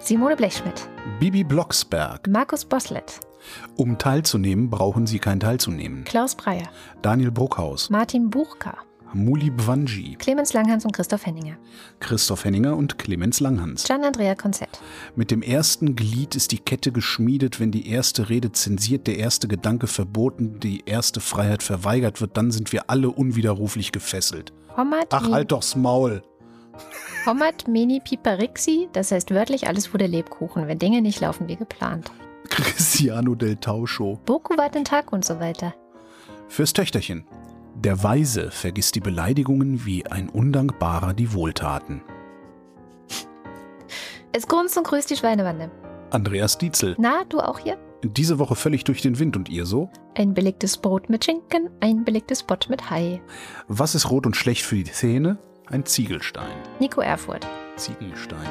[0.00, 0.88] Simone Blechschmidt,
[1.20, 2.26] Bibi Blocksberg.
[2.28, 3.20] Markus Boslett,
[3.76, 6.04] Um teilzunehmen, brauchen Sie kein Teilzunehmen.
[6.04, 6.68] Klaus Breyer,
[7.02, 7.90] Daniel Bruckhaus.
[7.90, 8.76] Martin Buchka,
[9.12, 10.16] Muli Bwanji.
[10.18, 11.56] Clemens Langhans und Christoph Henninger,
[12.00, 13.84] Christoph Henninger und Clemens Langhans.
[13.84, 14.80] Gian Andrea Konzett,
[15.14, 19.46] Mit dem ersten Glied ist die Kette geschmiedet, wenn die erste Rede zensiert, der erste
[19.48, 24.52] Gedanke verboten, die erste Freiheit verweigert wird, dann sind wir alle unwiderruflich gefesselt.
[24.76, 26.22] Hommat, Ach, halt doch's Maul.
[27.24, 32.10] Hommat Meni Piperixi, das heißt wörtlich alles wurde Lebkuchen, wenn Dinge nicht laufen wie geplant.
[32.50, 34.18] Cristiano del Tauscho.
[34.26, 35.72] Boku war den Tag und so weiter.
[36.48, 37.24] Fürs Töchterchen.
[37.76, 42.02] Der Weise vergisst die Beleidigungen wie ein Undankbarer die Wohltaten.
[44.32, 45.70] Es grunzt und grüßt die Schweinewande.
[46.10, 46.96] Andreas Dietzel.
[46.98, 47.78] Na, du auch hier?
[48.02, 49.90] Diese Woche völlig durch den Wind und ihr so?
[50.16, 53.22] Ein belegtes Brot mit Schinken, ein belegtes Bott mit Hai.
[53.68, 55.38] Was ist rot und schlecht für die Zähne?
[55.66, 56.52] Ein Ziegelstein.
[56.80, 57.46] Nico Erfurt.
[57.76, 58.48] Ziegelstein.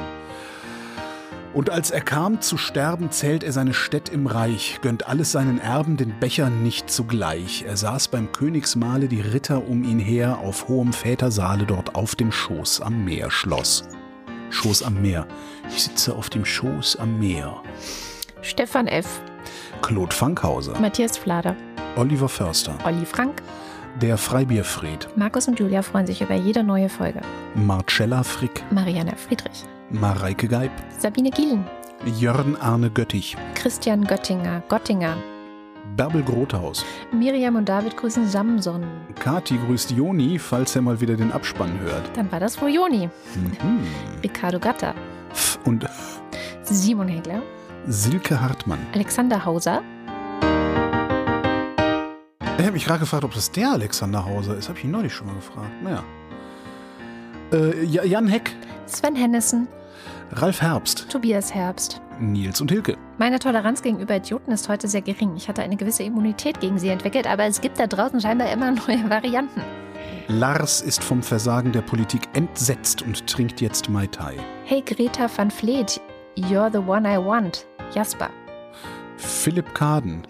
[1.54, 5.60] Und als er kam zu sterben, zählt er seine Städt im Reich, gönnt alles seinen
[5.60, 7.64] Erben den Becher nicht zugleich.
[7.68, 12.32] Er saß beim Königsmahle, die Ritter um ihn her, auf hohem Vätersaale dort auf dem
[12.32, 13.84] Schoß am Meer schloss.
[14.48, 15.26] Schoß am Meer.
[15.68, 17.62] Ich sitze auf dem Schoß am Meer.
[18.40, 19.20] Stefan F.,
[19.82, 21.54] Claude Fankhauser, Matthias Flader,
[21.96, 23.42] Oliver Förster, Olli Frank,
[24.00, 27.20] der Freibierfried, Markus und Julia freuen sich über jede neue Folge.
[27.54, 31.64] Marcella Frick, Marianne Friedrich, Mareike Geib, Sabine Gielen,
[32.18, 33.36] Jörn Arne Göttich.
[33.54, 35.16] Christian Göttinger, Gottinger.
[35.96, 36.84] Bärbel Grothaus.
[37.12, 38.82] Miriam und David grüßen Samson.
[39.20, 42.16] Kati grüßt Joni, falls er mal wieder den Abspann hört.
[42.16, 43.10] Dann war das wohl Joni.
[43.34, 43.80] Mhm.
[44.22, 44.94] Ricardo Gatter.
[45.64, 45.86] Und
[46.62, 47.42] Simon Hegler.
[47.86, 48.78] Silke Hartmann.
[48.94, 49.82] Alexander Hauser.
[52.58, 54.68] Ich habe mich gerade gefragt, ob das der Alexander Hauser ist.
[54.68, 55.70] Habe ich ihn neulich schon mal gefragt.
[55.82, 56.04] Naja.
[57.52, 58.54] Äh, Ja- Jan Heck,
[58.86, 59.68] Sven Hennissen.
[60.32, 62.00] Ralf Herbst, Tobias Herbst.
[62.20, 62.96] Nils und Hilke.
[63.18, 65.34] Meine Toleranz gegenüber Idioten ist heute sehr gering.
[65.36, 68.70] Ich hatte eine gewisse Immunität gegen sie entwickelt, aber es gibt da draußen scheinbar immer
[68.86, 69.60] neue Varianten.
[70.28, 74.36] Lars ist vom Versagen der Politik entsetzt und trinkt jetzt Mai Tai.
[74.64, 76.00] Hey Greta van Vleet,
[76.36, 77.66] you're the one I want.
[77.92, 78.30] Jasper.
[79.16, 80.22] Philipp Kaden.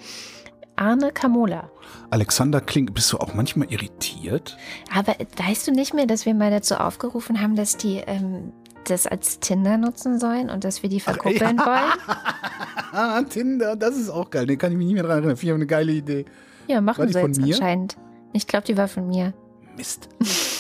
[0.77, 1.71] Arne Kamola.
[2.11, 4.57] Alexander Klink, bist du auch manchmal irritiert?
[4.95, 8.53] Aber weißt du nicht mehr, dass wir mal dazu aufgerufen haben, dass die ähm,
[8.85, 11.93] das als Tinder nutzen sollen und dass wir die verkuppeln wollen?
[12.93, 14.47] Ah, Tinder, das ist auch geil.
[14.47, 15.37] Den kann ich mich nicht mehr dran erinnern.
[15.37, 16.25] Finde ich eine geile Idee.
[16.67, 17.55] Ja, War machen die sie jetzt mir?
[17.55, 17.97] anscheinend.
[18.33, 19.35] Ich glaube, die war von mir.
[19.77, 20.09] Mist.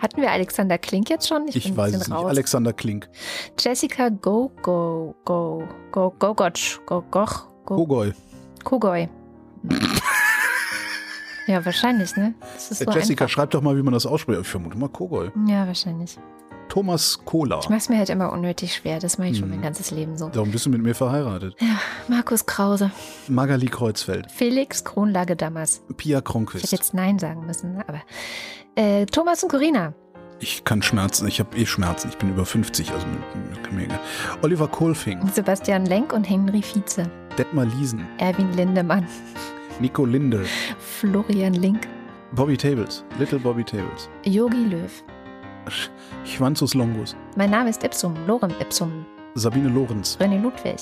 [0.00, 1.48] Hatten wir Alexander Klink jetzt schon?
[1.48, 2.10] Ich, ein weiß es nicht.
[2.16, 2.26] raus.
[2.28, 3.08] Alexander Klink.
[3.58, 8.12] Jessica Go Go Go Go Go Gotch Go Goch Go Kogoi.
[8.64, 9.08] Kogoi.
[11.46, 12.34] ja, wahrscheinlich, ne?
[12.40, 13.28] Äh, so Jessica, einfach.
[13.32, 14.40] schreib doch mal, wie man das ausspricht.
[14.40, 15.30] Ich vermute mal Kogoi.
[15.46, 16.18] Ja, wahrscheinlich.
[16.68, 17.60] Thomas Kohler.
[17.62, 18.98] Ich mach's mir halt immer unnötig schwer.
[18.98, 19.50] Das mache ich schon Hm.
[19.56, 20.28] mein ganzes Leben so.
[20.28, 21.54] Darum bist du mit mir verheiratet.
[22.08, 22.90] Markus Krause.
[23.28, 24.30] Magali Kreuzfeld.
[24.30, 25.82] Felix Kronlage Dammers.
[25.96, 26.64] Pia Ich Kronquist.
[26.64, 27.84] hätte jetzt Nein sagen müssen, ne?
[27.88, 28.00] aber.
[28.74, 29.94] Äh, Thomas und Corina.
[30.38, 31.26] Ich kann Schmerzen.
[31.28, 32.08] Ich habe eh Schmerzen.
[32.10, 32.90] Ich bin über 50.
[32.92, 33.90] Also mit, mit.
[34.42, 35.18] Oliver Kohlfing.
[35.32, 37.04] Sebastian Lenk und Henry Vize.
[37.38, 38.06] Detmar Liesen.
[38.18, 39.06] Erwin Lindemann.
[39.80, 40.44] Nico Linde.
[40.78, 41.88] Florian Link.
[42.32, 43.02] Bobby Tables.
[43.18, 44.10] Little Bobby Tables.
[44.24, 44.90] Yogi Löw.
[45.68, 45.88] Sch-
[46.24, 47.16] Schwanzus Longus.
[47.36, 48.14] Mein Name ist Ipsum.
[48.26, 49.04] Lorem Ipsum.
[49.34, 50.16] Sabine Lorenz.
[50.20, 50.76] René Ludwig.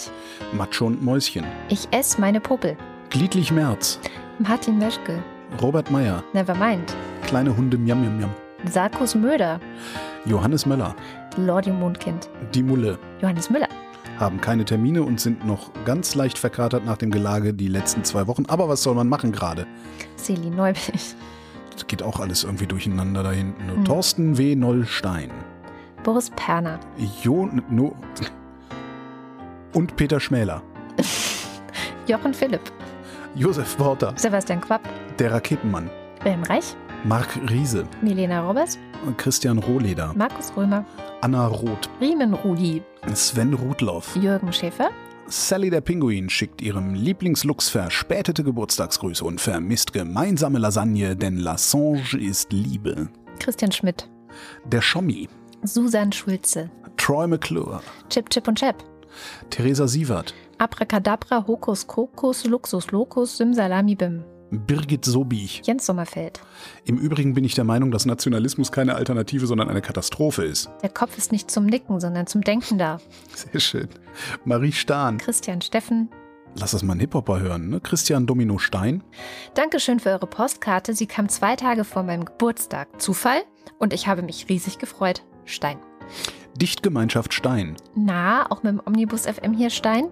[0.53, 1.45] Macho und Mäuschen.
[1.69, 2.77] Ich esse meine Popel.
[3.11, 3.99] Gliedlich Merz.
[4.39, 5.23] Martin Meschke.
[5.61, 6.23] Robert Meyer.
[6.33, 6.95] Nevermind.
[7.27, 8.31] Kleine Hunde Miam Miam Miam.
[8.67, 9.61] Sarkus Möder.
[10.25, 10.95] Johannes Möller.
[11.37, 12.29] Lordi Mondkind.
[12.55, 12.99] Die Mulle.
[13.21, 13.69] Johannes Müller.
[14.19, 18.27] Haben keine Termine und sind noch ganz leicht verkatert nach dem Gelage die letzten zwei
[18.29, 18.45] Wochen.
[18.47, 19.67] Aber was soll man machen gerade?
[20.17, 21.15] Celi Neubich.
[21.75, 23.69] Das geht auch alles irgendwie durcheinander da hinten.
[23.69, 23.85] Hm.
[23.85, 24.55] Thorsten W.
[24.55, 25.31] Nollstein.
[26.03, 26.79] Boris Perner.
[27.23, 27.95] Jo, no,
[29.75, 30.63] und Peter Schmäler.
[32.07, 32.61] Jochen Philipp.
[33.35, 34.13] Josef Worter.
[34.17, 34.83] Sebastian Quapp.
[35.19, 35.91] Der Raketenmann.
[36.23, 36.77] Wilhelm Reich.
[37.05, 37.85] Marc Riese.
[38.01, 38.79] Milena Roberts.
[39.17, 40.13] Christian Rohleder.
[40.15, 40.85] Markus Römer.
[41.21, 41.91] Anna Roth.
[42.01, 42.83] Riemen Rudi.
[43.13, 44.17] Sven Rudloff.
[44.17, 44.91] Jürgen Schäfer.
[45.27, 52.53] Sally der Pinguin schickt ihrem Lieblingslux verspätete Geburtstagsgrüße und vermisst gemeinsame Lasagne, denn Lassange ist
[52.53, 53.09] Liebe.
[53.39, 54.09] Christian Schmidt.
[54.67, 55.29] Der Schommi.
[55.63, 56.71] Susan Schulze.
[56.97, 57.81] Troy McClure.
[58.11, 58.85] Chip Chip und Chap.
[59.49, 60.35] Theresa Sievert.
[60.59, 64.25] Abracadabra, Hokus Kokus, Luxus Locus, Simsalami Bim.
[64.61, 65.63] Birgit Sobich.
[65.65, 66.41] Jens Sommerfeld.
[66.85, 70.71] Im Übrigen bin ich der Meinung, dass Nationalismus keine Alternative, sondern eine Katastrophe ist.
[70.83, 73.01] Der Kopf ist nicht zum Nicken, sondern zum Denken da.
[73.35, 73.89] Sehr schön.
[74.45, 75.19] Marie Stahn.
[75.19, 76.09] Christian Steffen.
[76.57, 77.81] Lass das mal einen Hip-Hopper hören, ne?
[77.81, 79.03] Christian Domino Stein.
[79.55, 80.95] Dankeschön für eure Postkarte.
[80.95, 83.01] Sie kam zwei Tage vor meinem Geburtstag.
[83.01, 83.43] Zufall?
[83.79, 85.25] Und ich habe mich riesig gefreut.
[85.45, 85.79] Stein.
[86.57, 87.77] Dichtgemeinschaft Stein.
[87.95, 90.07] Na, auch mit dem Omnibus FM hier Stein?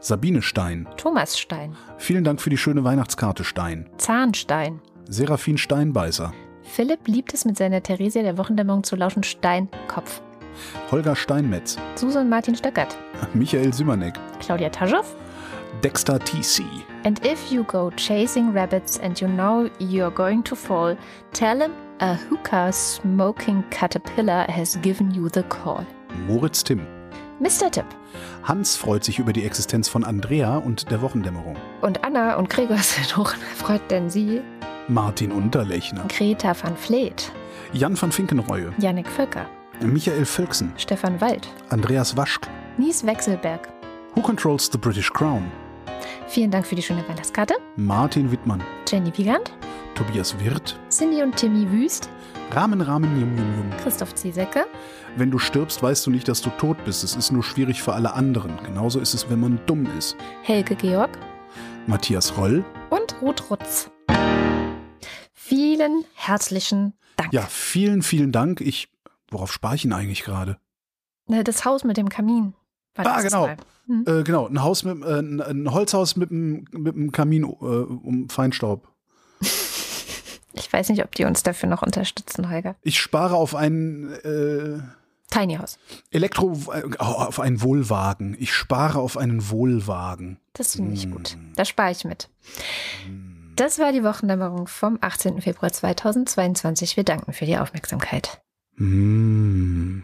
[0.00, 0.88] Sabine Stein.
[0.96, 1.76] Thomas Stein.
[1.98, 3.88] Vielen Dank für die schöne Weihnachtskarte Stein.
[3.98, 4.80] Zahnstein.
[5.08, 6.32] Serafin Steinbeißer.
[6.62, 9.22] Philipp liebt es mit seiner Theresia der Wochendämmerung zu lauschen.
[9.22, 10.20] Stein, Kopf.
[10.90, 11.76] Holger Steinmetz.
[11.94, 12.96] Susan Martin Stöckert.
[13.34, 14.14] Michael Simanek.
[14.40, 15.04] Claudia Taschow.
[15.82, 16.62] Dexter TC.
[17.04, 20.96] And if you go chasing rabbits and you know you're going to fall,
[21.32, 25.84] tell him a hookah smoking caterpillar has given you the call.
[26.26, 26.86] Moritz Timm.
[27.40, 27.70] Mr.
[27.70, 27.86] Tipp.
[28.44, 31.56] Hans freut sich über die Existenz von Andrea und der Wochendämmerung.
[31.80, 34.40] Und Anna und Gregor sind hocherfreut, denn sie,
[34.88, 36.04] Martin Unterlechner.
[36.08, 37.32] Greta van Vleet,
[37.72, 38.72] Jan van Finkenreue.
[38.78, 39.46] Jannik Völker,
[39.80, 40.72] Michael Völksen.
[40.76, 42.48] Stefan Wald, Andreas Waschk.
[42.78, 43.68] Nies Wechselberg.
[44.14, 45.50] Who controls the British Crown?
[46.34, 47.54] Vielen Dank für die schöne Weihnachtskarte.
[47.76, 48.60] Martin Wittmann.
[48.88, 49.52] Jenny Wiegand,
[49.94, 50.76] Tobias Wirth.
[50.90, 52.08] Cindy und Timmy Wüst,
[52.50, 53.70] Rahmen, Rahmen, Yum, Yum, Yum.
[53.80, 54.66] Christoph Ziesecke,
[55.16, 57.04] Wenn du stirbst, weißt du nicht, dass du tot bist.
[57.04, 58.58] Es ist nur schwierig für alle anderen.
[58.64, 60.16] Genauso ist es, wenn man dumm ist.
[60.42, 61.16] Helge Georg
[61.86, 62.64] Matthias Roll.
[62.90, 63.92] und Ruth Rutz.
[65.32, 67.32] Vielen herzlichen Dank.
[67.32, 68.60] Ja, vielen, vielen Dank.
[68.60, 68.88] Ich,
[69.30, 70.58] worauf spare ich ihn eigentlich gerade?
[71.28, 72.54] Ne, Das Haus mit dem Kamin.
[72.96, 73.48] Ah, genau.
[73.86, 74.04] Hm.
[74.06, 78.28] Äh, genau, ein Haus mit, äh, ein, Holzhaus mit einem, mit einem Kamin äh, um
[78.28, 78.88] Feinstaub.
[80.56, 82.76] Ich weiß nicht, ob die uns dafür noch unterstützen, Holger.
[82.82, 84.78] Ich spare auf einen, äh,
[85.28, 85.80] Tiny House.
[86.12, 88.36] Elektro äh, auf einen Wohlwagen.
[88.38, 90.38] Ich spare auf einen Wohlwagen.
[90.52, 91.10] Das finde ich Mm.
[91.10, 91.36] gut.
[91.56, 92.28] Da spare ich mit.
[93.56, 95.40] Das war die Wochendämmerung vom 18.
[95.40, 96.96] Februar 2022.
[96.96, 98.40] Wir danken für die Aufmerksamkeit.
[98.76, 100.02] Mm.